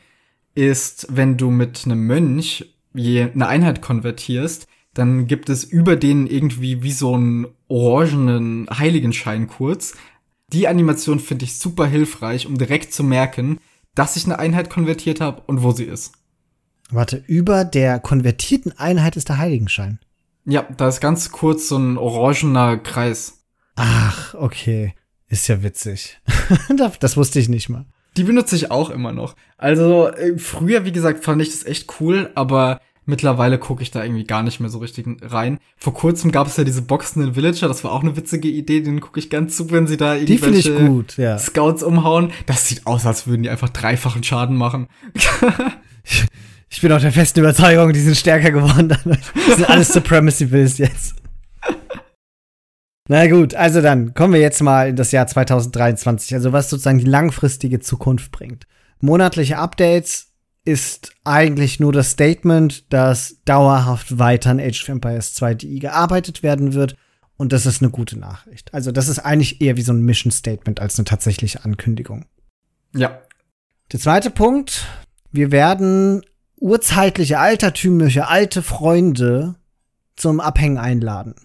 ist, 0.55 1.07
wenn 1.09 1.37
du 1.37 1.51
mit 1.51 1.81
einem 1.85 2.07
Mönch 2.07 2.65
je 2.93 3.23
eine 3.33 3.47
Einheit 3.47 3.81
konvertierst, 3.81 4.67
dann 4.93 5.27
gibt 5.27 5.49
es 5.49 5.63
über 5.63 5.95
den 5.95 6.27
irgendwie 6.27 6.83
wie 6.83 6.91
so 6.91 7.13
einen 7.13 7.47
orangenen 7.67 8.67
Heiligenschein 8.69 9.47
kurz, 9.47 9.93
die 10.51 10.67
Animation 10.67 11.19
finde 11.19 11.45
ich 11.45 11.57
super 11.57 11.85
hilfreich, 11.85 12.45
um 12.45 12.57
direkt 12.57 12.93
zu 12.93 13.03
merken, 13.03 13.59
dass 13.95 14.17
ich 14.17 14.25
eine 14.25 14.39
Einheit 14.39 14.69
konvertiert 14.69 15.21
habe 15.21 15.43
und 15.47 15.63
wo 15.63 15.71
sie 15.71 15.85
ist. 15.85 16.13
Warte, 16.91 17.23
über 17.27 17.63
der 17.63 17.99
konvertierten 17.99 18.77
Einheit 18.77 19.15
ist 19.15 19.29
der 19.29 19.37
Heiligenschein. 19.37 19.99
Ja, 20.45 20.67
da 20.77 20.87
ist 20.87 20.99
ganz 20.99 21.31
kurz 21.31 21.69
so 21.69 21.77
ein 21.77 21.97
orangener 21.97 22.77
Kreis. 22.77 23.45
Ach, 23.75 24.33
okay. 24.33 24.93
Ist 25.27 25.47
ja 25.47 25.63
witzig. 25.63 26.19
das 26.99 27.15
wusste 27.15 27.39
ich 27.39 27.47
nicht 27.47 27.69
mal. 27.69 27.85
Die 28.17 28.23
benutze 28.23 28.57
ich 28.57 28.71
auch 28.71 28.89
immer 28.89 29.13
noch. 29.13 29.35
Also 29.57 30.09
äh, 30.09 30.37
früher, 30.37 30.83
wie 30.83 30.91
gesagt, 30.91 31.23
fand 31.23 31.41
ich 31.41 31.49
das 31.49 31.65
echt 31.65 32.01
cool, 32.01 32.29
aber 32.35 32.81
mittlerweile 33.05 33.57
gucke 33.57 33.81
ich 33.81 33.91
da 33.91 34.03
irgendwie 34.03 34.25
gar 34.25 34.43
nicht 34.43 34.59
mehr 34.59 34.69
so 34.69 34.79
richtig 34.79 35.07
rein. 35.21 35.59
Vor 35.77 35.93
kurzem 35.93 36.33
gab 36.33 36.47
es 36.47 36.57
ja 36.57 36.65
diese 36.65 36.81
boxenden 36.81 37.35
Villager, 37.35 37.69
das 37.69 37.85
war 37.85 37.93
auch 37.93 38.03
eine 38.03 38.17
witzige 38.17 38.49
Idee, 38.49 38.81
den 38.81 38.99
gucke 38.99 39.19
ich 39.19 39.29
ganz 39.29 39.55
zu, 39.55 39.71
wenn 39.71 39.87
sie 39.87 39.95
da 39.95 40.15
irgendwelche 40.15 40.75
gut, 40.75 41.15
ja. 41.17 41.39
Scouts 41.39 41.83
umhauen. 41.83 42.31
Das 42.45 42.67
sieht 42.67 42.85
aus, 42.85 43.05
als 43.05 43.27
würden 43.27 43.43
die 43.43 43.49
einfach 43.49 43.69
dreifachen 43.69 44.23
Schaden 44.23 44.57
machen. 44.57 44.87
ich 46.71 46.81
bin 46.81 46.91
auch 46.91 47.01
der 47.01 47.11
festen 47.11 47.41
Überzeugung, 47.41 47.91
die 47.91 47.99
sind 47.99 48.15
stärker 48.15 48.51
geworden. 48.51 48.87
Das 48.87 49.55
sind 49.57 49.69
alles 49.69 49.89
Supremacy 49.89 50.45
Bills 50.45 50.77
jetzt. 50.77 51.15
Na 53.09 53.27
gut, 53.27 53.53
also 53.55 53.81
dann 53.81 54.13
kommen 54.13 54.33
wir 54.33 54.39
jetzt 54.39 54.61
mal 54.61 54.89
in 54.89 54.95
das 54.95 55.11
Jahr 55.11 55.27
2023, 55.27 56.33
also 56.33 56.53
was 56.53 56.69
sozusagen 56.69 56.99
die 56.99 57.05
langfristige 57.05 57.81
Zukunft 57.81 58.31
bringt. 58.31 58.67
Monatliche 59.01 59.57
Updates 59.57 60.31
ist 60.63 61.11
eigentlich 61.25 61.81
nur 61.81 61.91
das 61.91 62.11
Statement, 62.11 62.91
dass 62.93 63.41
dauerhaft 63.43 64.17
weiter 64.17 64.51
an 64.51 64.61
Age 64.61 64.81
of 64.83 64.89
Empires 64.89 65.33
2 65.33 65.55
DI 65.55 65.79
gearbeitet 65.79 66.41
werden 66.41 66.73
wird 66.73 66.95
und 67.35 67.51
das 67.51 67.65
ist 67.65 67.81
eine 67.81 67.91
gute 67.91 68.17
Nachricht. 68.17 68.73
Also 68.73 68.93
das 68.93 69.09
ist 69.09 69.19
eigentlich 69.19 69.59
eher 69.59 69.75
wie 69.75 69.81
so 69.81 69.91
ein 69.91 70.03
Mission 70.03 70.31
Statement 70.31 70.79
als 70.79 70.97
eine 70.97 71.05
tatsächliche 71.05 71.65
Ankündigung. 71.65 72.25
Ja. 72.95 73.19
Der 73.91 73.99
zweite 73.99 74.29
Punkt, 74.29 74.85
wir 75.31 75.51
werden 75.51 76.21
urzeitliche, 76.61 77.39
altertümliche, 77.39 78.27
alte 78.27 78.61
Freunde 78.61 79.55
zum 80.15 80.39
Abhängen 80.39 80.77
einladen. 80.77 81.35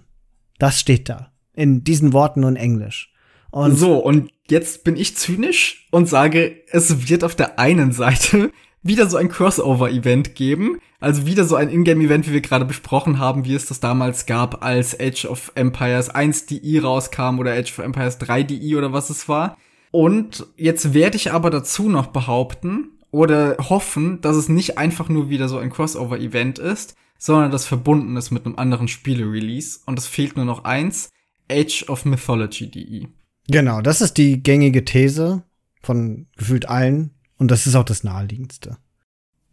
Das 0.58 0.78
steht 0.78 1.08
da 1.08 1.32
in 1.54 1.82
diesen 1.82 2.12
Worten 2.12 2.42
in 2.44 2.56
Englisch. 2.56 3.12
Und 3.50 3.76
so, 3.76 3.96
und 3.96 4.30
jetzt 4.48 4.84
bin 4.84 4.96
ich 4.96 5.16
zynisch 5.16 5.88
und 5.90 6.06
sage, 6.08 6.56
es 6.70 7.08
wird 7.08 7.24
auf 7.24 7.34
der 7.34 7.58
einen 7.58 7.92
Seite 7.92 8.52
wieder 8.82 9.08
so 9.08 9.16
ein 9.16 9.30
Crossover-Event 9.30 10.34
geben. 10.34 10.78
Also 11.00 11.26
wieder 11.26 11.44
so 11.44 11.56
ein 11.56 11.70
Ingame-Event, 11.70 12.28
wie 12.28 12.34
wir 12.34 12.40
gerade 12.42 12.66
besprochen 12.66 13.18
haben, 13.18 13.46
wie 13.46 13.54
es 13.54 13.66
das 13.66 13.80
damals 13.80 14.26
gab, 14.26 14.62
als 14.62 14.98
Age 15.00 15.24
of 15.24 15.50
Empires 15.54 16.10
1 16.10 16.46
DI 16.46 16.78
rauskam 16.78 17.38
oder 17.38 17.52
Age 17.52 17.72
of 17.72 17.78
Empires 17.78 18.18
3 18.18 18.42
DI 18.42 18.76
oder 18.76 18.92
was 18.92 19.08
es 19.08 19.28
war. 19.28 19.56
Und 19.90 20.46
jetzt 20.56 20.92
werde 20.92 21.16
ich 21.16 21.32
aber 21.32 21.48
dazu 21.48 21.88
noch 21.88 22.08
behaupten 22.08 22.95
oder 23.16 23.56
hoffen, 23.70 24.20
dass 24.20 24.36
es 24.36 24.50
nicht 24.50 24.76
einfach 24.76 25.08
nur 25.08 25.30
wieder 25.30 25.48
so 25.48 25.56
ein 25.56 25.70
Crossover-Event 25.70 26.58
ist, 26.58 26.96
sondern 27.16 27.50
das 27.50 27.64
verbunden 27.64 28.14
ist 28.18 28.30
mit 28.30 28.44
einem 28.44 28.56
anderen 28.56 28.88
Spiele-Release. 28.88 29.80
Und 29.86 29.98
es 29.98 30.06
fehlt 30.06 30.36
nur 30.36 30.44
noch 30.44 30.64
eins, 30.64 31.08
Age 31.50 31.86
of 31.88 32.04
Mythology.de. 32.04 33.06
Genau, 33.48 33.80
das 33.80 34.02
ist 34.02 34.18
die 34.18 34.42
gängige 34.42 34.84
These 34.84 35.44
von 35.82 36.26
gefühlt 36.36 36.68
allen 36.68 37.14
und 37.38 37.50
das 37.50 37.66
ist 37.66 37.74
auch 37.74 37.84
das 37.84 38.04
naheliegendste. 38.04 38.76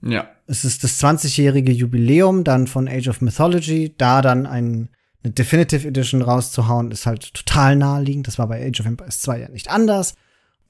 Ja. 0.01 0.27
Es 0.45 0.65
ist 0.65 0.83
das 0.83 1.01
20-jährige 1.01 1.71
Jubiläum 1.71 2.43
dann 2.43 2.67
von 2.67 2.89
Age 2.89 3.07
of 3.07 3.21
Mythology, 3.21 3.95
da 3.97 4.21
dann 4.21 4.45
ein, 4.45 4.89
eine 5.23 5.31
Definitive 5.31 5.87
Edition 5.87 6.21
rauszuhauen, 6.21 6.91
ist 6.91 7.05
halt 7.05 7.33
total 7.33 7.77
naheliegend. 7.77 8.27
Das 8.27 8.37
war 8.37 8.47
bei 8.47 8.67
Age 8.67 8.81
of 8.81 8.87
Empires 8.87 9.21
2 9.21 9.39
ja 9.39 9.47
nicht 9.47 9.69
anders. 9.69 10.15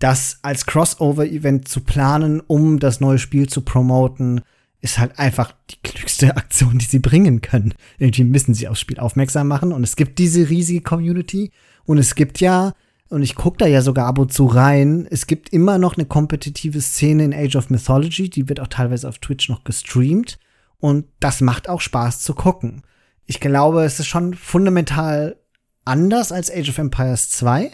Das 0.04 0.40
als 0.42 0.66
Crossover-Event 0.66 1.70
zu 1.70 1.80
planen, 1.80 2.42
um 2.42 2.78
das 2.78 3.00
neue 3.00 3.20
Spiel 3.20 3.48
zu 3.48 3.62
promoten, 3.62 4.42
ist 4.82 5.00
halt 5.00 5.18
einfach 5.18 5.54
die 5.70 5.78
klügste 5.82 6.36
Aktion, 6.36 6.78
die 6.78 6.86
sie 6.86 7.00
bringen 7.00 7.40
können. 7.40 7.74
Irgendwie 8.00 8.26
müssen 8.26 8.54
sie 8.54 8.68
aufs 8.68 8.82
Spiel 8.82 9.00
aufmerksam 9.00 9.48
machen 9.48 9.72
und 9.72 9.82
es 9.82 9.96
gibt 9.96 10.20
diese 10.20 10.50
riesige 10.50 10.82
Community 10.82 11.52
und 11.86 12.00
es 12.00 12.16
gibt 12.16 12.42
ja, 12.42 12.74
und 13.08 13.24
ich 13.24 13.36
gucke 13.36 13.60
da 13.60 13.66
ja 13.66 13.82
sogar 13.82 14.08
ab 14.08 14.20
und 14.20 14.34
zu 14.34 14.46
rein, 14.46 15.08
es 15.10 15.26
gibt 15.26 15.54
immer 15.54 15.78
noch 15.78 15.96
eine 15.96 16.06
kompetitive 16.06 16.82
Szene 16.82 17.24
in 17.24 17.34
Age 17.34 17.56
of 17.56 17.70
Mythology, 17.70 18.30
die 18.30 18.50
wird 18.50 18.60
auch 18.60 18.68
teilweise 18.68 19.08
auf 19.08 19.20
Twitch 19.20 19.48
noch 19.48 19.64
gestreamt 19.64 20.38
und 20.80 21.06
das 21.22 21.40
macht 21.40 21.70
auch 21.70 21.80
Spaß 21.80 22.20
zu 22.20 22.34
gucken. 22.34 22.82
Ich 23.26 23.40
glaube, 23.40 23.86
es 23.86 24.02
ist 24.02 24.08
schon 24.08 24.34
fundamental 24.34 25.38
anders 25.86 26.34
als 26.34 26.52
Age 26.52 26.68
of 26.68 26.78
Empires 26.78 27.30
2, 27.30 27.72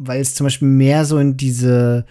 weil 0.00 0.20
es 0.20 0.34
zum 0.34 0.44
Beispiel 0.44 0.68
mehr 0.68 1.04
so 1.04 1.18
in 1.18 1.36
diese 1.36 2.06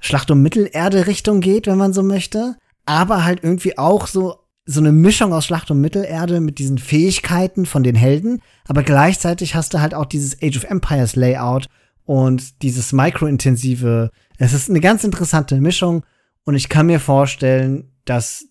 Schlacht 0.00 0.30
um 0.30 0.42
Mittelerde-Richtung 0.42 1.40
geht, 1.40 1.66
wenn 1.66 1.78
man 1.78 1.92
so 1.92 2.02
möchte 2.02 2.56
aber 2.86 3.24
halt 3.24 3.42
irgendwie 3.42 3.78
auch 3.78 4.06
so 4.06 4.40
so 4.66 4.80
eine 4.80 4.92
Mischung 4.92 5.34
aus 5.34 5.44
Schlacht 5.44 5.70
um 5.70 5.82
Mittelerde 5.82 6.40
mit 6.40 6.58
diesen 6.58 6.78
Fähigkeiten 6.78 7.66
von 7.66 7.82
den 7.82 7.96
Helden, 7.96 8.40
aber 8.66 8.82
gleichzeitig 8.82 9.54
hast 9.54 9.74
du 9.74 9.80
halt 9.80 9.92
auch 9.92 10.06
dieses 10.06 10.40
Age 10.42 10.56
of 10.56 10.64
Empires 10.64 11.16
Layout 11.16 11.66
und 12.06 12.62
dieses 12.62 12.94
microintensive. 12.94 14.10
Es 14.38 14.54
ist 14.54 14.70
eine 14.70 14.80
ganz 14.80 15.04
interessante 15.04 15.60
Mischung 15.60 16.02
und 16.44 16.54
ich 16.54 16.70
kann 16.70 16.86
mir 16.86 16.98
vorstellen, 16.98 17.92
dass 18.06 18.46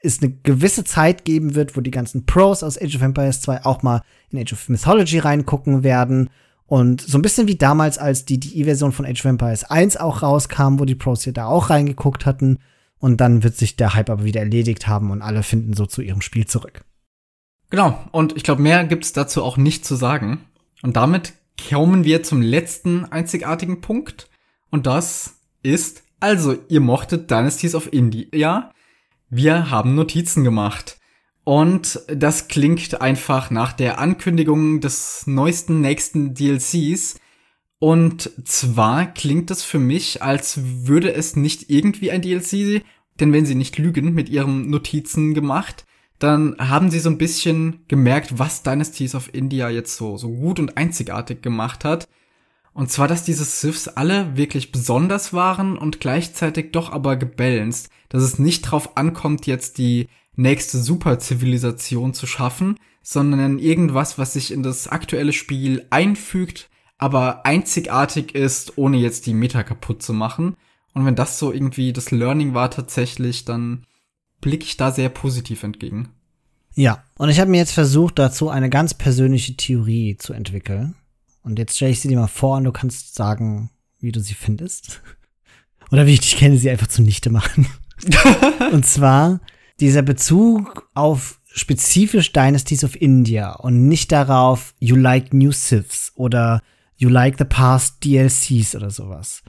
es 0.00 0.22
eine 0.22 0.32
gewisse 0.32 0.84
Zeit 0.84 1.26
geben 1.26 1.54
wird, 1.54 1.76
wo 1.76 1.82
die 1.82 1.90
ganzen 1.90 2.24
Pros 2.24 2.62
aus 2.62 2.80
Age 2.80 2.96
of 2.96 3.02
Empires 3.02 3.42
2 3.42 3.66
auch 3.66 3.82
mal 3.82 4.00
in 4.30 4.38
Age 4.38 4.54
of 4.54 4.70
Mythology 4.70 5.18
reingucken 5.18 5.82
werden. 5.82 6.30
Und 6.68 7.00
so 7.00 7.16
ein 7.16 7.22
bisschen 7.22 7.48
wie 7.48 7.56
damals, 7.56 7.96
als 7.96 8.26
die 8.26 8.38
DI-Version 8.38 8.92
von 8.92 9.06
Age 9.06 9.20
of 9.20 9.24
Empires 9.24 9.64
1 9.64 9.96
auch 9.96 10.22
rauskam, 10.22 10.78
wo 10.78 10.84
die 10.84 10.94
Pros 10.94 11.24
hier 11.24 11.32
da 11.32 11.46
auch 11.46 11.70
reingeguckt 11.70 12.26
hatten. 12.26 12.58
Und 12.98 13.22
dann 13.22 13.42
wird 13.42 13.56
sich 13.56 13.76
der 13.76 13.94
Hype 13.94 14.10
aber 14.10 14.24
wieder 14.24 14.40
erledigt 14.40 14.86
haben 14.86 15.10
und 15.10 15.22
alle 15.22 15.42
finden 15.42 15.72
so 15.72 15.86
zu 15.86 16.02
ihrem 16.02 16.20
Spiel 16.20 16.46
zurück. 16.46 16.84
Genau, 17.70 17.98
und 18.12 18.36
ich 18.36 18.42
glaube, 18.42 18.60
mehr 18.60 18.84
gibt's 18.84 19.14
dazu 19.14 19.42
auch 19.42 19.56
nicht 19.56 19.86
zu 19.86 19.96
sagen. 19.96 20.44
Und 20.82 20.96
damit 20.96 21.32
kommen 21.70 22.04
wir 22.04 22.22
zum 22.22 22.42
letzten 22.42 23.06
einzigartigen 23.06 23.80
Punkt. 23.80 24.28
Und 24.70 24.86
das 24.86 25.36
ist, 25.62 26.02
also, 26.20 26.54
ihr 26.68 26.80
mochtet 26.80 27.30
Dynasties 27.30 27.74
of 27.74 27.90
India. 27.92 28.72
Wir 29.30 29.70
haben 29.70 29.94
Notizen 29.94 30.44
gemacht. 30.44 30.97
Und 31.48 32.00
das 32.08 32.48
klingt 32.48 33.00
einfach 33.00 33.50
nach 33.50 33.72
der 33.72 33.98
Ankündigung 33.98 34.82
des 34.82 35.26
neuesten 35.26 35.80
nächsten 35.80 36.34
DLCs. 36.34 37.18
Und 37.78 38.30
zwar 38.44 39.06
klingt 39.06 39.50
es 39.50 39.62
für 39.62 39.78
mich, 39.78 40.22
als 40.22 40.60
würde 40.86 41.14
es 41.14 41.36
nicht 41.36 41.70
irgendwie 41.70 42.10
ein 42.10 42.20
DLC, 42.20 42.82
denn 43.18 43.32
wenn 43.32 43.46
sie 43.46 43.54
nicht 43.54 43.78
lügen, 43.78 44.12
mit 44.12 44.28
ihren 44.28 44.68
Notizen 44.68 45.32
gemacht, 45.32 45.86
dann 46.18 46.54
haben 46.58 46.90
sie 46.90 47.00
so 47.00 47.08
ein 47.08 47.16
bisschen 47.16 47.82
gemerkt, 47.88 48.38
was 48.38 48.62
Dynasties 48.62 49.14
of 49.14 49.32
India 49.32 49.70
jetzt 49.70 49.96
so, 49.96 50.18
so 50.18 50.28
gut 50.28 50.60
und 50.60 50.76
einzigartig 50.76 51.40
gemacht 51.40 51.82
hat. 51.82 52.10
Und 52.74 52.90
zwar, 52.90 53.08
dass 53.08 53.24
diese 53.24 53.44
Siths 53.44 53.88
alle 53.88 54.36
wirklich 54.36 54.70
besonders 54.70 55.32
waren 55.32 55.78
und 55.78 55.98
gleichzeitig 55.98 56.72
doch 56.72 56.92
aber 56.92 57.16
gebalanced. 57.16 57.88
Dass 58.10 58.22
es 58.22 58.38
nicht 58.38 58.60
drauf 58.60 58.98
ankommt, 58.98 59.46
jetzt 59.46 59.78
die 59.78 60.08
nächste 60.38 60.78
Superzivilisation 60.78 62.14
zu 62.14 62.26
schaffen, 62.26 62.78
sondern 63.02 63.58
irgendwas, 63.58 64.18
was 64.18 64.34
sich 64.34 64.52
in 64.52 64.62
das 64.62 64.86
aktuelle 64.86 65.32
Spiel 65.32 65.86
einfügt, 65.90 66.70
aber 66.96 67.44
einzigartig 67.44 68.34
ist, 68.34 68.78
ohne 68.78 68.98
jetzt 68.98 69.26
die 69.26 69.34
Meta 69.34 69.62
kaputt 69.62 70.02
zu 70.02 70.12
machen. 70.12 70.56
Und 70.94 71.04
wenn 71.04 71.16
das 71.16 71.38
so 71.38 71.52
irgendwie 71.52 71.92
das 71.92 72.10
Learning 72.10 72.54
war 72.54 72.70
tatsächlich, 72.70 73.44
dann 73.44 73.84
blicke 74.40 74.64
ich 74.64 74.76
da 74.76 74.90
sehr 74.92 75.08
positiv 75.08 75.64
entgegen. 75.64 76.10
Ja, 76.74 77.02
und 77.16 77.28
ich 77.28 77.40
habe 77.40 77.50
mir 77.50 77.58
jetzt 77.58 77.72
versucht, 77.72 78.18
dazu 78.18 78.48
eine 78.48 78.70
ganz 78.70 78.94
persönliche 78.94 79.56
Theorie 79.56 80.16
zu 80.16 80.32
entwickeln. 80.32 80.94
Und 81.42 81.58
jetzt 81.58 81.76
stelle 81.76 81.90
ich 81.90 82.00
sie 82.00 82.08
dir 82.08 82.18
mal 82.18 82.28
vor 82.28 82.58
und 82.58 82.64
du 82.64 82.72
kannst 82.72 83.16
sagen, 83.16 83.70
wie 83.98 84.12
du 84.12 84.20
sie 84.20 84.34
findest. 84.34 85.00
Oder 85.90 86.06
wie 86.06 86.12
ich 86.12 86.20
dich 86.20 86.36
kenne, 86.36 86.58
sie 86.58 86.70
einfach 86.70 86.86
zunichte 86.86 87.30
machen. 87.30 87.66
und 88.72 88.86
zwar 88.86 89.40
dieser 89.80 90.02
Bezug 90.02 90.88
auf 90.94 91.40
spezifisch 91.46 92.32
Dynasties 92.32 92.84
of 92.84 93.00
India 93.00 93.52
und 93.52 93.88
nicht 93.88 94.12
darauf, 94.12 94.74
you 94.78 94.96
like 94.96 95.32
new 95.32 95.52
Siths 95.52 96.12
oder 96.14 96.62
You 96.98 97.08
Like 97.08 97.38
the 97.38 97.44
Past 97.44 98.04
DLCs 98.04 98.74
oder 98.74 98.90
sowas. 98.90 99.42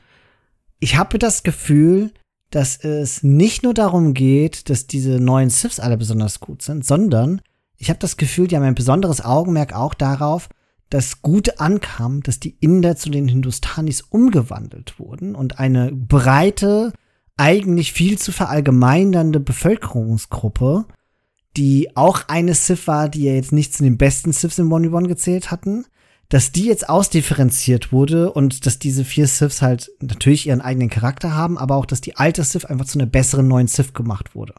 Ich 0.80 0.96
habe 0.98 1.18
das 1.18 1.42
Gefühl, 1.42 2.14
dass 2.52 2.78
es 2.78 3.24
nicht 3.24 3.64
nur 3.64 3.74
darum 3.74 4.14
geht, 4.14 4.70
dass 4.70 4.88
diese 4.88 5.20
neuen 5.20 5.50
Siths 5.50 5.80
alle 5.80 5.98
besonders 5.98 6.40
gut 6.40 6.62
sind, 6.62 6.86
sondern 6.86 7.42
ich 7.76 7.90
habe 7.90 8.00
das 8.00 8.18
Gefühl, 8.18 8.48
die 8.48 8.56
haben 8.56 8.64
ein 8.64 8.76
besonderes 8.76 9.22
Augenmerk 9.26 9.74
auch 9.74 9.96
darauf, 9.96 10.48
dass 10.90 11.22
gut 11.22 11.60
ankam, 11.60 12.22
dass 12.22 12.40
die 12.40 12.56
Inder 12.60 12.96
zu 12.96 13.10
den 13.10 13.28
Hindustanis 13.28 14.02
umgewandelt 14.02 15.00
wurden 15.00 15.36
und 15.36 15.60
eine 15.60 15.92
breite, 15.92 16.94
eigentlich 17.40 17.94
viel 17.94 18.18
zu 18.18 18.32
verallgemeinernde 18.32 19.40
Bevölkerungsgruppe, 19.40 20.86
die 21.56 21.96
auch 21.96 22.28
eine 22.28 22.54
Sith 22.54 22.86
war, 22.86 23.08
die 23.08 23.24
ja 23.24 23.34
jetzt 23.34 23.54
nicht 23.54 23.74
zu 23.74 23.84
den 23.84 23.98
besten 23.98 24.34
Siths 24.34 24.60
in 24.60 24.68
1v1 24.68 25.08
gezählt 25.08 25.50
hatten, 25.50 25.86
dass 26.28 26.52
die 26.52 26.66
jetzt 26.66 26.90
ausdifferenziert 26.90 27.92
wurde 27.92 28.34
und 28.34 28.66
dass 28.66 28.78
diese 28.78 29.06
vier 29.06 29.26
Siths 29.26 29.62
halt 29.62 29.90
natürlich 30.02 30.48
ihren 30.48 30.62
eigenen 30.62 30.90
Charakter 30.90 31.34
haben, 31.34 31.58
aber 31.58 31.76
auch, 31.76 31.86
dass 31.86 32.02
die 32.02 32.18
alte 32.18 32.44
Sith 32.44 32.66
einfach 32.66 32.86
zu 32.86 33.00
einer 33.00 33.08
besseren 33.08 33.48
neuen 33.48 33.68
Sith 33.68 33.94
gemacht 33.94 34.36
wurde. 34.36 34.54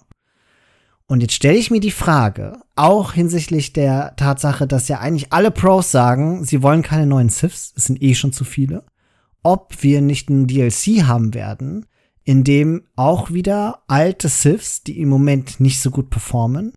Und 1.07 1.21
jetzt 1.21 1.35
stelle 1.35 1.59
ich 1.59 1.71
mir 1.71 1.81
die 1.81 1.91
Frage, 1.91 2.61
auch 2.77 3.13
hinsichtlich 3.13 3.73
der 3.75 4.17
Tatsache, 4.17 4.67
dass 4.67 4.89
ja 4.89 5.01
eigentlich 5.01 5.33
alle 5.33 5.51
Pros 5.51 5.91
sagen, 5.91 6.45
sie 6.45 6.63
wollen 6.63 6.83
keine 6.83 7.07
neuen 7.07 7.29
Siths, 7.29 7.75
es 7.77 7.85
sind 7.85 8.03
eh 8.03 8.15
schon 8.15 8.33
zu 8.33 8.45
viele, 8.45 8.85
ob 9.43 9.83
wir 9.83 10.01
nicht 10.01 10.31
ein 10.31 10.47
DLC 10.47 11.05
haben 11.05 11.35
werden, 11.35 11.85
in 12.25 12.45
dem 12.45 12.83
auch 12.97 13.31
wieder 13.31 13.83
alte 13.87 14.29
Siths, 14.29 14.83
die 14.83 15.01
im 15.01 15.09
Moment 15.09 15.61
nicht 15.61 15.81
so 15.81 15.91
gut 15.91 16.11
performen, 16.11 16.73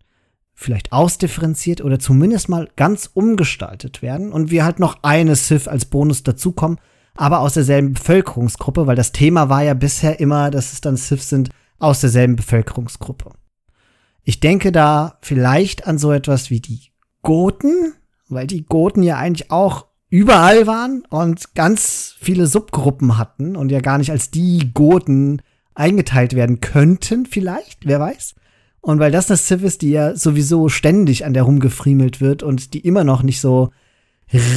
vielleicht 0.54 0.92
ausdifferenziert 0.92 1.82
oder 1.82 2.00
zumindest 2.00 2.50
mal 2.50 2.70
ganz 2.76 3.10
umgestaltet 3.14 4.02
werden 4.02 4.32
und 4.32 4.52
wir 4.52 4.64
halt 4.64 4.80
noch 4.80 5.04
eine 5.04 5.36
Sith 5.36 5.68
als 5.68 5.86
Bonus 5.86 6.24
dazukommen, 6.24 6.80
aber 7.16 7.42
aus 7.42 7.54
derselben 7.54 7.94
Bevölkerungsgruppe, 7.94 8.88
weil 8.88 8.96
das 8.96 9.12
Thema 9.12 9.50
war 9.50 9.64
ja 9.64 9.74
bisher 9.74 10.20
immer, 10.20 10.50
dass 10.52 10.74
es 10.74 10.82
dann 10.82 10.98
Siths 10.98 11.30
sind 11.30 11.50
aus 11.80 12.02
derselben 12.02 12.36
Bevölkerungsgruppe. 12.36 13.32
Ich 14.24 14.40
denke 14.40 14.72
da 14.72 15.18
vielleicht 15.22 15.86
an 15.86 15.98
so 15.98 16.12
etwas 16.12 16.50
wie 16.50 16.62
die 16.62 16.92
Goten, 17.22 17.94
weil 18.30 18.48
die 18.48 18.66
Goten 18.66 19.04
ja 19.04 19.18
eigentlich 19.18 19.52
auch 19.52 19.88
überall 20.14 20.68
waren 20.68 21.04
und 21.10 21.56
ganz 21.56 22.14
viele 22.20 22.46
Subgruppen 22.46 23.18
hatten 23.18 23.56
und 23.56 23.72
ja 23.72 23.80
gar 23.80 23.98
nicht 23.98 24.12
als 24.12 24.30
die 24.30 24.70
Goten 24.72 25.42
eingeteilt 25.74 26.36
werden 26.36 26.62
könnten, 26.62 27.26
vielleicht, 27.26 27.88
wer 27.88 28.00
weiß. 28.00 28.36
Und 28.80 29.00
weil 29.00 29.12
das 29.12 29.32
eine 29.32 29.38
Civ 29.38 29.64
ist, 29.64 29.82
die 29.82 29.90
ja 29.90 30.16
sowieso 30.16 30.70
ständig 30.70 31.26
an 31.26 31.34
der 31.34 31.42
rumgefriemelt 31.42 32.22
wird 32.22 32.44
und 32.44 32.76
die 32.76 32.82
immer 32.82 33.04
noch 33.04 33.24
nicht 33.24 33.42
so 33.42 33.72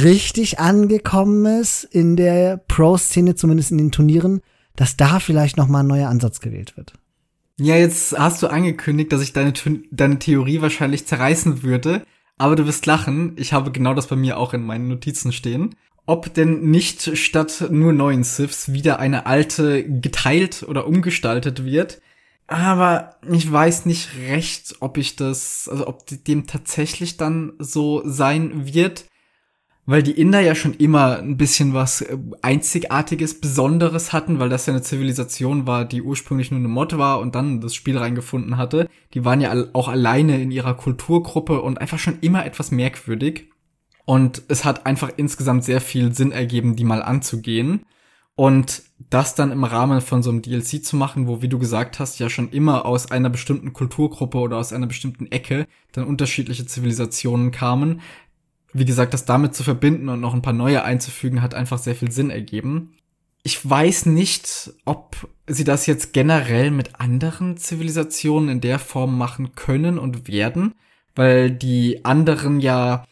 richtig 0.03 0.59
angekommen 0.59 1.59
ist 1.59 1.85
in 1.85 2.15
der 2.17 2.57
Pro-Szene, 2.57 3.33
zumindest 3.33 3.71
in 3.71 3.79
den 3.79 3.91
Turnieren, 3.91 4.41
dass 4.75 4.95
da 4.95 5.19
vielleicht 5.19 5.57
noch 5.57 5.67
mal 5.67 5.79
ein 5.79 5.87
neuer 5.87 6.09
Ansatz 6.09 6.39
gewählt 6.39 6.77
wird. 6.77 6.93
Ja, 7.59 7.75
jetzt 7.75 8.15
hast 8.15 8.43
du 8.43 8.47
angekündigt, 8.47 9.11
dass 9.11 9.23
ich 9.23 9.33
deine, 9.33 9.53
deine 9.89 10.19
Theorie 10.19 10.61
wahrscheinlich 10.61 11.07
zerreißen 11.07 11.63
würde, 11.63 12.03
aber 12.37 12.55
du 12.55 12.65
wirst 12.65 12.85
lachen. 12.85 13.33
Ich 13.37 13.53
habe 13.53 13.71
genau 13.71 13.93
das 13.93 14.07
bei 14.07 14.15
mir 14.15 14.37
auch 14.37 14.53
in 14.53 14.65
meinen 14.65 14.87
Notizen 14.87 15.31
stehen. 15.31 15.75
Ob 16.05 16.33
denn 16.33 16.69
nicht 16.69 17.17
statt 17.17 17.65
nur 17.69 17.91
neuen 17.91 18.23
Sifs 18.23 18.71
wieder 18.71 18.99
eine 18.99 19.25
alte 19.25 19.83
geteilt 19.83 20.63
oder 20.67 20.87
umgestaltet 20.87 21.65
wird, 21.65 22.01
aber 22.47 23.17
ich 23.29 23.51
weiß 23.51 23.85
nicht 23.85 24.15
recht, 24.29 24.77
ob 24.79 24.97
ich 24.97 25.17
das, 25.17 25.67
also 25.69 25.85
ob 25.85 26.05
dem 26.07 26.47
tatsächlich 26.47 27.17
dann 27.17 27.53
so 27.59 28.01
sein 28.05 28.73
wird, 28.73 29.05
weil 29.87 30.03
die 30.03 30.19
Inder 30.19 30.41
ja 30.41 30.53
schon 30.53 30.73
immer 30.73 31.17
ein 31.17 31.37
bisschen 31.37 31.73
was 31.73 32.01
äh, 32.01 32.17
Einzigartiges, 32.41 33.39
Besonderes 33.39 34.13
hatten, 34.13 34.37
weil 34.37 34.49
das 34.49 34.65
ja 34.65 34.73
eine 34.73 34.83
Zivilisation 34.83 35.65
war, 35.65 35.85
die 35.85 36.01
ursprünglich 36.03 36.51
nur 36.51 36.59
eine 36.59 36.67
Mod 36.67 36.97
war 36.97 37.19
und 37.19 37.33
dann 37.33 37.61
das 37.61 37.73
Spiel 37.73 37.97
reingefunden 37.97 38.57
hatte. 38.57 38.89
Die 39.13 39.23
waren 39.23 39.41
ja 39.41 39.55
auch 39.73 39.87
alleine 39.87 40.39
in 40.41 40.51
ihrer 40.51 40.75
Kulturgruppe 40.75 41.61
und 41.61 41.79
einfach 41.79 41.99
schon 41.99 42.19
immer 42.19 42.45
etwas 42.45 42.69
merkwürdig. 42.69 43.49
Und 44.05 44.43
es 44.49 44.65
hat 44.65 44.85
einfach 44.85 45.09
insgesamt 45.15 45.63
sehr 45.63 45.81
viel 45.81 46.13
Sinn 46.13 46.31
ergeben, 46.31 46.75
die 46.75 46.83
mal 46.83 47.01
anzugehen. 47.01 47.85
Und 48.35 48.83
das 49.09 49.35
dann 49.35 49.51
im 49.51 49.63
Rahmen 49.63 50.01
von 50.01 50.21
so 50.21 50.29
einem 50.29 50.41
DLC 50.41 50.83
zu 50.83 50.95
machen, 50.95 51.27
wo, 51.27 51.41
wie 51.41 51.47
du 51.47 51.57
gesagt 51.57 51.99
hast, 51.99 52.19
ja 52.19 52.29
schon 52.29 52.49
immer 52.49 52.85
aus 52.85 53.09
einer 53.09 53.29
bestimmten 53.29 53.73
Kulturgruppe 53.73 54.37
oder 54.37 54.57
aus 54.57 54.73
einer 54.73 54.85
bestimmten 54.85 55.31
Ecke 55.31 55.65
dann 55.91 56.05
unterschiedliche 56.05 56.65
Zivilisationen 56.65 57.51
kamen. 57.51 58.01
Wie 58.73 58.85
gesagt, 58.85 59.13
das 59.13 59.25
damit 59.25 59.55
zu 59.55 59.63
verbinden 59.63 60.09
und 60.09 60.19
noch 60.19 60.33
ein 60.33 60.41
paar 60.41 60.53
neue 60.53 60.83
einzufügen, 60.83 61.41
hat 61.41 61.55
einfach 61.55 61.77
sehr 61.77 61.95
viel 61.95 62.11
Sinn 62.11 62.29
ergeben. 62.29 62.93
Ich 63.43 63.67
weiß 63.67 64.07
nicht, 64.07 64.71
ob 64.85 65.29
sie 65.47 65.63
das 65.63 65.85
jetzt 65.85 66.11
generell 66.11 66.71
mit 66.71 66.99
anderen 66.99 67.57
Zivilisationen 67.57 68.49
in 68.49 68.61
der 68.61 68.79
Form 68.79 69.17
machen 69.17 69.55
können 69.55 69.97
und 69.97 70.27
werden, 70.27 70.73
weil 71.15 71.51
die 71.51 72.03
anderen 72.03 72.59
ja 72.59 73.05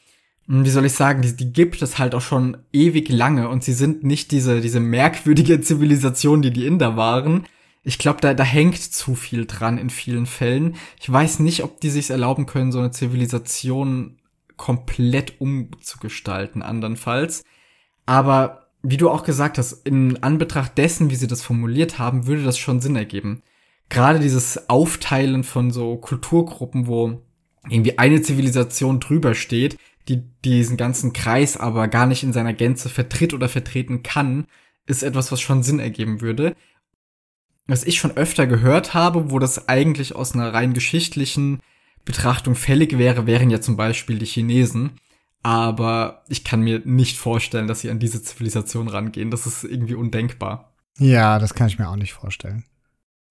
hm, 0.48 0.66
wie 0.66 0.70
soll 0.70 0.86
ich 0.86 0.94
sagen, 0.94 1.22
die, 1.22 1.36
die 1.36 1.54
gibt 1.54 1.82
es 1.82 1.98
halt 1.98 2.16
auch 2.16 2.22
schon 2.22 2.58
ewig 2.72 3.10
lange 3.10 3.50
und 3.50 3.64
sie 3.64 3.74
sind 3.74 4.04
nicht 4.04 4.32
diese, 4.32 4.62
diese 4.62 4.80
merkwürdige 4.80 5.62
Zivilisation, 5.62 6.42
die 6.42 6.52
die 6.52 6.66
Inder 6.66 6.96
waren. 6.96 7.46
Ich 7.84 7.98
glaube, 7.98 8.22
da, 8.22 8.34
da 8.34 8.44
hängt 8.44 8.78
zu 8.78 9.16
viel 9.16 9.46
dran 9.46 9.78
in 9.78 9.90
vielen 9.90 10.26
Fällen. 10.26 10.76
Ich 11.00 11.12
weiß 11.12 11.40
nicht, 11.40 11.64
ob 11.64 11.80
die 11.82 11.90
sich 11.90 12.10
erlauben 12.10 12.48
können, 12.48 12.72
so 12.72 12.80
eine 12.80 12.92
Zivilisation 12.92 14.18
komplett 14.58 15.40
umzugestalten, 15.40 16.62
andernfalls. 16.62 17.44
Aber 18.06 18.68
wie 18.84 18.98
du 18.98 19.10
auch 19.10 19.24
gesagt 19.24 19.58
hast, 19.58 19.86
in 19.86 20.22
Anbetracht 20.22 20.78
dessen, 20.78 21.10
wie 21.10 21.16
sie 21.16 21.28
das 21.28 21.42
formuliert 21.42 21.98
haben, 21.98 22.28
würde 22.28 22.44
das 22.44 22.58
schon 22.58 22.82
Sinn 22.82 22.96
ergeben. 22.96 23.42
Gerade 23.90 24.20
dieses 24.20 24.70
Aufteilen 24.70 25.44
von 25.44 25.72
so 25.72 25.98
Kulturgruppen, 25.98 26.88
wo 26.88 27.22
irgendwie 27.70 27.98
eine 27.98 28.22
Zivilisation 28.22 29.00
drüber 29.00 29.34
steht, 29.34 29.78
die 30.08 30.24
diesen 30.44 30.78
ganzen 30.78 31.14
Kreis 31.14 31.58
aber 31.58 31.88
gar 31.88 32.06
nicht 32.06 32.24
in 32.24 32.34
seiner 32.34 32.54
Gänze 32.54 32.90
vertritt 32.90 33.34
oder 33.34 33.50
vertreten 33.50 34.04
kann, 34.04 34.46
ist 34.86 35.02
etwas, 35.02 35.32
was 35.32 35.42
schon 35.42 35.64
Sinn 35.64 35.80
ergeben 35.80 36.22
würde. 36.22 36.56
Was 37.68 37.84
ich 37.84 37.98
schon 37.98 38.16
öfter 38.16 38.46
gehört 38.46 38.94
habe, 38.94 39.32
wo 39.32 39.40
das 39.40 39.68
eigentlich 39.68 40.16
aus 40.16 40.34
einer 40.34 40.54
rein 40.54 40.76
geschichtlichen 40.76 41.62
Betrachtung 42.06 42.56
fällig 42.56 42.98
wäre, 42.98 43.28
wären 43.28 43.50
ja 43.50 43.60
zum 43.60 43.76
Beispiel 43.76 44.20
die 44.20 44.26
Chinesen. 44.26 44.92
Aber 45.44 46.24
ich 46.28 46.44
kann 46.44 46.62
mir 46.62 46.82
nicht 46.86 47.18
vorstellen, 47.18 47.68
dass 47.68 47.82
sie 47.82 47.90
an 47.90 48.00
diese 48.00 48.24
Zivilisation 48.24 48.88
rangehen. 48.88 49.30
Das 49.30 49.46
ist 49.46 49.64
irgendwie 49.64 49.96
undenkbar. 49.96 50.74
Ja, 50.98 51.38
das 51.40 51.54
kann 51.54 51.68
ich 51.68 51.78
mir 51.78 51.90
auch 51.90 51.98
nicht 51.98 52.14
vorstellen. 52.14 52.64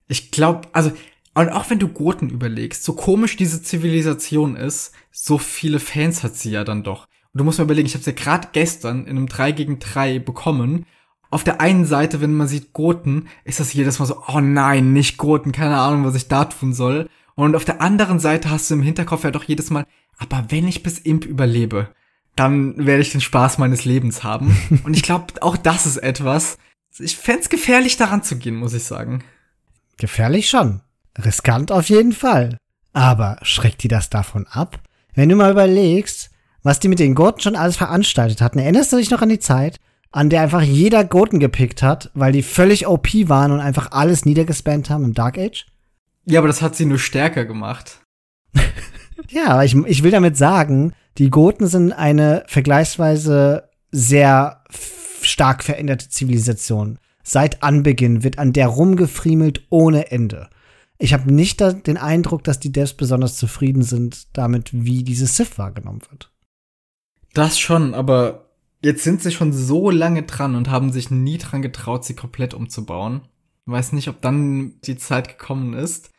Ich 0.07 0.31
glaube, 0.31 0.69
also 0.73 0.93
und 1.35 1.49
auch 1.49 1.69
wenn 1.69 1.81
du 1.81 1.89
Goten 1.89 2.31
überlegst, 2.31 2.85
so 2.85 2.93
komisch 2.93 3.37
diese 3.37 3.61
Zivilisation 3.63 4.55
ist, 4.55 4.93
so 5.11 5.37
viele 5.37 5.81
Fans 5.81 6.23
hat 6.23 6.37
sie 6.37 6.51
ja 6.51 6.63
dann 6.63 6.85
doch. 6.85 7.09
Und 7.33 7.39
du 7.39 7.45
musst 7.45 7.59
mal 7.59 7.65
überlegen, 7.65 7.87
ich 7.87 7.95
habe 7.95 8.05
sie 8.05 8.11
ja 8.11 8.17
gerade 8.17 8.49
gestern 8.53 9.07
in 9.07 9.17
einem 9.17 9.27
3 9.27 9.51
gegen 9.51 9.81
3 9.81 10.21
bekommen. 10.21 10.87
Auf 11.31 11.43
der 11.43 11.61
einen 11.61 11.85
Seite, 11.87 12.21
wenn 12.21 12.35
man 12.35 12.47
sieht 12.47 12.73
Goten, 12.73 13.27
ist 13.43 13.59
das 13.59 13.73
jedes 13.73 13.99
Mal 13.99 14.07
so, 14.07 14.23
oh 14.29 14.41
nein, 14.41 14.93
nicht 14.93 15.17
Goten, 15.17 15.51
keine 15.51 15.79
Ahnung, 15.79 16.05
was 16.05 16.15
ich 16.15 16.29
da 16.29 16.45
tun 16.45 16.73
soll. 16.73 17.09
Und 17.35 17.57
auf 17.57 17.65
der 17.65 17.81
anderen 17.81 18.21
Seite 18.21 18.51
hast 18.51 18.71
du 18.71 18.75
im 18.75 18.83
Hinterkopf 18.83 19.25
ja 19.25 19.31
doch 19.31 19.45
jedes 19.45 19.71
Mal, 19.71 19.85
aber 20.19 20.47
wenn 20.49 20.69
ich 20.69 20.83
bis 20.83 20.99
Imp 20.99 21.25
überlebe, 21.25 21.89
dann 22.37 22.87
werde 22.87 23.03
ich 23.03 23.13
den 23.13 23.21
Spaß 23.21 23.59
meines 23.59 23.85
Lebens 23.85 24.23
haben. 24.23 24.57
Und 24.85 24.95
ich 24.97 25.03
glaube, 25.03 25.27
auch 25.41 25.57
das 25.57 25.87
ist 25.87 25.99
etwas. 25.99 26.59
Ich 26.99 27.17
fände 27.17 27.49
gefährlich, 27.49 27.97
daran 27.97 28.23
zu 28.23 28.37
gehen, 28.37 28.57
muss 28.57 28.75
ich 28.75 28.85
sagen. 28.85 29.25
Gefährlich 29.97 30.49
schon. 30.49 30.81
Riskant 31.19 31.73
auf 31.73 31.89
jeden 31.89 32.13
Fall. 32.13 32.57
Aber 32.93 33.39
schreckt 33.43 33.83
die 33.83 33.89
das 33.89 34.11
davon 34.11 34.47
ab? 34.47 34.81
Wenn 35.15 35.29
du 35.29 35.37
mal 35.37 35.51
überlegst, 35.51 36.31
was 36.63 36.81
die 36.81 36.89
mit 36.89 36.99
den 36.99 37.15
Gurten 37.15 37.41
schon 37.41 37.57
alles 37.57 37.77
veranstaltet 37.77 38.41
hatten, 38.41 38.59
erinnerst 38.59 38.93
du 38.93 38.97
dich 38.97 39.11
noch 39.11 39.23
an 39.23 39.29
die 39.29 39.39
Zeit, 39.39 39.79
an 40.13 40.31
der 40.31 40.43
einfach 40.43 40.63
jeder 40.63 41.05
Gurten 41.05 41.41
gepickt 41.41 41.83
hat, 41.83 42.11
weil 42.15 42.33
die 42.33 42.43
völlig 42.43 42.87
OP 42.87 43.09
waren 43.29 43.53
und 43.53 43.61
einfach 43.61 43.93
alles 43.93 44.25
niedergespannt 44.25 44.91
haben 44.91 45.05
im 45.05 45.15
Dark 45.15 45.39
Age? 45.39 45.67
Ja, 46.27 46.41
aber 46.41 46.49
das 46.49 46.63
hat 46.63 46.77
sie 46.77 46.87
nur 46.87 46.99
stärker 46.99 47.45
gemacht. 47.45 48.01
ja, 49.29 49.63
ich, 49.63 49.75
ich 49.75 50.03
will 50.03 50.11
damit 50.11 50.37
sagen, 50.37 50.93
die 51.19 51.31
Goten 51.31 51.67
sind 51.67 51.93
eine 51.93 52.45
vergleichsweise 52.47 53.69
sehr 53.91 54.63
stark 55.23 55.63
veränderte 55.63 56.09
Zivilisation. 56.09 56.99
Seit 57.23 57.63
Anbeginn 57.63 58.23
wird 58.23 58.39
an 58.39 58.53
der 58.53 58.67
rumgefriemelt 58.67 59.67
ohne 59.71 60.11
Ende 60.11 60.49
ich 60.99 61.13
habe 61.13 61.33
nicht 61.33 61.61
den 61.61 61.97
Eindruck, 61.97 62.45
dass 62.45 62.61
die 62.61 62.73
Devs 62.73 62.95
besonders 62.95 63.37
zufrieden 63.37 63.83
sind 63.83 64.37
damit, 64.37 64.71
wie 64.73 65.03
dieses 65.03 65.37
Sith 65.37 65.59
wahrgenommen 65.59 66.01
wird. 66.11 66.33
Das 67.33 67.59
schon, 67.59 67.95
aber 67.95 68.51
jetzt 68.83 69.03
sind 69.03 69.23
sie 69.23 69.33
schon 69.33 69.53
so 69.53 69.91
lange 69.91 70.23
dran 70.23 70.55
und 70.55 70.71
haben 70.71 70.93
sich 70.93 71.11
nie 71.11 71.39
dran 71.39 71.63
getraut, 71.63 72.05
sie 72.05 72.15
komplett 72.15 72.55
umzubauen. 72.55 73.23
Ich 73.67 73.73
weiß 73.73 73.93
nicht, 73.93 74.09
ob 74.09 74.21
dann 74.21 74.81
die 74.85 74.97
Zeit 74.97 75.29
gekommen 75.29 75.75
ist. 75.75 76.11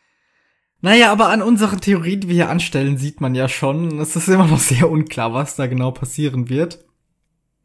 Naja, 0.80 1.10
aber 1.10 1.30
an 1.30 1.42
unseren 1.42 1.80
Theorien, 1.80 2.20
die 2.20 2.28
wir 2.28 2.34
hier 2.34 2.50
anstellen, 2.50 2.98
sieht 2.98 3.20
man 3.20 3.34
ja 3.34 3.48
schon, 3.48 3.98
es 3.98 4.14
ist 4.14 4.28
immer 4.28 4.46
noch 4.46 4.58
sehr 4.58 4.90
unklar, 4.90 5.32
was 5.32 5.56
da 5.56 5.66
genau 5.66 5.90
passieren 5.90 6.48
wird. 6.48 6.84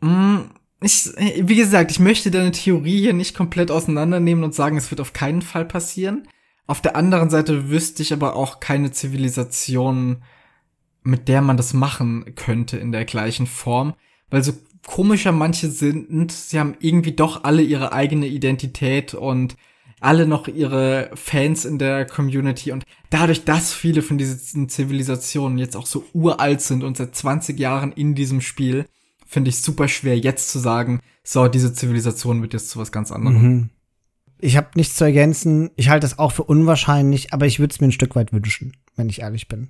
Hm, 0.02 0.50
ich, 0.82 1.12
wie 1.16 1.56
gesagt, 1.56 1.92
ich 1.92 2.00
möchte 2.00 2.32
deine 2.32 2.52
Theorie 2.52 3.00
hier 3.00 3.14
nicht 3.14 3.36
komplett 3.36 3.70
auseinandernehmen 3.70 4.44
und 4.44 4.56
sagen, 4.56 4.78
es 4.78 4.90
wird 4.90 5.02
auf 5.02 5.14
keinen 5.14 5.42
Fall 5.42 5.66
passieren. 5.66 6.28
Auf 6.68 6.82
der 6.82 6.96
anderen 6.96 7.30
Seite 7.30 7.70
wüsste 7.70 8.02
ich 8.02 8.14
aber 8.14 8.36
auch 8.36 8.60
keine 8.60 8.92
Zivilisation, 8.92 10.24
mit 11.04 11.28
der 11.28 11.42
man 11.42 11.58
das 11.58 11.74
machen 11.74 12.34
könnte 12.36 12.78
in 12.78 12.92
der 12.92 13.06
gleichen 13.06 13.46
Form, 13.46 13.94
weil 14.30 14.44
so 14.44 14.54
komischer 14.86 15.32
manche 15.32 15.70
sind, 15.70 16.32
sie 16.32 16.60
haben 16.60 16.76
irgendwie 16.80 17.12
doch 17.12 17.44
alle 17.44 17.62
ihre 17.62 17.92
eigene 17.92 18.28
Identität 18.28 19.14
und 19.14 19.56
alle 20.02 20.28
noch 20.28 20.48
ihre 20.48 21.12
Fans 21.14 21.64
in 21.64 21.78
der 21.78 22.06
Community 22.06 22.72
und 22.72 22.84
dadurch, 23.10 23.46
dass 23.46 23.72
viele 23.72 24.02
von 24.02 24.18
diesen 24.18 24.68
Zivilisationen 24.68 25.58
jetzt 25.58 25.78
auch 25.78 25.86
so 25.86 26.04
uralt 26.14 26.62
sind 26.62 26.84
und 26.84 26.98
seit 26.98 27.16
20 27.16 27.58
Jahren 27.58 27.92
in 27.94 28.16
diesem 28.16 28.42
Spiel, 28.42 28.86
finde 29.26 29.50
ich 29.50 29.62
super 29.62 29.88
schwer, 29.88 30.18
jetzt 30.18 30.50
zu 30.50 30.60
sagen, 30.60 31.00
so, 31.24 31.48
diese 31.48 31.74
Zivilisation 31.74 32.42
wird 32.42 32.54
jetzt 32.54 32.70
zu 32.70 32.80
was 32.80 32.92
ganz 32.92 33.12
anderem. 33.12 33.42
Mhm. 33.42 33.70
Ich 34.40 34.58
habe 34.58 34.70
nichts 34.74 34.96
zu 34.96 35.04
ergänzen. 35.04 35.70
Ich 35.76 35.90
halte 35.90 36.08
es 36.08 36.18
auch 36.18 36.32
für 36.32 36.44
unwahrscheinlich, 36.44 37.32
aber 37.32 37.46
ich 37.46 37.60
würde 37.60 37.72
es 37.72 37.80
mir 37.80 37.88
ein 37.88 37.92
Stück 37.92 38.16
weit 38.16 38.34
wünschen, 38.34 38.76
wenn 38.96 39.08
ich 39.08 39.22
ehrlich 39.22 39.48
bin. 39.48 39.70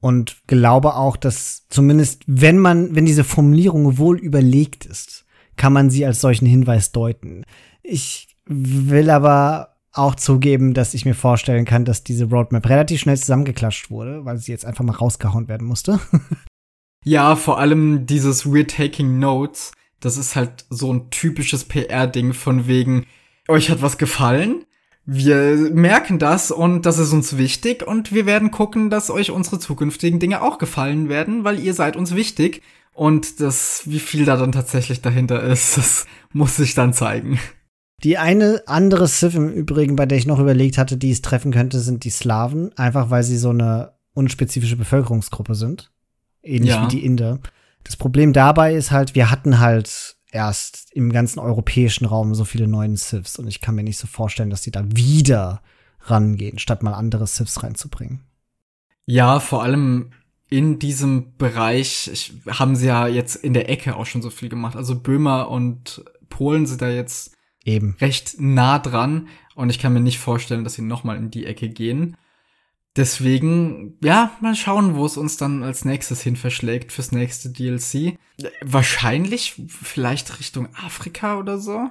Und 0.00 0.38
glaube 0.46 0.94
auch, 0.94 1.16
dass 1.16 1.66
zumindest, 1.68 2.22
wenn 2.26 2.58
man, 2.58 2.94
wenn 2.94 3.04
diese 3.04 3.24
Formulierung 3.24 3.98
wohl 3.98 4.18
überlegt 4.18 4.86
ist, 4.86 5.26
kann 5.56 5.74
man 5.74 5.90
sie 5.90 6.06
als 6.06 6.22
solchen 6.22 6.46
Hinweis 6.46 6.92
deuten. 6.92 7.44
Ich 7.82 8.37
will 8.48 9.10
aber 9.10 9.76
auch 9.92 10.14
zugeben, 10.14 10.74
dass 10.74 10.94
ich 10.94 11.04
mir 11.04 11.14
vorstellen 11.14 11.64
kann, 11.64 11.84
dass 11.84 12.04
diese 12.04 12.26
Roadmap 12.26 12.68
relativ 12.68 13.00
schnell 13.00 13.18
zusammengeklatscht 13.18 13.90
wurde, 13.90 14.24
weil 14.24 14.38
sie 14.38 14.52
jetzt 14.52 14.64
einfach 14.64 14.84
mal 14.84 14.92
rausgehauen 14.94 15.48
werden 15.48 15.66
musste. 15.66 15.98
ja, 17.04 17.36
vor 17.36 17.58
allem 17.58 18.06
dieses 18.06 18.46
We're 18.46 18.66
Taking 18.68 19.18
Notes, 19.18 19.72
das 20.00 20.16
ist 20.16 20.36
halt 20.36 20.66
so 20.70 20.92
ein 20.92 21.10
typisches 21.10 21.64
PR-Ding 21.64 22.32
von 22.32 22.66
wegen, 22.66 23.06
euch 23.48 23.70
hat 23.70 23.82
was 23.82 23.98
gefallen, 23.98 24.64
wir 25.10 25.70
merken 25.72 26.18
das 26.18 26.50
und 26.50 26.84
das 26.84 26.98
ist 26.98 27.14
uns 27.14 27.38
wichtig 27.38 27.82
und 27.86 28.12
wir 28.12 28.26
werden 28.26 28.50
gucken, 28.50 28.90
dass 28.90 29.10
euch 29.10 29.30
unsere 29.30 29.58
zukünftigen 29.58 30.20
Dinge 30.20 30.42
auch 30.42 30.58
gefallen 30.58 31.08
werden, 31.08 31.44
weil 31.44 31.58
ihr 31.58 31.72
seid 31.72 31.96
uns 31.96 32.14
wichtig 32.14 32.62
und 32.92 33.40
das, 33.40 33.84
wie 33.86 34.00
viel 34.00 34.26
da 34.26 34.36
dann 34.36 34.52
tatsächlich 34.52 35.00
dahinter 35.00 35.42
ist, 35.42 35.76
das 35.78 36.06
muss 36.34 36.56
sich 36.56 36.74
dann 36.74 36.92
zeigen. 36.92 37.38
Die 38.04 38.16
eine 38.16 38.62
andere 38.66 39.08
Civ 39.08 39.34
im 39.34 39.50
Übrigen, 39.50 39.96
bei 39.96 40.06
der 40.06 40.18
ich 40.18 40.26
noch 40.26 40.38
überlegt 40.38 40.78
hatte, 40.78 40.96
die 40.96 41.10
es 41.10 41.22
treffen 41.22 41.52
könnte, 41.52 41.80
sind 41.80 42.04
die 42.04 42.10
Slawen. 42.10 42.76
Einfach 42.78 43.10
weil 43.10 43.24
sie 43.24 43.38
so 43.38 43.50
eine 43.50 43.94
unspezifische 44.14 44.76
Bevölkerungsgruppe 44.76 45.54
sind. 45.54 45.90
Ähnlich 46.42 46.70
ja. 46.70 46.84
wie 46.84 46.96
die 46.96 47.04
Inder. 47.04 47.40
Das 47.84 47.96
Problem 47.96 48.32
dabei 48.32 48.74
ist 48.74 48.90
halt, 48.90 49.14
wir 49.14 49.30
hatten 49.30 49.58
halt 49.58 50.16
erst 50.30 50.92
im 50.92 51.10
ganzen 51.10 51.40
europäischen 51.40 52.04
Raum 52.04 52.34
so 52.34 52.44
viele 52.44 52.68
neuen 52.68 52.96
Civs 52.96 53.38
und 53.38 53.48
ich 53.48 53.60
kann 53.60 53.74
mir 53.74 53.82
nicht 53.82 53.98
so 53.98 54.06
vorstellen, 54.06 54.50
dass 54.50 54.62
die 54.62 54.70
da 54.70 54.84
wieder 54.84 55.62
rangehen, 56.02 56.58
statt 56.58 56.82
mal 56.82 56.92
andere 56.92 57.26
Civs 57.26 57.62
reinzubringen. 57.62 58.20
Ja, 59.06 59.40
vor 59.40 59.62
allem 59.62 60.10
in 60.50 60.78
diesem 60.78 61.36
Bereich 61.36 62.10
ich, 62.12 62.34
haben 62.46 62.76
sie 62.76 62.86
ja 62.86 63.06
jetzt 63.06 63.36
in 63.36 63.54
der 63.54 63.68
Ecke 63.68 63.96
auch 63.96 64.06
schon 64.06 64.22
so 64.22 64.30
viel 64.30 64.48
gemacht. 64.48 64.76
Also 64.76 64.98
Böhmer 65.00 65.50
und 65.50 66.04
Polen 66.28 66.66
sind 66.66 66.82
da 66.82 66.88
jetzt 66.88 67.37
Eben. 67.68 67.96
recht 68.00 68.36
nah 68.38 68.78
dran 68.78 69.28
und 69.54 69.70
ich 69.70 69.78
kann 69.78 69.92
mir 69.92 70.00
nicht 70.00 70.18
vorstellen, 70.18 70.64
dass 70.64 70.74
sie 70.74 70.82
nochmal 70.82 71.16
in 71.16 71.30
die 71.30 71.44
Ecke 71.44 71.68
gehen. 71.68 72.16
Deswegen, 72.96 73.96
ja, 74.02 74.32
mal 74.40 74.54
schauen, 74.54 74.96
wo 74.96 75.04
es 75.04 75.16
uns 75.16 75.36
dann 75.36 75.62
als 75.62 75.84
nächstes 75.84 76.22
hin 76.22 76.36
verschlägt 76.36 76.92
fürs 76.92 77.12
nächste 77.12 77.50
DLC. 77.50 78.16
Wahrscheinlich 78.62 79.60
vielleicht 79.68 80.40
Richtung 80.40 80.68
Afrika 80.74 81.38
oder 81.38 81.58
so. 81.58 81.90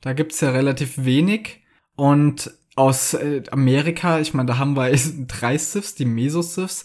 Da 0.00 0.12
gibt's 0.12 0.40
ja 0.40 0.50
relativ 0.50 1.04
wenig. 1.04 1.62
Und 1.96 2.50
aus 2.74 3.14
äh, 3.14 3.42
Amerika, 3.50 4.18
ich 4.20 4.34
meine, 4.34 4.48
da 4.48 4.58
haben 4.58 4.76
wir 4.76 4.90
drei 5.28 5.58
Siths, 5.58 5.94
die 5.94 6.06
Meso-Siths, 6.06 6.84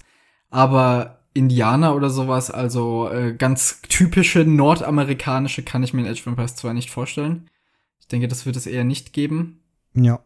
aber 0.49 1.23
Indianer 1.33 1.95
oder 1.95 2.09
sowas, 2.09 2.51
also 2.51 3.09
äh, 3.09 3.33
ganz 3.33 3.81
typische 3.83 4.39
nordamerikanische 4.39 5.63
kann 5.63 5.83
ich 5.83 5.93
mir 5.93 6.01
in 6.01 6.07
Age 6.07 6.21
of 6.21 6.27
Empires 6.27 6.55
2 6.55 6.73
nicht 6.73 6.91
vorstellen 6.91 7.49
denke, 8.09 8.27
das 8.27 8.45
wird 8.45 8.55
es 8.55 8.67
eher 8.67 8.83
nicht 8.83 9.13
geben. 9.13 9.61
Ja. 9.93 10.19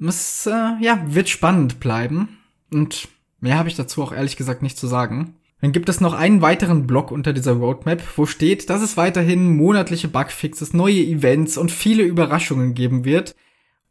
Es, 0.00 0.46
äh, 0.46 0.76
ja, 0.80 1.02
wird 1.06 1.28
spannend 1.28 1.80
bleiben. 1.80 2.38
Und 2.70 3.08
mehr 3.40 3.58
habe 3.58 3.68
ich 3.68 3.76
dazu 3.76 4.02
auch 4.02 4.12
ehrlich 4.12 4.36
gesagt 4.36 4.62
nicht 4.62 4.78
zu 4.78 4.86
sagen. 4.86 5.34
Dann 5.60 5.72
gibt 5.72 5.88
es 5.88 6.00
noch 6.00 6.14
einen 6.14 6.40
weiteren 6.40 6.86
Block 6.86 7.10
unter 7.10 7.32
dieser 7.32 7.52
Roadmap, 7.52 8.02
wo 8.16 8.24
steht, 8.24 8.70
dass 8.70 8.80
es 8.80 8.96
weiterhin 8.96 9.56
monatliche 9.56 10.08
Bugfixes, 10.08 10.72
neue 10.72 11.02
Events 11.04 11.58
und 11.58 11.70
viele 11.70 12.02
Überraschungen 12.02 12.74
geben 12.74 13.04
wird. 13.04 13.36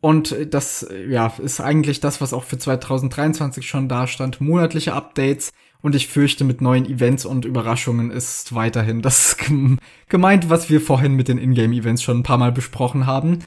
Und 0.01 0.35
das, 0.49 0.87
ja, 1.07 1.27
ist 1.37 1.59
eigentlich 1.59 1.99
das, 1.99 2.21
was 2.21 2.33
auch 2.33 2.43
für 2.43 2.57
2023 2.57 3.67
schon 3.67 3.89
da 3.89 4.07
stand. 4.07 4.41
Monatliche 4.41 4.93
Updates. 4.93 5.51
Und 5.81 5.95
ich 5.95 6.07
fürchte, 6.07 6.43
mit 6.43 6.61
neuen 6.61 6.85
Events 6.85 7.25
und 7.25 7.45
Überraschungen 7.45 8.11
ist 8.11 8.53
weiterhin 8.53 9.01
das 9.01 9.37
gemeint, 10.09 10.49
was 10.49 10.69
wir 10.69 10.81
vorhin 10.81 11.13
mit 11.13 11.27
den 11.27 11.37
Ingame-Events 11.37 12.03
schon 12.03 12.19
ein 12.19 12.23
paar 12.23 12.37
Mal 12.37 12.51
besprochen 12.51 13.05
haben. 13.05 13.39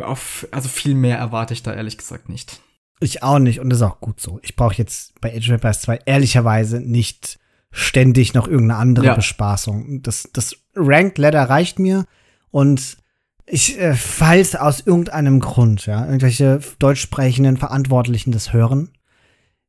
Auf, 0.00 0.46
also 0.50 0.68
viel 0.68 0.94
mehr 0.94 1.18
erwarte 1.18 1.54
ich 1.54 1.62
da 1.62 1.74
ehrlich 1.74 1.98
gesagt 1.98 2.28
nicht. 2.28 2.60
Ich 3.00 3.22
auch 3.22 3.38
nicht 3.38 3.60
und 3.60 3.70
das 3.70 3.78
ist 3.78 3.86
auch 3.86 4.00
gut 4.00 4.20
so. 4.20 4.40
Ich 4.42 4.56
brauche 4.56 4.74
jetzt 4.74 5.18
bei 5.20 5.34
Age 5.34 5.48
of 5.48 5.54
Empires 5.54 5.82
2 5.82 6.00
ehrlicherweise 6.06 6.80
nicht 6.80 7.38
ständig 7.70 8.34
noch 8.34 8.48
irgendeine 8.48 8.80
andere 8.80 9.06
ja. 9.06 9.14
Bespaßung. 9.14 10.02
Das, 10.02 10.28
das 10.32 10.56
Ranked 10.74 11.18
Ladder 11.18 11.44
reicht 11.44 11.78
mir 11.78 12.06
und 12.50 12.98
ich, 13.46 13.78
äh, 13.78 13.94
falls 13.94 14.56
aus 14.56 14.80
irgendeinem 14.86 15.40
Grund, 15.40 15.86
ja, 15.86 16.04
irgendwelche 16.04 16.60
deutsch 16.78 17.00
sprechenden 17.00 17.56
Verantwortlichen 17.56 18.32
das 18.32 18.52
hören, 18.52 18.90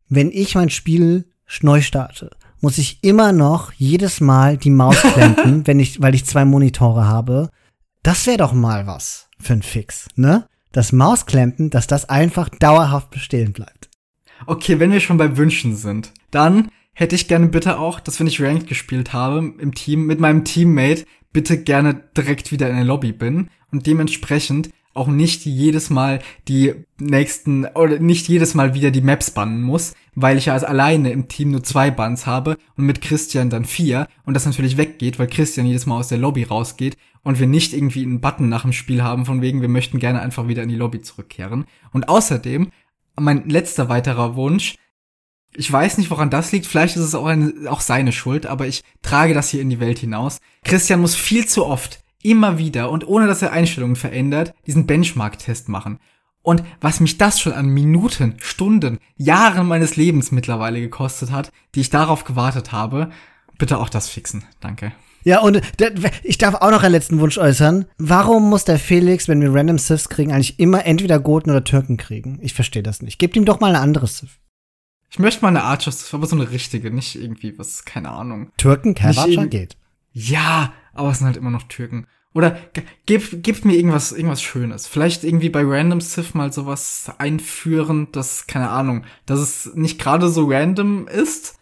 wenn 0.09 0.31
ich 0.31 0.55
mein 0.55 0.69
Spiel 0.69 1.25
neu 1.61 1.81
starte, 1.81 2.31
muss 2.61 2.77
ich 2.77 3.03
immer 3.03 3.31
noch 3.31 3.71
jedes 3.73 4.21
Mal 4.21 4.57
die 4.57 4.69
Maus 4.69 5.01
klemmen, 5.01 5.63
wenn 5.67 5.79
ich, 5.79 6.01
weil 6.01 6.15
ich 6.15 6.25
zwei 6.25 6.45
Monitore 6.45 7.07
habe. 7.07 7.49
Das 8.03 8.27
wäre 8.27 8.37
doch 8.37 8.53
mal 8.53 8.87
was 8.87 9.27
für 9.39 9.53
ein 9.53 9.61
Fix, 9.61 10.07
ne? 10.15 10.45
Das 10.71 10.91
Mausklempen, 10.91 11.71
dass 11.71 11.87
das 11.87 12.09
einfach 12.09 12.49
dauerhaft 12.49 13.09
bestehen 13.09 13.53
bleibt. 13.53 13.89
Okay, 14.45 14.79
wenn 14.79 14.91
wir 14.91 14.99
schon 14.99 15.17
bei 15.17 15.35
Wünschen 15.35 15.75
sind, 15.75 16.11
dann 16.31 16.69
hätte 16.93 17.15
ich 17.15 17.27
gerne 17.27 17.47
bitte 17.47 17.79
auch, 17.79 17.99
dass 17.99 18.19
wenn 18.19 18.27
ich 18.27 18.41
Ranked 18.41 18.67
gespielt 18.67 19.13
habe 19.13 19.53
im 19.57 19.73
Team 19.73 20.05
mit 20.05 20.19
meinem 20.19 20.43
Teammate, 20.43 21.05
bitte 21.33 21.61
gerne 21.61 22.03
direkt 22.15 22.51
wieder 22.51 22.69
in 22.69 22.75
der 22.75 22.85
Lobby 22.85 23.11
bin 23.11 23.49
und 23.71 23.85
dementsprechend 23.85 24.69
auch 24.93 25.07
nicht 25.07 25.45
jedes 25.45 25.89
Mal 25.89 26.19
die 26.47 26.73
nächsten 26.99 27.65
oder 27.65 27.99
nicht 27.99 28.27
jedes 28.27 28.55
Mal 28.55 28.73
wieder 28.73 28.91
die 28.91 29.01
Maps 29.01 29.31
bannen 29.31 29.61
muss, 29.61 29.93
weil 30.15 30.37
ich 30.37 30.47
ja 30.47 30.53
als 30.53 30.63
alleine 30.63 31.11
im 31.11 31.27
Team 31.27 31.51
nur 31.51 31.63
zwei 31.63 31.91
Bans 31.91 32.25
habe 32.25 32.57
und 32.75 32.85
mit 32.85 33.01
Christian 33.01 33.49
dann 33.49 33.65
vier 33.65 34.07
und 34.25 34.33
das 34.33 34.45
natürlich 34.45 34.77
weggeht, 34.77 35.19
weil 35.19 35.27
Christian 35.27 35.67
jedes 35.67 35.85
Mal 35.85 35.99
aus 35.99 36.09
der 36.09 36.17
Lobby 36.17 36.43
rausgeht 36.43 36.97
und 37.23 37.39
wir 37.39 37.47
nicht 37.47 37.73
irgendwie 37.73 38.03
einen 38.03 38.21
Button 38.21 38.49
nach 38.49 38.63
dem 38.63 38.73
Spiel 38.73 39.03
haben 39.03 39.25
von 39.25 39.41
wegen, 39.41 39.61
wir 39.61 39.69
möchten 39.69 39.99
gerne 39.99 40.21
einfach 40.21 40.47
wieder 40.47 40.63
in 40.63 40.69
die 40.69 40.75
Lobby 40.75 41.01
zurückkehren. 41.01 41.65
Und 41.91 42.09
außerdem, 42.09 42.71
mein 43.15 43.47
letzter 43.49 43.89
weiterer 43.89 44.35
Wunsch, 44.35 44.75
ich 45.55 45.71
weiß 45.71 45.97
nicht, 45.97 46.09
woran 46.11 46.29
das 46.29 46.51
liegt. 46.51 46.67
Vielleicht 46.67 46.95
ist 46.95 47.03
es 47.03 47.15
auch, 47.15 47.25
eine, 47.25 47.69
auch 47.69 47.81
seine 47.81 48.11
Schuld, 48.11 48.45
aber 48.45 48.67
ich 48.67 48.83
trage 49.01 49.33
das 49.33 49.49
hier 49.49 49.61
in 49.61 49.69
die 49.69 49.79
Welt 49.79 49.99
hinaus. 49.99 50.39
Christian 50.63 51.01
muss 51.01 51.15
viel 51.15 51.47
zu 51.47 51.65
oft, 51.65 52.03
immer 52.21 52.57
wieder 52.57 52.91
und 52.91 53.07
ohne 53.07 53.27
dass 53.27 53.41
er 53.41 53.51
Einstellungen 53.51 53.95
verändert, 53.95 54.53
diesen 54.67 54.85
Benchmark-Test 54.85 55.69
machen. 55.69 55.99
Und 56.41 56.63
was 56.79 56.99
mich 56.99 57.17
das 57.17 57.39
schon 57.39 57.53
an 57.53 57.67
Minuten, 57.67 58.35
Stunden, 58.41 58.99
Jahren 59.17 59.67
meines 59.67 59.95
Lebens 59.95 60.31
mittlerweile 60.31 60.79
gekostet 60.79 61.31
hat, 61.31 61.51
die 61.75 61.81
ich 61.81 61.89
darauf 61.89 62.23
gewartet 62.23 62.71
habe, 62.71 63.09
bitte 63.57 63.77
auch 63.77 63.89
das 63.89 64.07
fixen. 64.07 64.45
Danke. 64.61 64.93
Ja, 65.25 65.41
und 65.41 65.61
ich 66.23 66.37
darf 66.37 66.55
auch 66.55 66.71
noch 66.71 66.83
einen 66.83 66.93
letzten 66.93 67.19
Wunsch 67.19 67.37
äußern. 67.37 67.85
Warum 67.97 68.49
muss 68.49 68.63
der 68.63 68.79
Felix, 68.79 69.27
wenn 69.27 69.41
wir 69.41 69.53
random 69.53 69.77
Siths 69.77 70.07
kriegen, 70.07 70.31
eigentlich 70.31 70.59
immer 70.59 70.85
entweder 70.85 71.19
Goten 71.19 71.49
oder 71.49 71.65
Türken 71.65 71.97
kriegen? 71.97 72.39
Ich 72.41 72.53
verstehe 72.53 72.83
das 72.83 73.01
nicht. 73.01 73.19
Gebt 73.19 73.35
ihm 73.35 73.45
doch 73.45 73.59
mal 73.59 73.75
eine 73.75 73.79
andere 73.79 74.07
Sith. 74.07 74.39
Ich 75.09 75.19
möchte 75.19 75.41
mal 75.41 75.49
eine 75.49 75.63
Archer 75.63 75.91
Sith, 75.91 76.13
aber 76.13 76.27
so 76.27 76.35
eine 76.35 76.51
richtige, 76.51 76.91
nicht 76.91 77.15
irgendwie 77.15 77.57
was, 77.57 77.85
keine 77.85 78.09
Ahnung. 78.09 78.51
Türken, 78.57 78.95
Archer 79.01 79.47
geht. 79.47 79.75
Ja, 80.11 80.73
aber 80.93 81.09
es 81.09 81.17
sind 81.17 81.27
halt 81.27 81.37
immer 81.37 81.51
noch 81.51 81.63
Türken. 81.63 82.05
Oder 82.33 82.59
gebt, 83.05 83.41
gebt 83.41 83.65
mir 83.65 83.75
irgendwas, 83.75 84.11
irgendwas 84.11 84.41
Schönes. 84.41 84.85
Vielleicht 84.85 85.23
irgendwie 85.23 85.49
bei 85.49 85.63
Random 85.63 85.99
Sith 85.99 86.35
mal 86.35 86.53
sowas 86.53 87.11
einführen, 87.17 88.07
das, 88.11 88.45
keine 88.45 88.69
Ahnung, 88.69 89.03
dass 89.25 89.39
es 89.39 89.75
nicht 89.75 89.99
gerade 89.99 90.29
so 90.29 90.45
random 90.47 91.07
ist. 91.07 91.57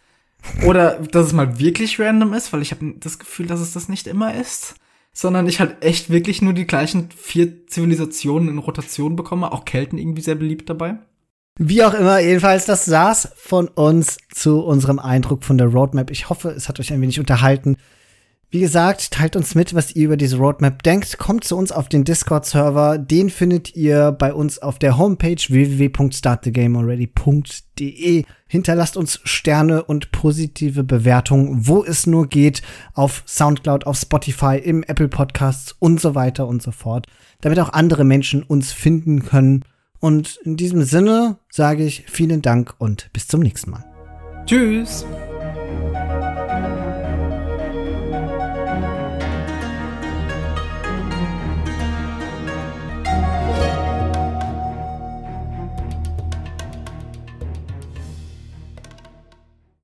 Oder 0.64 1.00
dass 1.00 1.26
es 1.26 1.32
mal 1.32 1.58
wirklich 1.58 1.98
random 1.98 2.34
ist, 2.34 2.52
weil 2.52 2.62
ich 2.62 2.70
habe 2.70 2.94
das 2.98 3.18
Gefühl, 3.18 3.46
dass 3.46 3.60
es 3.60 3.72
das 3.72 3.88
nicht 3.88 4.06
immer 4.06 4.34
ist. 4.34 4.74
Sondern 5.12 5.48
ich 5.48 5.58
halt 5.58 5.82
echt 5.82 6.10
wirklich 6.10 6.42
nur 6.42 6.52
die 6.52 6.66
gleichen 6.66 7.08
vier 7.10 7.66
Zivilisationen 7.66 8.48
in 8.50 8.58
Rotation 8.58 9.16
bekomme. 9.16 9.50
Auch 9.52 9.64
Kelten 9.64 9.98
irgendwie 9.98 10.22
sehr 10.22 10.36
beliebt 10.36 10.68
dabei. 10.68 10.98
Wie 11.60 11.82
auch 11.82 11.92
immer, 11.92 12.20
jedenfalls, 12.20 12.66
das 12.66 12.84
saß 12.84 13.32
von 13.36 13.66
uns 13.66 14.18
zu 14.32 14.60
unserem 14.60 15.00
Eindruck 15.00 15.42
von 15.42 15.58
der 15.58 15.66
Roadmap. 15.66 16.12
Ich 16.12 16.30
hoffe, 16.30 16.50
es 16.50 16.68
hat 16.68 16.78
euch 16.78 16.92
ein 16.92 17.00
wenig 17.00 17.18
unterhalten. 17.18 17.78
Wie 18.50 18.60
gesagt, 18.60 19.10
teilt 19.10 19.34
uns 19.34 19.56
mit, 19.56 19.74
was 19.74 19.96
ihr 19.96 20.04
über 20.04 20.16
diese 20.16 20.38
Roadmap 20.38 20.84
denkt. 20.84 21.18
Kommt 21.18 21.42
zu 21.42 21.56
uns 21.56 21.72
auf 21.72 21.88
den 21.88 22.04
Discord-Server. 22.04 22.96
Den 22.96 23.28
findet 23.28 23.74
ihr 23.74 24.12
bei 24.12 24.32
uns 24.32 24.60
auf 24.60 24.78
der 24.78 24.96
Homepage 24.96 25.34
www.startthegamealready.de. 25.36 28.22
Hinterlasst 28.46 28.96
uns 28.96 29.20
Sterne 29.24 29.82
und 29.82 30.12
positive 30.12 30.84
Bewertungen, 30.84 31.66
wo 31.66 31.84
es 31.84 32.06
nur 32.06 32.28
geht, 32.28 32.62
auf 32.94 33.24
Soundcloud, 33.26 33.84
auf 33.84 33.98
Spotify, 33.98 34.60
im 34.62 34.84
Apple 34.84 35.08
Podcasts 35.08 35.74
und 35.80 36.00
so 36.00 36.14
weiter 36.14 36.46
und 36.46 36.62
so 36.62 36.70
fort, 36.70 37.08
damit 37.40 37.58
auch 37.58 37.72
andere 37.72 38.04
Menschen 38.04 38.44
uns 38.44 38.72
finden 38.72 39.24
können. 39.24 39.64
Und 40.00 40.38
in 40.44 40.56
diesem 40.56 40.82
Sinne 40.84 41.38
sage 41.50 41.84
ich 41.84 42.04
vielen 42.06 42.42
Dank 42.42 42.74
und 42.78 43.10
bis 43.12 43.26
zum 43.26 43.40
nächsten 43.40 43.70
Mal. 43.72 43.84
Tschüss. 44.46 45.04